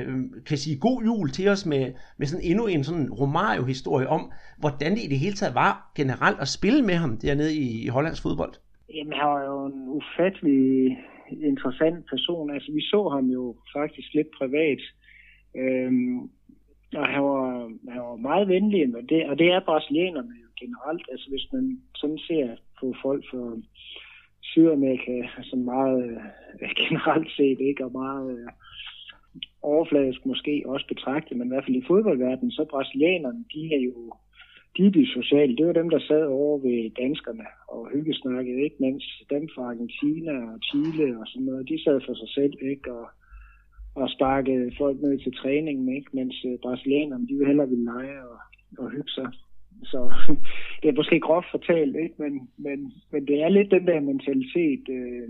[0.00, 0.16] øh,
[0.46, 4.90] kan sige god jul til os med, med sådan endnu en sådan Romario-historie om, hvordan
[4.92, 8.20] det i det hele taget var generelt at spille med ham dernede i, i Hollands
[8.20, 8.52] fodbold.
[8.94, 10.96] Jamen, han var jo en ufattelig
[11.50, 12.50] interessant person.
[12.54, 14.80] Altså, vi så ham jo faktisk lidt privat.
[15.60, 16.18] Øhm,
[16.94, 21.06] og han var, han var meget venlig, og det, og det er brasilianerne jo generelt.
[21.12, 23.56] Altså, hvis man sådan ser på folk fra
[24.42, 26.04] Sydamerika, så meget
[26.62, 27.84] øh, generelt set, ikke?
[27.84, 28.48] Og meget øh,
[29.62, 34.12] overfladisk måske også betragtet, men i hvert fald i fodboldverdenen, så brasilianerne, de er jo
[34.76, 35.56] de er de sociale.
[35.56, 38.76] Det var dem, der sad over ved danskerne og hyggesnakkede, ikke?
[38.80, 42.92] Mens dem fra Argentina og Chile og sådan noget, de sad for sig selv, ikke?
[42.92, 43.06] Og,
[44.02, 46.10] og sparkede folk ned til træningen, ikke?
[46.12, 48.38] Mens øh, brasilianerne, de ville hellere ville lege og,
[48.78, 49.28] og hygge sig.
[49.84, 50.00] Så
[50.82, 52.14] det er måske groft fortalt, ikke?
[52.18, 55.28] Men, men, men det er lidt den der mentalitet, øh,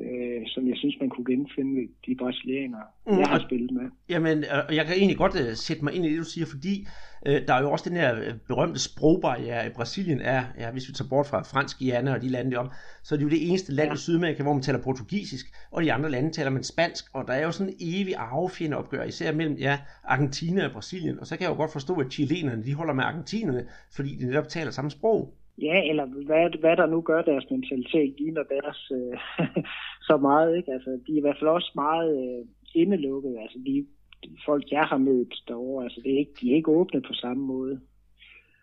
[0.00, 3.82] øh, som jeg synes, man kunne genfinde ved de brasilianere, Mm, jeg har spillet med.
[4.08, 6.46] Jamen, øh, og jeg kan egentlig godt uh, sætte mig ind i det, du siger,
[6.46, 6.86] fordi
[7.26, 10.92] uh, der er jo også den her berømte sprogbarriere i Brasilien, er, ja, hvis vi
[10.92, 12.70] tager bort fra fransk Guyana og de lande derom,
[13.02, 15.92] så er det jo det eneste land i Sydamerika, hvor man taler portugisisk, og de
[15.92, 19.56] andre lande taler man spansk, og der er jo sådan en evig arvefjendeopgør, især mellem
[19.56, 22.94] ja, Argentina og Brasilien, og så kan jeg jo godt forstå, at chilenerne, de holder
[22.94, 23.66] med argentinerne,
[23.96, 25.34] fordi de netop taler samme sprog.
[25.58, 29.18] Ja, eller hvad, hvad der nu gør deres mentalitet, ligner deres øh,
[30.08, 30.72] så meget, ikke?
[30.72, 33.40] Altså, de er i hvert fald også meget øh, indelukkede.
[33.40, 33.86] Altså, de,
[34.24, 37.12] de folk, jeg har mødt derovre, altså, det er ikke, de er ikke åbne på
[37.12, 37.80] samme måde.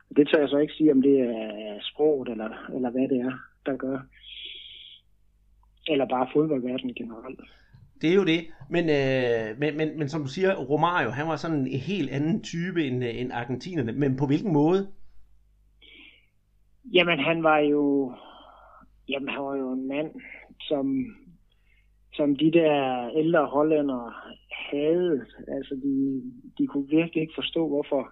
[0.09, 3.19] Og det tør jeg så ikke sige, om det er sproget, eller, eller hvad det
[3.19, 3.33] er,
[3.65, 3.99] der gør.
[5.87, 7.39] Eller bare fodboldverdenen generelt.
[8.01, 11.35] Det er jo det, men, øh, men, men, men som du siger, Romario, han var
[11.35, 14.87] sådan en helt anden type end, øh, end argentinerne, men på hvilken måde?
[16.91, 18.13] Jamen, han var jo,
[19.09, 20.11] jamen, han var jo en mand,
[20.61, 21.05] som,
[22.13, 24.13] som de der ældre hollændere
[24.71, 25.25] havde.
[25.47, 26.23] Altså, de,
[26.57, 28.11] de kunne virkelig ikke forstå, hvorfor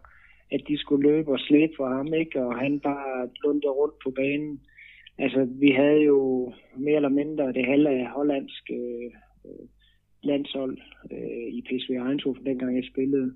[0.52, 2.46] at de skulle løbe og slæbe for ham, ikke?
[2.46, 4.60] Og han bare lundte rundt på banen.
[5.18, 8.76] Altså, vi havde jo mere eller mindre det halve hollandske
[9.46, 9.68] øh,
[10.24, 10.78] landshold
[11.12, 13.34] øh, i PSV Eindhoven, dengang jeg spillede.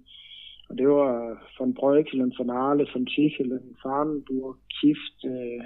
[0.70, 5.64] Og det var von Breukelen, von Arle, von Tichelen, Farnenburg, Kift øh,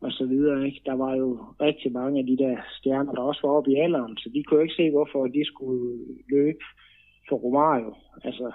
[0.00, 0.66] og så videre.
[0.66, 0.80] Ikke?
[0.86, 4.16] Der var jo rigtig mange af de der stjerner, der også var oppe i alderen,
[4.16, 5.98] så de kunne ikke se, hvorfor de skulle
[6.30, 6.64] løbe
[7.28, 7.94] for Romario.
[8.24, 8.52] Altså,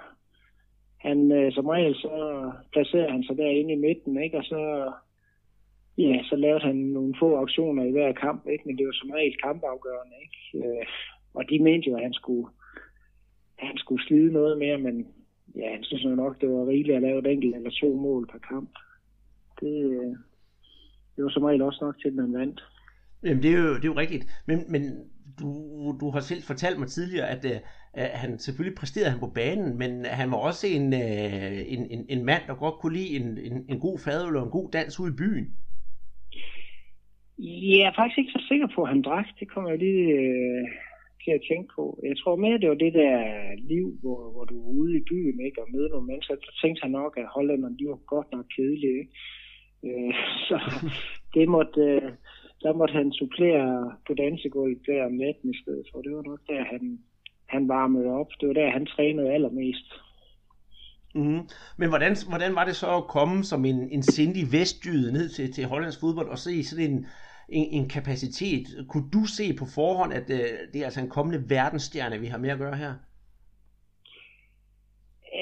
[0.97, 2.14] han, øh, som regel så
[2.72, 4.38] placerede han sig derinde i midten, ikke?
[4.38, 4.91] og så,
[5.97, 8.64] ja, så lavede han nogle få aktioner i hver kamp, ikke?
[8.66, 10.16] men det var som regel kampafgørende.
[10.26, 10.68] Ikke?
[10.68, 10.86] Øh,
[11.34, 12.47] og de mente jo, at han skulle,
[13.58, 15.08] han skulle slide noget mere, men
[15.56, 18.39] ja, han synes nok, det var rigeligt at lave et enkelt eller to mål per
[18.39, 18.70] kamp.
[19.60, 20.16] Det, øh,
[21.16, 22.64] det var som regel også nok til, at man vandt.
[23.24, 24.26] Jamen, det er jo, det er jo rigtigt.
[24.45, 24.82] Men, men
[25.39, 25.47] du,
[25.99, 27.60] du har selv fortalt mig tidligere, at, øh,
[27.93, 32.06] at han selvfølgelig præsterede han på banen, men han var også en, øh, en, en,
[32.10, 34.99] en mand, der godt kunne lide en, en, en god fadøl og en god dans
[34.99, 35.47] ude i byen.
[37.39, 39.26] Jeg er faktisk ikke så sikker på, at han drak.
[39.39, 40.68] Det kommer jeg lige øh,
[41.24, 41.86] til at tænke på.
[42.09, 43.15] Jeg tror mere, det var det der
[43.74, 46.36] liv, hvor, hvor du var ude i byen ikke, og møder nogle mennesker.
[46.36, 48.99] Så tænkte han nok, at hollænderne de var godt nok kedelige.
[49.01, 49.13] Ikke?
[49.88, 50.13] Øh,
[50.47, 50.57] så
[51.34, 52.11] det måtte, øh,
[52.63, 56.01] der måtte han supplere på dansegulvet der om natten i stedet for.
[56.01, 56.99] Det var nok der, han,
[57.53, 58.30] han varmede op.
[58.39, 59.89] Det var der, han trænede allermest.
[61.15, 61.41] Mm-hmm.
[61.78, 65.53] Men hvordan, hvordan var det så at komme som en, en sindig vestjyde ned til,
[65.53, 67.05] til Hollands fodbold og se sådan en,
[67.52, 68.66] en, en kapacitet?
[68.89, 72.38] Kunne du se på forhånd, at øh, det er altså en kommende verdensstjerne, vi har
[72.38, 72.93] med at gøre her?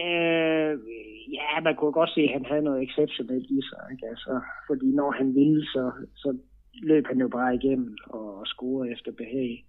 [0.02, 0.74] Øh,
[1.38, 3.84] ja, man kunne godt se, at han havde noget exceptionelt i sig.
[3.92, 4.08] Ikke?
[4.08, 6.38] Altså, fordi når han ville, så, så
[6.74, 9.66] løb han jo bare igennem og scorede efter behag.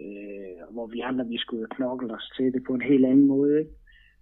[0.00, 3.58] Øh, hvor vi andre, vi skulle knokle os til det på en helt anden måde.
[3.58, 3.70] Ikke?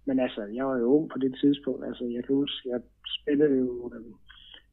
[0.05, 1.85] Men altså, jeg var jo ung på det tidspunkt.
[1.85, 2.81] Altså, jeg kan huske, jeg
[3.19, 4.13] spillede jo øh,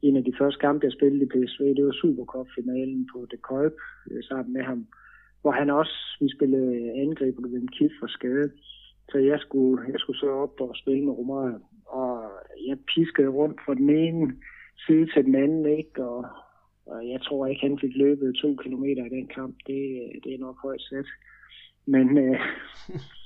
[0.01, 3.75] en af de første kampe, jeg spillede i PSV, det var Supercup-finalen på The Kolb
[4.11, 4.87] øh, sammen med ham.
[5.41, 8.51] Hvor han også, vi spillede angriber ved en kif for skade.
[9.11, 11.59] Så jeg skulle, jeg skulle så op og spille med Romario.
[11.85, 12.31] Og
[12.67, 14.33] jeg piskede rundt fra den ene
[14.87, 16.05] side til den anden, ikke?
[16.05, 16.25] Og,
[16.85, 19.55] og jeg tror ikke, han fik løbet to kilometer i den kamp.
[19.67, 21.05] Det, øh, det er nok højt sat.
[21.85, 22.39] Men, øh,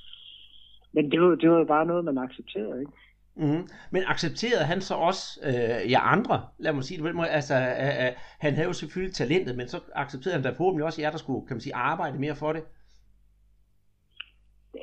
[0.94, 2.92] men det, var, det var jo bare noget, man accepterede, ikke?
[3.36, 3.68] Mm-hmm.
[3.90, 6.48] Men accepterede han så også øh, jer andre?
[6.58, 7.28] Lad mig sige det på den måde.
[7.28, 11.02] Altså, øh, øh, han havde jo selvfølgelig talentet, men så accepterede han da forhåbentlig også
[11.02, 12.64] jer, der skulle kan man sige, arbejde mere for det.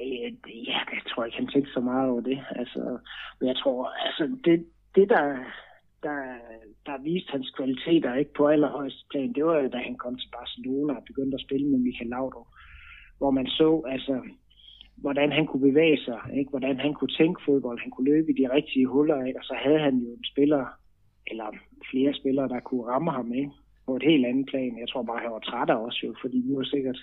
[0.02, 0.32] Øh,
[0.68, 2.40] ja, jeg tror ikke, han tænkte så meget over det.
[2.52, 3.00] Altså,
[3.40, 4.66] men jeg tror, altså, det,
[4.96, 5.24] det der,
[6.04, 6.16] der,
[6.86, 10.16] der der viste hans kvaliteter ikke på allerhøjeste plan, det var jo, da han kom
[10.18, 12.48] til Barcelona og begyndte at spille med Michael Laudrup,
[13.18, 14.16] hvor man så, altså,
[15.02, 16.50] hvordan han kunne bevæge sig, ikke?
[16.50, 19.40] hvordan han kunne tænke fodbold, han kunne løbe i de rigtige huller, ikke?
[19.40, 20.66] og så havde han jo en spiller,
[21.28, 21.48] eller
[21.92, 23.52] flere spillere, der kunne ramme ham ikke?
[23.86, 24.80] på et helt andet plan.
[24.80, 27.00] Jeg tror bare, han var træt af os jo, fordi vi var sikkert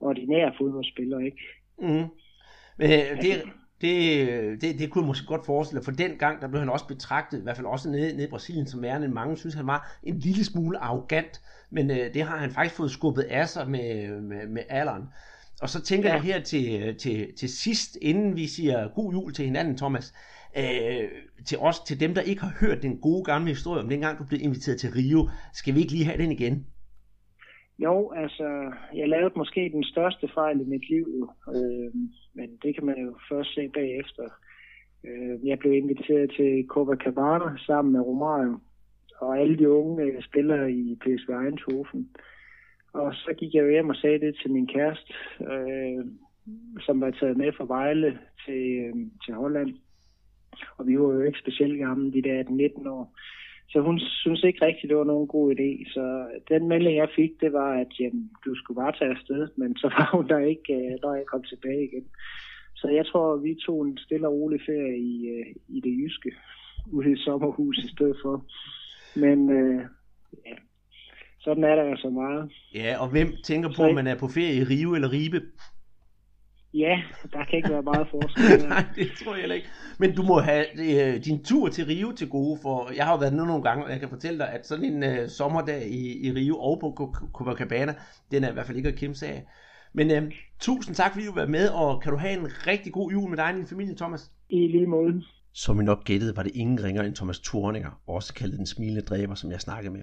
[0.00, 1.38] ordinære fodboldspillere, ikke?
[1.78, 2.06] Mm.
[2.78, 3.32] Men øh, det,
[3.80, 6.86] det, det, det kunne jeg måske godt forestille for den gang, der blev han også
[6.86, 9.98] betragtet, i hvert fald også nede, nede i Brasilien, som værende mange synes, han var
[10.02, 14.20] en lille smule arrogant, men øh, det har han faktisk fået skubbet af sig med,
[14.20, 15.04] med, med alderen.
[15.62, 16.14] Og så tænker ja.
[16.14, 20.14] jeg her til, til, til sidst, inden vi siger god jul til hinanden, Thomas,
[20.56, 21.08] øh,
[21.46, 24.24] til os, til dem, der ikke har hørt den gode gamle historie om dengang, du
[24.24, 26.66] blev inviteret til Rio, skal vi ikke lige have den igen?
[27.78, 31.90] Jo, altså, jeg lavede måske den største fejl i mit liv, øh,
[32.34, 34.24] men det kan man jo først se bagefter.
[35.06, 38.58] Øh, jeg blev inviteret til Copacabana sammen med Romario
[39.20, 42.08] og alle de unge spillere i PSV Eindhoven.
[42.92, 46.04] Og så gik jeg hjem og sagde det til min kæreste, øh,
[46.80, 48.94] som var taget med fra Vejle til, øh,
[49.24, 49.74] til Holland.
[50.76, 53.16] Og vi var jo ikke specielt gamle, de der 19 år.
[53.70, 55.92] Så hun synes ikke rigtigt, det var nogen god idé.
[55.92, 59.48] Så den melding, jeg fik, det var, at jamen, du skulle bare tage afsted.
[59.56, 62.06] Men så var hun der ikke, når jeg kom tilbage igen.
[62.76, 66.30] Så jeg tror, vi tog en stille og rolig ferie i, øh, i det jyske,
[66.92, 68.44] ude i sommerhus i stedet for.
[69.16, 69.82] Men øh,
[70.46, 70.54] ja,
[71.48, 72.52] sådan er der jo så meget.
[72.74, 75.40] Ja, og hvem tænker på, at man er på ferie i Rio eller Ribe?
[76.74, 77.02] Ja,
[77.32, 78.68] der kan ikke være meget forskel.
[78.68, 79.68] Nej, det tror jeg ikke.
[79.98, 83.18] Men du må have øh, din tur til Rio til gode, for jeg har jo
[83.18, 86.26] været nu nogle gange, og jeg kan fortælle dig, at sådan en øh, sommerdag i,
[86.26, 87.94] i Rio og på Copacabana,
[88.30, 89.46] den er i hvert fald ikke at kæmpe af.
[89.92, 93.12] Men øh, tusind tak, fordi du var med, og kan du have en rigtig god
[93.12, 94.30] jul med dig og din familie, Thomas?
[94.48, 95.22] I lige måde.
[95.52, 99.00] Som vi nok gættede, var det ingen ringer end Thomas Thorninger, også kaldet den smilende
[99.00, 100.02] dræber, som jeg snakkede med.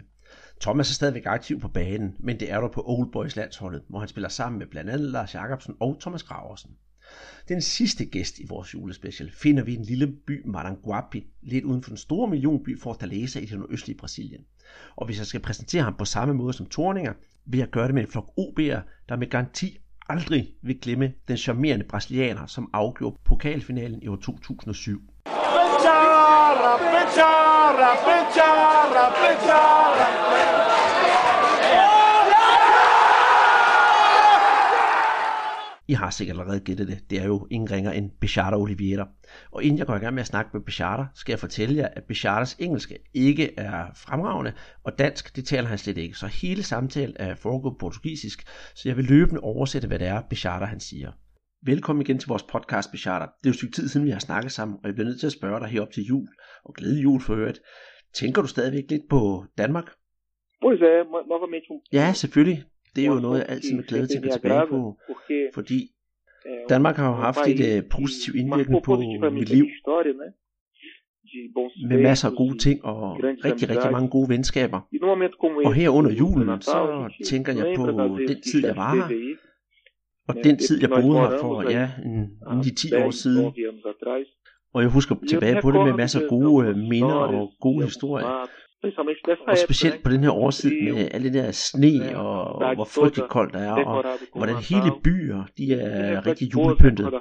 [0.61, 3.99] Thomas er stadigvæk aktiv på banen, men det er der på Old Boys landsholdet, hvor
[3.99, 6.71] han spiller sammen med blandt andet Lars Jakobsen og Thomas Graversen.
[7.47, 11.83] Den sidste gæst i vores julespecial finder vi i en lille by, Maranguapi, lidt uden
[11.83, 14.41] for den store millionby Fortaleza i det nordøstlige Brasilien.
[14.95, 17.13] Og hvis jeg skal præsentere ham på samme måde som Torninger,
[17.45, 18.79] vil jeg gøre det med en flok OB'er,
[19.09, 19.77] der med garanti
[20.09, 25.01] aldrig vil glemme den charmerende brasilianer, som afgjorde pokalfinalen i år 2007.
[25.25, 30.44] Pechara, pechara, pechara, pechara.
[35.87, 37.09] I har sikkert allerede gættet det.
[37.09, 39.09] Det er jo ingen ringer end Bechata Oliveira.
[39.51, 41.87] Og inden jeg går i gang med at snakke med Bechata, skal jeg fortælle jer,
[41.87, 44.53] at Bechatas engelske ikke er fremragende,
[44.83, 46.17] og dansk, det taler han slet ikke.
[46.17, 50.65] Så hele samtalen er foregået portugisisk, så jeg vil løbende oversætte, hvad det er, Bechata
[50.65, 51.11] han siger.
[51.65, 53.25] Velkommen igen til vores podcast, Bechata.
[53.25, 55.19] Det er jo et stykke tid siden, vi har snakket sammen, og jeg bliver nødt
[55.19, 56.27] til at spørge dig herop til jul,
[56.63, 57.59] og glæde jul for øvrigt.
[58.13, 59.85] Tænker du stadigvæk lidt på Danmark?
[60.61, 61.79] Pois é, novamente um...
[61.93, 62.63] Ja, selvfølgelig
[62.95, 64.97] det er jo noget, jeg altid med glæde tænker tilbage på,
[65.53, 65.91] fordi
[66.69, 68.95] Danmark har jo haft et uh, positiv indvirkning på
[69.31, 69.65] mit liv,
[71.89, 72.01] med.
[72.01, 74.81] Masser af gode ting og rigtig, rigtig mange gode venskaber.
[75.65, 77.85] Og her under julen, så tænker jeg på
[78.27, 79.35] den tid, jeg var her,
[80.27, 82.19] og den tid, jeg boede her for, ja, en,
[82.51, 83.45] en de 10 år siden.
[84.73, 88.49] Og jeg husker tilbage på det med masser af gode øh, minder og gode historier.
[89.47, 93.53] Og specielt på den her årsid med alle det der sne og hvor frygteligt koldt
[93.53, 94.03] der er, og
[94.35, 97.13] hvordan hele byer, de er rigtig julepyntet.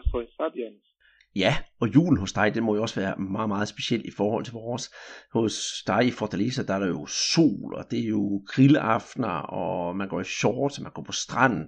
[1.36, 4.44] Ja, og julen hos dig, den må jo også være meget, meget speciel i forhold
[4.44, 4.84] til vores.
[5.32, 5.54] Hos
[5.86, 10.08] dig i Fortaleza, der er der jo sol, og det er jo grillaftener, og man
[10.08, 11.64] går i shorts, og man går på stranden.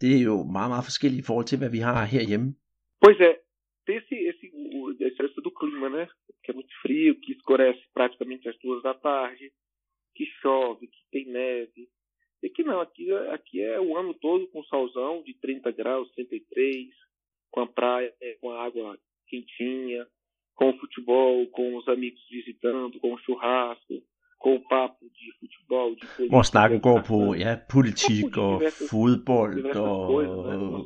[0.00, 2.54] Det er jo meget, meget forskelligt i forhold til, hvad vi har herhjemme.
[3.04, 3.30] Pois é,
[3.98, 4.44] esse, esse,
[5.04, 6.04] a diferença do clima, né?
[6.44, 9.50] Que é muito frio, que escurece praticamente às duas da tarde,
[10.14, 11.88] que chove, que tem neve.
[12.42, 16.88] E aqui não, aqui, aqui é o ano todo com solzão de 30 graus, 33,
[17.50, 20.06] com a praia, com a água quentinha,
[20.54, 24.02] com o futebol, com os amigos visitando, com o churrasco,
[24.46, 26.30] o papo de futebol, de politik.
[26.30, 30.12] Hvor snakken går på ja, politik og fodbold og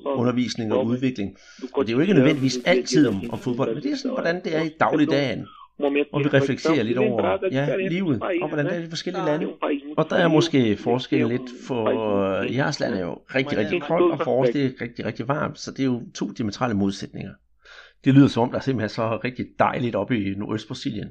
[0.05, 1.37] undervisning og udvikling.
[1.73, 4.45] Og det er jo ikke nødvendigvis altid om, om fodbold, men det er sådan, hvordan
[4.45, 5.47] det er i dagligdagen.
[6.13, 9.47] Og vi reflekterer lidt over ja, livet, og hvordan det er i forskellige lande.
[9.97, 11.91] Og der er måske forskel lidt, for
[12.43, 15.59] jeres land er jo rigtig, rigtig koldt, og for os det er rigtig, rigtig varmt,
[15.59, 17.33] så det er jo to diametrale modsætninger.
[18.05, 21.09] Det lyder som om, der er simpelthen så rigtig dejligt oppe i Nordøst-Brasilien.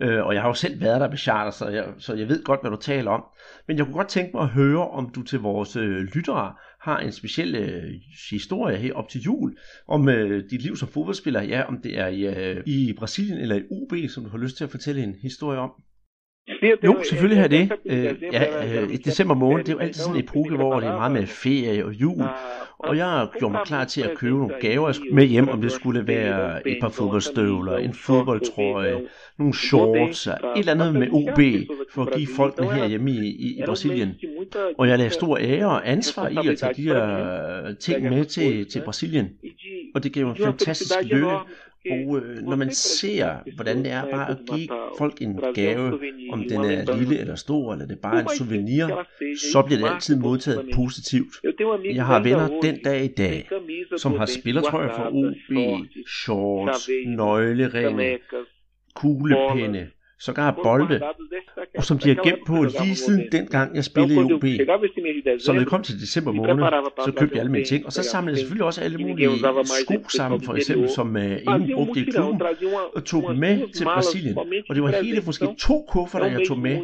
[0.00, 2.44] Øh, og jeg har jo selv været der med charter, så jeg, så jeg ved
[2.44, 3.24] godt, hvad du taler om.
[3.68, 6.98] Men jeg kunne godt tænke mig at høre, om du til vores øh, lyttere har
[6.98, 7.90] en speciel øh,
[8.30, 9.56] historie her op til jul,
[9.88, 13.56] om øh, dit liv som fodboldspiller, ja, om det er i, øh, i Brasilien eller
[13.56, 15.70] i UB, som du har lyst til at fortælle en historie om.
[16.84, 17.72] Jo, selvfølgelig har det.
[17.86, 20.88] Øh, ja, øh, i december måned, det er jo altid sådan en epoke, hvor det
[20.88, 22.24] er meget med ferie og jul.
[22.78, 26.06] Og jeg gjorde mig klar til at købe nogle gaver med hjem, om det skulle
[26.06, 29.00] være et par fodboldstøvler, en fodboldtrøje,
[29.38, 31.40] nogle shorts, et eller andet med OB,
[31.94, 34.14] for at give folkene her hjemme i, i, i Brasilien.
[34.78, 38.70] Og jeg lagde stor ære og ansvar i at tage de her ting med til,
[38.70, 39.28] til Brasilien.
[39.94, 41.36] Og det gav en fantastisk lykke.
[41.90, 44.68] Og øh, når man ser, hvordan det er bare at give
[44.98, 46.00] folk en gave,
[46.32, 49.06] om den er lille eller stor, eller det er bare en souvenir,
[49.52, 51.34] så bliver det altid modtaget positivt.
[51.94, 53.48] Jeg har venner den dag i dag,
[53.96, 58.18] som har spillertrøjer fra OB, shorts, nøgleringe,
[58.94, 59.88] kuglepinde,
[60.24, 61.00] sågar bolde,
[61.76, 64.44] og som de har gemt på lige siden dengang jeg spillede i OB.
[65.40, 66.64] Så når det kom til december måned,
[67.04, 69.28] så købte jeg alle mine ting, og så samlede jeg selvfølgelig også alle mulige
[69.84, 72.42] sko sammen, for eksempel, som uh, ingen brugte i klubben,
[72.94, 74.38] og tog dem med til Brasilien.
[74.68, 76.78] Og det var hele måske to kufferter, jeg tog med,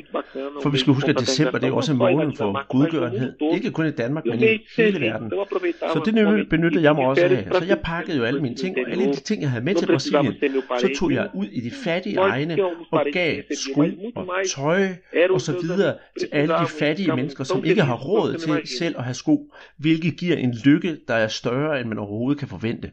[0.62, 3.32] for vi skal huske, at december det er også en måned for gudgørenhed.
[3.54, 5.32] Ikke kun i Danmark, men i hele verden.
[5.80, 7.48] Så det benyttede jeg mig også af.
[7.52, 9.86] Så jeg pakkede jo alle mine ting, og alle de ting, jeg havde med til
[9.86, 10.34] Brasilien,
[10.78, 12.58] så tog jeg ud i de fattige egne
[12.90, 13.80] og gav sko
[14.14, 14.88] og tøj
[15.30, 19.04] og så videre til alle de fattige mennesker, som ikke har råd til selv at
[19.04, 22.90] have sko, hvilket giver en lykke, der er større, end man overhovedet kan forvente.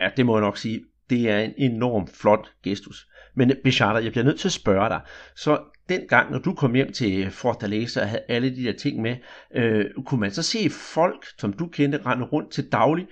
[0.00, 0.80] Ja, det må jeg nok sige.
[1.10, 3.08] Det er en enorm flot gestus.
[3.36, 5.00] Men Bechata, jeg bliver nødt til at spørge dig.
[5.36, 9.16] Så dengang, når du kom hjem til Fortaleza og havde alle de der ting med,
[9.54, 13.06] øh, kunne man så se folk, som du kendte, rende rundt til daglig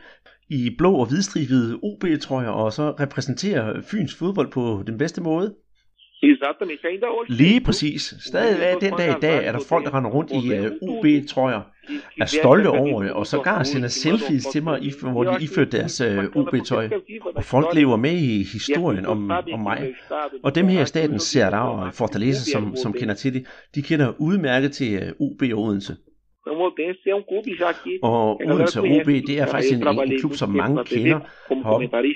[0.49, 5.55] i blå og hvidstribede OB-trøjer og så repræsentere Fyns fodbold på den bedste måde?
[6.23, 7.27] Exatamente, ainda hoje.
[7.29, 8.15] Lige præcis.
[8.21, 11.61] Stadigvæk den dag i dag er der folk, der render rundt i uh, UB-trøjer,
[12.21, 16.37] er stolte over det, og sågar sender selfies til mig, hvor de ifører deres uh,
[16.37, 16.89] UB-tøj.
[17.35, 19.95] Og folk lever med i historien om, om mig.
[20.43, 23.83] Og dem her i staten ser der og Fortaleza, som, som kender til det, de
[23.83, 25.97] kender udmærket til uh, UB Odense.
[26.51, 30.33] Odense er um clube já que og Odense OB, det er faktisk en, en klub,
[30.35, 31.21] som mange kender.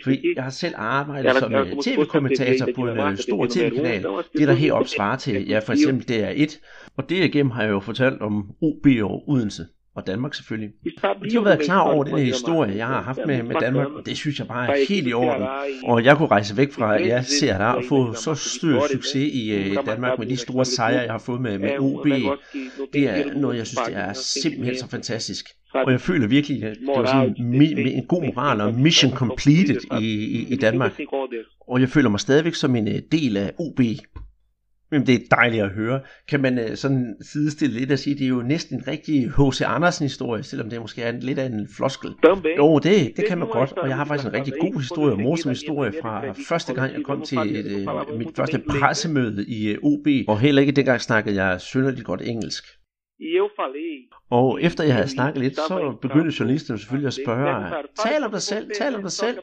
[0.04, 1.52] Fordi jeg har selv arbejdet som
[1.82, 4.06] tv-kommentator på en stor tv-kanal.
[4.38, 6.58] Det der heroppe svarer til, ja for eksempel DR1.
[6.96, 9.62] Og det igennem har jeg jo fortalt om OB og Odense
[9.96, 10.70] og Danmark selvfølgelig.
[11.30, 14.16] De har været klar over den historie, jeg har haft med, med Danmark, og det
[14.16, 15.46] synes jeg bare er helt i orden.
[15.84, 19.30] Og jeg kunne rejse væk fra, at jeg ser der og få så stor succes
[19.34, 22.06] i uh, Danmark med de store sejre, jeg har fået med, med OB.
[22.92, 25.46] Det er noget, jeg synes, det er simpelthen så fantastisk.
[25.74, 30.00] Og jeg føler virkelig, at det var sådan mi- en god moral og mission completed
[30.00, 31.00] i, i, i Danmark.
[31.68, 33.80] Og jeg føler mig stadigvæk som en del af OB.
[34.92, 36.00] Jamen, det er dejligt at høre.
[36.28, 39.62] Kan man uh, sådan sidestille lidt og sige, det er jo næsten en rigtig H.C.
[39.66, 42.10] Andersen-historie, selvom det måske er en, lidt af en floskel.
[42.58, 45.20] Jo, det, det kan man godt, og jeg har faktisk en rigtig god historie, og
[45.20, 49.92] morsom historie fra første gang, jeg kom til et, uh, mit første pressemøde i uh,
[49.92, 52.79] OB, og heller ikke dengang snakkede jeg synderligt godt engelsk.
[54.30, 57.72] Og efter jeg havde snakket lidt, så begyndte journalisterne selvfølgelig at spørge,
[58.06, 59.38] tal om dig selv, tal om dig selv,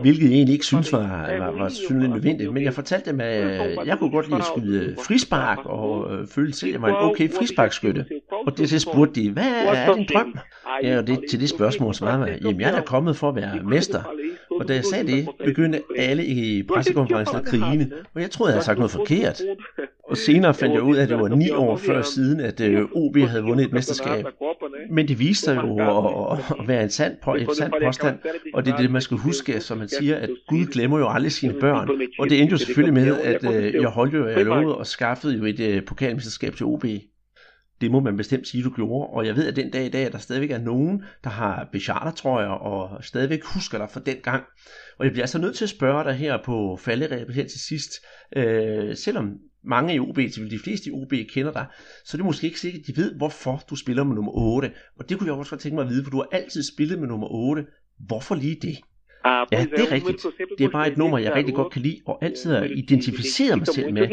[0.00, 2.52] hvilket jeg egentlig ikke synes var, var, var synligt nødvendigt.
[2.52, 6.58] Men jeg fortalte dem, at jeg kunne godt lide at skyde frispark, og øh, følte
[6.58, 8.06] selv, at jeg var en okay frisparkskytte.
[8.46, 10.34] Og det så spurgte de, hvad er din drøm?
[10.82, 13.62] Ja, og det, til det spørgsmål svarede jeg, jamen jeg er kommet for at være
[13.62, 14.02] mester.
[14.60, 18.54] Og da jeg sagde det, begyndte alle i pressekonferencen at grine, og jeg troede, jeg
[18.54, 19.42] havde sagt noget forkert.
[20.08, 22.84] Og senere fandt jeg ud af, at det var ni år før siden, at øh,
[22.92, 24.26] OB havde vundet et mesterskab.
[24.90, 25.76] Men det viste sig jo
[26.32, 28.18] at, at være en sand, på, en sand påstand,
[28.54, 31.32] og det er det, man skal huske, som man siger, at Gud glemmer jo aldrig
[31.32, 31.90] sine børn.
[32.18, 35.36] Og det endte jo selvfølgelig med, at øh, jeg holdt jo, jeg lovede og skaffede
[35.36, 36.84] jo et øh, pokalmesterskab til OB.
[37.84, 39.06] Det må man bestemt sige, du gjorde.
[39.06, 41.68] Og jeg ved, at den dag i dag, at der stadigvæk er nogen, der har
[41.72, 44.44] bechartertrøjer og stadigvæk husker dig fra den gang.
[44.98, 47.90] Og jeg bliver altså nødt til at spørge dig her på falderæbet her til sidst.
[48.36, 51.66] Øh, selvom mange i OB, til de fleste i OB kender dig,
[52.04, 54.70] så er det måske ikke sikkert, at de ved, hvorfor du spiller med nummer 8.
[54.98, 56.98] Og det kunne jeg også godt tænke mig at vide, for du har altid spillet
[56.98, 57.66] med nummer 8.
[57.98, 58.78] Hvorfor lige det?
[59.24, 60.26] Ja, det er rigtigt.
[60.58, 63.66] Det er bare et nummer, jeg rigtig godt kan lide, og altid har identificeret mig
[63.66, 64.08] selv med.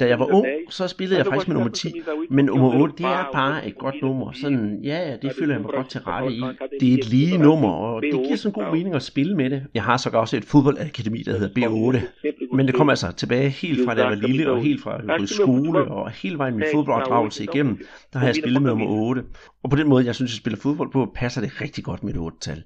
[0.00, 3.06] Da jeg var ung, så spillede jeg faktisk med nummer 10, men nummer 8, det
[3.06, 4.32] er bare et godt nummer.
[4.32, 6.42] Sådan, ja, det føler jeg mig godt til rette i.
[6.80, 9.62] Det er et lige nummer, og det giver sådan god mening at spille med det.
[9.74, 13.84] Jeg har så også et fodboldakademi, der hedder B8, men det kommer altså tilbage helt
[13.84, 17.44] fra da jeg var lille, og helt fra jeg skole, og hele vejen min fodboldopdragelse
[17.44, 17.78] igennem,
[18.12, 19.22] der har jeg spillet med nummer 8.
[19.62, 22.14] Og på den måde, jeg synes, jeg spiller fodbold på, passer det rigtig godt med
[22.14, 22.62] et 8-tal.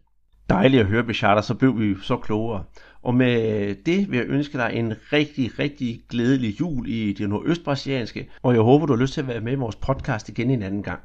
[0.51, 2.65] Dejligt at høre, Bechata, så blev vi så klogere.
[3.03, 8.31] Og med det vil jeg ønske dig en rigtig, rigtig glædelig jul i det nordøstbrasilianske,
[8.43, 10.63] og jeg håber, du har lyst til at være med i vores podcast igen en
[10.63, 11.01] anden gang.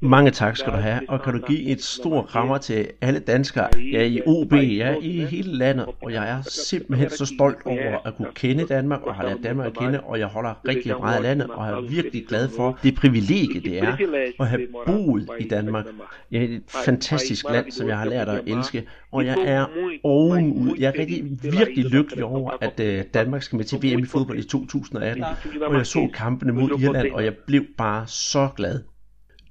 [0.00, 3.68] Mange tak skal du have, og kan du give et stort krammer til alle danskere,
[3.92, 8.16] ja i OB, ja i hele landet, og jeg er simpelthen så stolt over at
[8.16, 11.22] kunne kende Danmark, og har lært Danmark at kende, og jeg holder rigtig meget af
[11.22, 13.96] landet, og er virkelig glad for det privilegie, det er
[14.40, 15.86] at have boet i Danmark.
[16.32, 19.66] Ja, et fantastisk land, som jeg har lært at elske, og jeg er
[20.04, 20.76] ovenud.
[20.78, 24.38] Jeg er rigtig virkelig lykkelig over, at uh, Danmark skal med til VM i fodbold
[24.38, 25.24] i 2018,
[25.62, 28.80] og jeg så kampene mod Irland, og jeg blev bare så glad.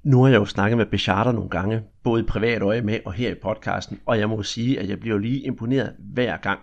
[0.04, 3.12] Nu har jeg jo snakket med Becharter nogle gange, både i privat øje med og
[3.12, 6.60] her i podcasten, og jeg må sige, at jeg bliver lige imponeret hver gang,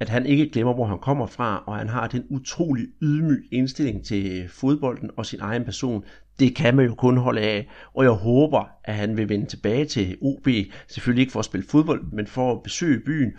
[0.00, 4.04] at han ikke glemmer, hvor han kommer fra, og han har den utrolig ydmyg indstilling
[4.04, 6.04] til fodbolden og sin egen person.
[6.38, 9.84] Det kan man jo kun holde af, og jeg håber, at han vil vende tilbage
[9.84, 10.48] til OB,
[10.88, 13.32] selvfølgelig ikke for at spille fodbold, men for at besøge byen,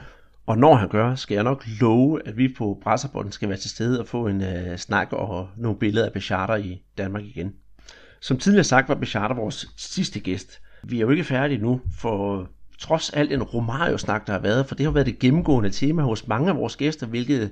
[0.49, 3.69] og når han gør, skal jeg nok love, at vi på Brasserbonden skal være til
[3.69, 7.53] stede og få en uh, snak og nogle billeder af Becharter i Danmark igen.
[8.19, 10.61] Som tidligere sagt var Becharter vores sidste gæst.
[10.84, 12.48] Vi er jo ikke færdige nu, for
[12.80, 16.27] trods alt en Romario-snak, der har været, for det har været det gennemgående tema hos
[16.27, 17.51] mange af vores gæster, hvilket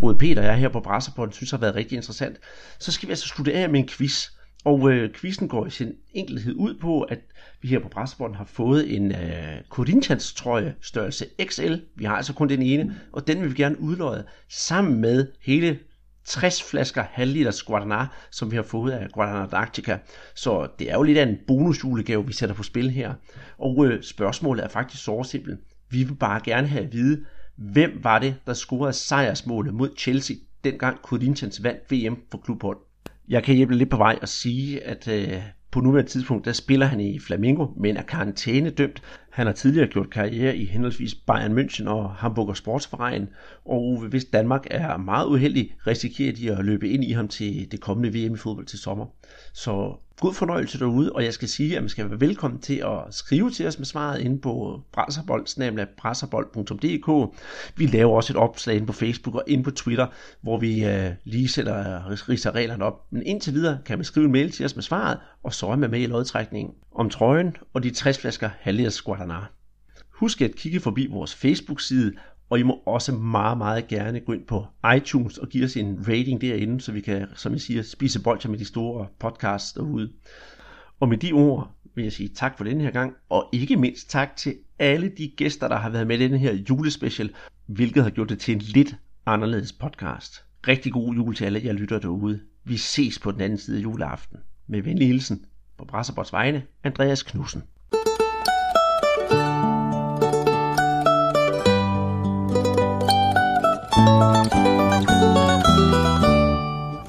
[0.00, 2.36] både Peter og jeg her på Brasserpodden synes har været rigtig interessant,
[2.78, 4.28] så skal vi altså slutte af med en quiz.
[4.64, 7.18] Og øh, quizzen går i sin enkelhed ud på, at
[7.62, 11.74] vi her på Brasserpodden har fået en øh, Corinthians trøje størrelse XL.
[11.96, 15.78] Vi har altså kun den ene, og den vil vi gerne udløje sammen med hele
[16.24, 19.98] 60 flasker halvliters Guaraná, som vi har fået af Guaraná Arctica.
[20.34, 23.14] Så det er jo lidt af en bonusjulegave, vi sætter på spil her.
[23.58, 25.60] Og øh, spørgsmålet er faktisk så simpelt.
[25.90, 27.24] Vi vil bare gerne have at vide,
[27.56, 32.78] hvem var det, der scorede sejrsmålet mod Chelsea, dengang Corinthians vandt VM for klubhold.
[33.28, 35.42] Jeg kan hjælpe lidt på vej og sige, at øh,
[35.72, 39.02] på nuværende tidspunkt, der spiller han i Flamingo, men er karantænedømt.
[39.30, 43.28] Han har tidligere gjort karriere i henholdsvis Bayern München og Hamburger Sportsverein,
[43.64, 47.80] og hvis Danmark er meget uheldig, risikerer de at løbe ind i ham til det
[47.80, 49.06] kommende VM i fodbold til sommer.
[49.52, 53.14] Så god fornøjelse derude, og jeg skal sige, at man skal være velkommen til at
[53.14, 54.80] skrive til os med svaret inde på
[55.98, 57.36] brasserbold.dk.
[57.76, 60.06] Vi laver også et opslag inde på Facebook og inde på Twitter,
[60.40, 63.06] hvor vi øh, lige sætter riser reglerne op.
[63.10, 65.76] Men indtil videre kan man skrive en mail til os med svaret, og så er
[65.76, 69.44] man med i lodtrækningen om trøjen og de 60 flasker halvliters Guaraná.
[70.10, 72.12] Husk at kigge forbi vores Facebook-side,
[72.52, 74.66] og I må også meget, meget gerne gå ind på
[74.96, 78.50] iTunes og give os en rating derinde, så vi kan, som jeg siger, spise bolcher
[78.50, 80.12] med de store podcasts derude.
[81.00, 84.10] Og med de ord vil jeg sige tak for denne her gang, og ikke mindst
[84.10, 87.34] tak til alle de gæster, der har været med i denne her julespecial,
[87.66, 88.96] hvilket har gjort det til en lidt
[89.26, 90.44] anderledes podcast.
[90.68, 92.40] Rigtig god jul til alle jer lytter derude.
[92.64, 94.38] Vi ses på den anden side af juleaften.
[94.66, 95.44] Med venlig hilsen
[95.78, 97.62] på Brasserbots vegne, Andreas Knudsen.
[104.04, 104.81] Música